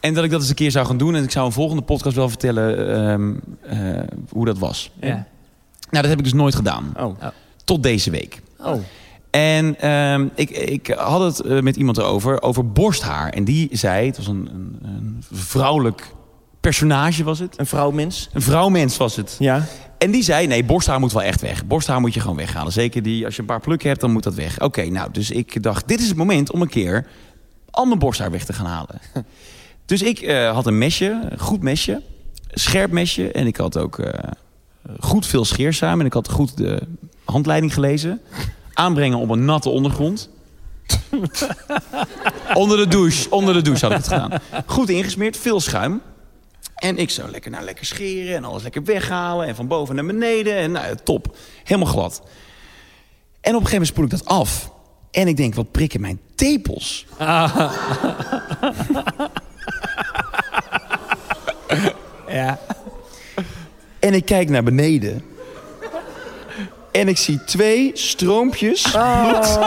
En 0.00 0.14
dat 0.14 0.24
ik 0.24 0.30
dat 0.30 0.40
eens 0.40 0.48
een 0.48 0.54
keer 0.54 0.70
zou 0.70 0.86
gaan 0.86 0.96
doen. 0.96 1.14
En 1.14 1.22
ik 1.22 1.30
zou 1.30 1.46
een 1.46 1.52
volgende 1.52 1.82
podcast 1.82 2.16
wel 2.16 2.28
vertellen 2.28 2.94
ehm, 2.94 3.32
eh, 3.62 4.02
hoe 4.28 4.44
dat 4.44 4.58
was. 4.58 4.90
ja. 5.00 5.26
Nou, 5.90 6.02
dat 6.02 6.08
heb 6.10 6.18
ik 6.18 6.24
dus 6.24 6.32
nooit 6.40 6.54
gedaan. 6.54 6.94
Oh. 7.00 7.16
Tot 7.64 7.82
deze 7.82 8.10
week. 8.10 8.40
Oh. 8.66 8.80
En 9.30 9.80
ehm, 9.80 10.28
ik, 10.34 10.50
ik 10.50 10.86
had 10.96 11.20
het 11.20 11.40
eh, 11.40 11.60
met 11.60 11.76
iemand 11.76 11.98
erover, 11.98 12.42
over 12.42 12.72
borsthaar. 12.72 13.28
En 13.28 13.44
die 13.44 13.68
zei, 13.72 14.06
het 14.06 14.16
was 14.16 14.26
een, 14.26 14.48
een, 14.52 14.78
een 14.82 15.24
vrouwelijk 15.32 16.14
personage 16.60 17.24
was 17.24 17.38
het. 17.38 17.58
Een 17.58 17.66
vrouwmens. 17.66 18.28
Een 18.32 18.42
vrouwmens 18.42 18.96
was 18.96 19.16
het. 19.16 19.36
Ja. 19.38 19.64
En 19.98 20.10
die 20.10 20.22
zei, 20.22 20.46
nee, 20.46 20.64
borsthaar 20.64 21.00
moet 21.00 21.12
wel 21.12 21.22
echt 21.22 21.40
weg. 21.40 21.66
Borsthaar 21.66 22.00
moet 22.00 22.14
je 22.14 22.20
gewoon 22.20 22.36
weghalen. 22.36 22.72
Zeker 22.72 23.02
die, 23.02 23.24
als 23.24 23.34
je 23.34 23.40
een 23.40 23.46
paar 23.46 23.60
plukken 23.60 23.88
hebt, 23.88 24.00
dan 24.00 24.12
moet 24.12 24.22
dat 24.22 24.34
weg. 24.34 24.60
Oké, 24.60 24.84
nou, 24.84 25.10
dus 25.12 25.30
ik 25.30 25.62
dacht, 25.62 25.88
dit 25.88 26.00
is 26.00 26.08
het 26.08 26.16
moment 26.16 26.52
om 26.52 26.62
een 26.62 26.68
keer 26.68 27.06
al 27.70 27.84
mijn 27.84 27.98
borsthaar 27.98 28.30
weg 28.30 28.44
te 28.44 28.52
gaan 28.52 28.66
halen. 28.66 29.00
dus 29.86 30.02
ik 30.02 30.20
eh, 30.20 30.52
had 30.52 30.66
een 30.66 30.78
mesje, 30.78 31.28
een 31.30 31.38
goed 31.38 31.62
mesje, 31.62 32.02
scherp 32.50 32.90
mesje. 32.90 33.32
En 33.32 33.46
ik 33.46 33.56
had 33.56 33.78
ook 33.78 33.98
eh, 33.98 34.30
goed 35.00 35.26
veel 35.26 35.44
scheersuim 35.44 36.00
en 36.00 36.06
ik 36.06 36.12
had 36.12 36.30
goed 36.30 36.56
de 36.56 36.82
handleiding 37.24 37.74
gelezen. 37.74 38.20
Aanbrengen 38.76 39.18
op 39.18 39.30
een 39.30 39.44
natte 39.44 39.68
ondergrond. 39.68 40.28
onder 42.54 42.76
de 42.76 42.86
douche, 42.88 43.30
onder 43.30 43.54
de 43.54 43.62
douche 43.62 43.86
had 43.86 43.90
ik 43.90 44.04
het 44.04 44.08
gedaan. 44.08 44.40
Goed 44.66 44.88
ingesmeerd, 44.88 45.36
veel 45.36 45.60
schuim. 45.60 46.00
En 46.74 46.98
ik 46.98 47.10
zou 47.10 47.30
lekker, 47.30 47.50
nou, 47.50 47.64
lekker 47.64 47.84
scheren 47.84 48.36
en 48.36 48.44
alles 48.44 48.62
lekker 48.62 48.84
weghalen. 48.84 49.46
En 49.46 49.54
van 49.54 49.66
boven 49.66 49.94
naar 49.94 50.06
beneden. 50.06 50.56
En 50.56 50.72
nou, 50.72 50.96
top. 51.04 51.36
Helemaal 51.64 51.92
glad. 51.92 52.22
En 53.40 53.54
op 53.54 53.60
een 53.60 53.66
gegeven 53.66 53.70
moment 53.70 53.88
spoel 53.88 54.04
ik 54.04 54.10
dat 54.10 54.24
af. 54.24 54.70
En 55.10 55.28
ik 55.28 55.36
denk, 55.36 55.54
wat 55.54 55.70
prikken 55.70 56.00
mijn 56.00 56.20
tepels. 56.34 57.06
Ja. 62.28 62.58
En 63.98 64.14
ik 64.14 64.24
kijk 64.24 64.48
naar 64.48 64.62
beneden. 64.62 65.22
En 67.00 67.08
ik 67.08 67.18
zie 67.18 67.44
twee 67.44 67.90
stroompjes 67.94 68.82
bloed. 68.90 69.58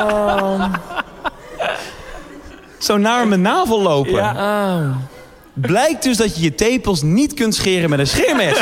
Zo 2.77 2.97
naar 2.97 3.27
mijn 3.27 3.41
navel 3.41 3.81
lopen. 3.81 4.19
Oh. 4.23 4.95
Blijkt 5.53 6.03
dus 6.03 6.17
dat 6.17 6.35
je 6.35 6.41
je 6.41 6.55
tepels 6.55 7.01
niet 7.01 7.33
kunt 7.33 7.55
scheren 7.55 7.89
met 7.89 7.99
een 7.99 8.07
scheermes. 8.07 8.61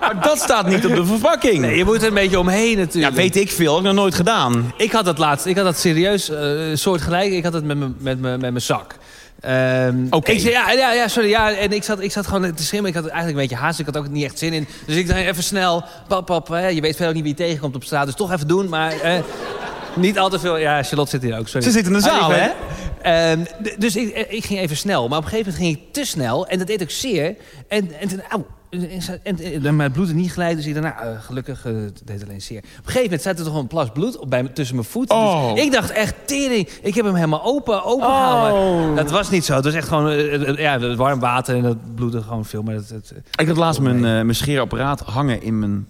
maar 0.00 0.18
dat 0.22 0.38
staat 0.40 0.66
niet 0.66 0.86
op 0.86 0.94
de 0.94 1.04
verpakking. 1.06 1.58
Nee, 1.58 1.76
je 1.76 1.84
moet 1.84 2.02
er 2.02 2.08
een 2.08 2.14
beetje 2.14 2.38
omheen 2.38 2.76
natuurlijk. 2.78 3.14
Ja, 3.14 3.20
weet 3.22 3.36
ik 3.36 3.50
veel. 3.50 3.70
Heb 3.74 3.80
ik 3.80 3.86
nog 3.86 3.94
nooit 4.00 4.14
gedaan. 4.14 4.72
Ik 4.76 4.92
had 4.92 5.04
dat 5.04 5.18
laatst, 5.18 5.46
ik 5.46 5.56
had 5.56 5.64
dat 5.64 5.78
serieus 5.78 6.28
eh 6.30 6.40
soortgelijk. 6.74 7.32
Ik 7.32 7.44
had 7.44 7.52
het 7.52 7.64
met 7.64 7.78
mijn 7.78 7.94
met 7.98 8.20
mijn- 8.20 8.40
met 8.40 8.50
mijn 8.50 8.62
zak. 8.62 8.94
Ehm, 9.42 10.06
Oké. 10.10 10.32
ja, 10.32 10.70
ja, 10.72 10.92
ja, 10.92 11.08
sorry. 11.08 11.28
Ja, 11.28 11.52
en 11.54 11.72
ik 11.72 11.82
zat, 11.82 12.00
ik 12.00 12.12
zat 12.12 12.26
gewoon 12.26 12.54
te 12.54 12.62
schimmen. 12.64 12.90
Ik 12.90 12.96
had 12.96 13.06
eigenlijk 13.06 13.36
een 13.36 13.48
beetje 13.48 13.64
haast. 13.64 13.78
Ik 13.78 13.86
had 13.86 13.96
ook 13.96 14.08
niet 14.08 14.24
echt 14.24 14.38
zin 14.38 14.52
in. 14.52 14.68
Dus 14.86 14.96
ik 14.96 15.06
dacht 15.08 15.20
even 15.20 15.42
snel. 15.42 15.84
Pap, 16.08 16.26
pap. 16.26 16.48
Hè, 16.48 16.66
je 16.68 16.80
weet 16.80 16.96
verder 16.96 17.08
ook 17.08 17.14
niet 17.14 17.22
wie 17.22 17.32
je 17.32 17.46
tegenkomt 17.46 17.74
op 17.74 17.84
straat. 17.84 18.06
Dus 18.06 18.14
toch 18.14 18.32
even 18.32 18.48
doen. 18.48 18.68
Maar 18.68 19.00
eh, 19.00 19.18
niet 19.94 20.18
al 20.18 20.28
te 20.28 20.38
veel. 20.38 20.56
Ja, 20.56 20.82
Charlotte 20.82 21.10
zit 21.10 21.22
hier 21.22 21.38
ook. 21.38 21.48
Sorry. 21.48 21.66
Ze 21.66 21.70
zit 21.70 21.86
in 21.86 21.92
de 21.92 22.00
zaal, 22.00 22.30
Ah, 22.32 22.36
ik 22.36 22.42
hè? 22.42 22.50
Ehm, 23.32 23.44
dus 23.78 23.96
ik, 23.96 24.26
ik 24.28 24.44
ging 24.44 24.60
even 24.60 24.76
snel. 24.76 25.08
Maar 25.08 25.18
op 25.18 25.24
een 25.24 25.30
gegeven 25.30 25.52
moment 25.52 25.70
ging 25.70 25.86
ik 25.86 25.92
te 25.92 26.04
snel. 26.04 26.46
En 26.46 26.58
dat 26.58 26.66
deed 26.66 26.82
ook 26.82 26.90
zeer. 26.90 27.34
En, 27.68 27.90
en 28.00 28.08
toen, 28.08 28.22
auw. 28.28 28.46
En, 28.72 29.64
en, 29.64 29.76
mijn 29.76 29.92
bloed 29.92 30.06
is 30.06 30.14
niet 30.14 30.32
geleid. 30.32 30.56
Dus 30.56 30.66
ik 30.66 30.74
dacht, 30.74 31.02
nou, 31.02 31.16
gelukkig 31.18 31.66
eh, 31.66 31.72
het 31.74 32.02
deed 32.04 32.22
alleen 32.22 32.42
zeer. 32.42 32.58
Op 32.58 32.64
een 32.64 32.70
gegeven 32.84 33.02
moment 33.02 33.22
zat 33.22 33.38
er 33.38 33.44
toch 33.44 33.54
een 33.54 33.66
plas 33.66 33.90
bloed 33.92 34.18
op 34.18 34.30
bij, 34.30 34.42
tussen 34.42 34.76
mijn 34.76 34.88
voeten. 34.88 35.16
Oh. 35.16 35.54
Dus 35.54 35.64
ik 35.64 35.72
dacht 35.72 35.90
echt, 35.90 36.14
tering. 36.24 36.68
Ik 36.82 36.94
heb 36.94 37.04
hem 37.04 37.14
helemaal 37.14 37.44
open, 37.44 37.84
open 37.84 38.06
gehaald. 38.06 38.52
Oh. 38.52 38.96
Dat 38.96 39.10
was 39.10 39.30
niet 39.30 39.44
zo. 39.44 39.54
Het 39.54 39.64
was 39.64 39.74
echt 39.74 39.88
gewoon 39.88 40.10
eh, 40.10 40.56
ja, 40.58 40.80
het 40.80 40.96
warm 40.96 41.20
water 41.20 41.56
en 41.56 41.62
dat 41.62 41.94
bloedde 41.94 42.22
gewoon 42.22 42.44
veel. 42.44 42.62
Maar 42.62 42.74
het, 42.74 42.90
het, 42.90 43.12
Ik 43.36 43.46
had 43.46 43.56
laatst 43.56 43.80
mijn, 43.80 43.96
eh, 43.96 44.02
mijn 44.02 44.34
scheerapparaat 44.34 45.00
hangen 45.00 45.42
in 45.42 45.58
mijn... 45.58 45.86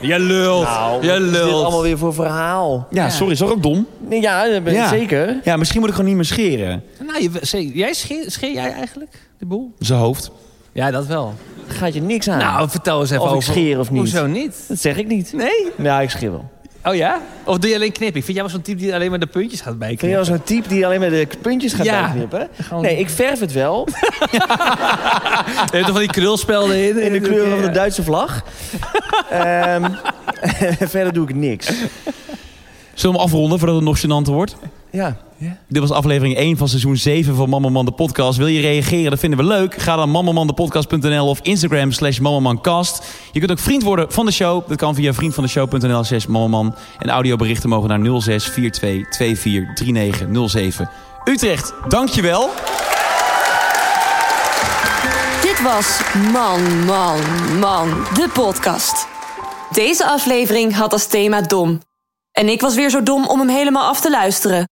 je 0.00 0.18
lult. 0.18 0.64
Nou, 0.64 1.06
je 1.06 1.12
is 1.12 1.30
dit 1.30 1.42
allemaal 1.42 1.82
weer 1.82 1.98
voor 1.98 2.14
verhaal? 2.14 2.86
Ja, 2.90 3.10
sorry, 3.10 3.32
is 3.32 3.38
dat 3.38 3.50
ook 3.50 3.62
dom? 3.62 3.86
Nee, 4.08 4.20
Ja, 4.20 4.48
dat 4.48 4.64
ben 4.64 4.72
ik 4.72 4.78
Ja. 4.78 4.88
zeker. 4.88 5.40
Ja, 5.44 5.56
misschien 5.56 5.80
moet 5.80 5.88
ik 5.88 5.94
gewoon 5.94 6.08
niet 6.08 6.18
meer 6.18 6.28
scheren. 6.28 6.82
Nou, 7.06 7.22
je, 7.22 7.70
jij 7.74 7.94
scheer, 7.94 8.30
scheer 8.30 8.52
jij 8.52 8.72
eigenlijk 8.72 9.28
de 9.38 9.46
boel? 9.46 9.74
Zijn 9.78 9.98
hoofd. 9.98 10.30
Ja, 10.74 10.90
dat 10.90 11.06
wel. 11.06 11.34
Gaat 11.66 11.94
je 11.94 12.02
niks 12.02 12.28
aan. 12.28 12.38
Nou, 12.38 12.70
vertel 12.70 13.00
eens 13.00 13.10
even 13.10 13.22
Of 13.22 13.28
ik 13.30 13.36
over... 13.36 13.52
scheer 13.52 13.78
of 13.78 13.90
niet. 13.90 13.98
Hoezo 14.00 14.26
niet? 14.26 14.64
dat 14.68 14.78
zeg 14.78 14.96
ik 14.96 15.06
niet. 15.06 15.32
Nee? 15.32 15.70
Ja, 15.76 16.00
ik 16.00 16.10
scheer 16.10 16.30
wel. 16.30 16.52
Oh 16.84 16.94
ja? 16.94 17.20
Of 17.44 17.58
doe 17.58 17.70
je 17.70 17.76
alleen 17.76 17.92
knippen? 17.92 18.18
Ik 18.18 18.24
vind 18.24 18.36
jij 18.36 18.46
wel 18.46 18.54
zo'n 18.54 18.62
type 18.62 18.78
die 18.78 18.94
alleen 18.94 19.10
maar 19.10 19.18
de 19.18 19.26
puntjes 19.26 19.60
gaat 19.60 19.78
Ben 19.78 19.88
je 19.90 19.96
bijknippen. 19.96 20.26
wel 20.26 20.36
zo'n 20.36 20.44
type 20.44 20.68
die 20.68 20.86
alleen 20.86 21.00
maar 21.00 21.10
de 21.10 21.28
puntjes 21.42 21.72
gaat 21.72 21.86
Ja. 21.86 22.00
bijknippen? 22.02 22.48
Gewoon- 22.62 22.82
Nee, 22.82 22.98
ik 22.98 23.08
verf 23.10 23.40
het 23.40 23.52
wel. 23.52 23.88
Je 24.30 25.70
hebt 25.70 25.84
toch 25.84 25.86
van 25.88 25.98
die 25.98 26.06
krulspelden 26.10 26.88
in? 26.88 26.98
In 27.02 27.12
de 27.12 27.20
kleuren 27.20 27.50
van 27.50 27.60
de 27.60 27.70
Duitse 27.70 28.02
vlag. 28.02 28.42
Ehm, 29.30 29.90
verder 30.80 31.12
doe 31.12 31.28
ik 31.28 31.34
niks. 31.34 31.66
Zullen 31.66 31.86
we 32.94 33.08
hem 33.08 33.16
afronden 33.16 33.58
voordat 33.58 33.76
het 33.76 33.84
nog 33.84 33.98
gênanter 33.98 34.32
wordt? 34.32 34.56
Ja. 34.90 35.16
Dit 35.68 35.80
was 35.80 35.90
aflevering 35.90 36.36
1 36.36 36.56
van 36.56 36.68
seizoen 36.68 36.96
7 36.96 37.34
van 37.34 37.48
Mammaman 37.48 37.84
de 37.84 37.92
podcast. 37.92 38.38
Wil 38.38 38.46
je 38.46 38.60
reageren? 38.60 39.10
Dat 39.10 39.18
vinden 39.18 39.38
we 39.38 39.44
leuk. 39.44 39.74
Ga 39.74 39.96
dan 39.96 40.10
mammamandepodcast.nl 40.10 41.28
of 41.28 41.40
Instagram 41.42 41.92
slash. 41.92 42.18
Je 43.32 43.38
kunt 43.38 43.50
ook 43.50 43.58
vriend 43.58 43.82
worden 43.82 44.12
van 44.12 44.26
de 44.26 44.32
show. 44.32 44.68
Dat 44.68 44.76
kan 44.76 44.94
via 44.94 45.12
vriendvandeshow.nl 45.12 46.04
slash. 46.04 46.26
En 46.98 47.08
audioberichten 47.08 47.68
mogen 47.68 47.88
naar 47.88 48.20
06 48.20 48.44
42 48.44 49.38
24 49.38 49.86
39 49.86 50.50
07. 50.50 50.90
Utrecht, 51.24 51.74
dankjewel. 51.88 52.50
Dit 55.42 55.62
was 55.62 56.00
Man, 56.32 56.84
Man, 56.84 57.20
Man, 57.58 57.88
de 58.14 58.28
podcast. 58.32 59.06
Deze 59.70 60.06
aflevering 60.06 60.74
had 60.74 60.92
als 60.92 61.06
thema 61.06 61.40
dom. 61.40 61.80
En 62.32 62.48
ik 62.48 62.60
was 62.60 62.74
weer 62.74 62.90
zo 62.90 63.02
dom 63.02 63.26
om 63.26 63.38
hem 63.38 63.48
helemaal 63.48 63.88
af 63.88 64.00
te 64.00 64.10
luisteren. 64.10 64.66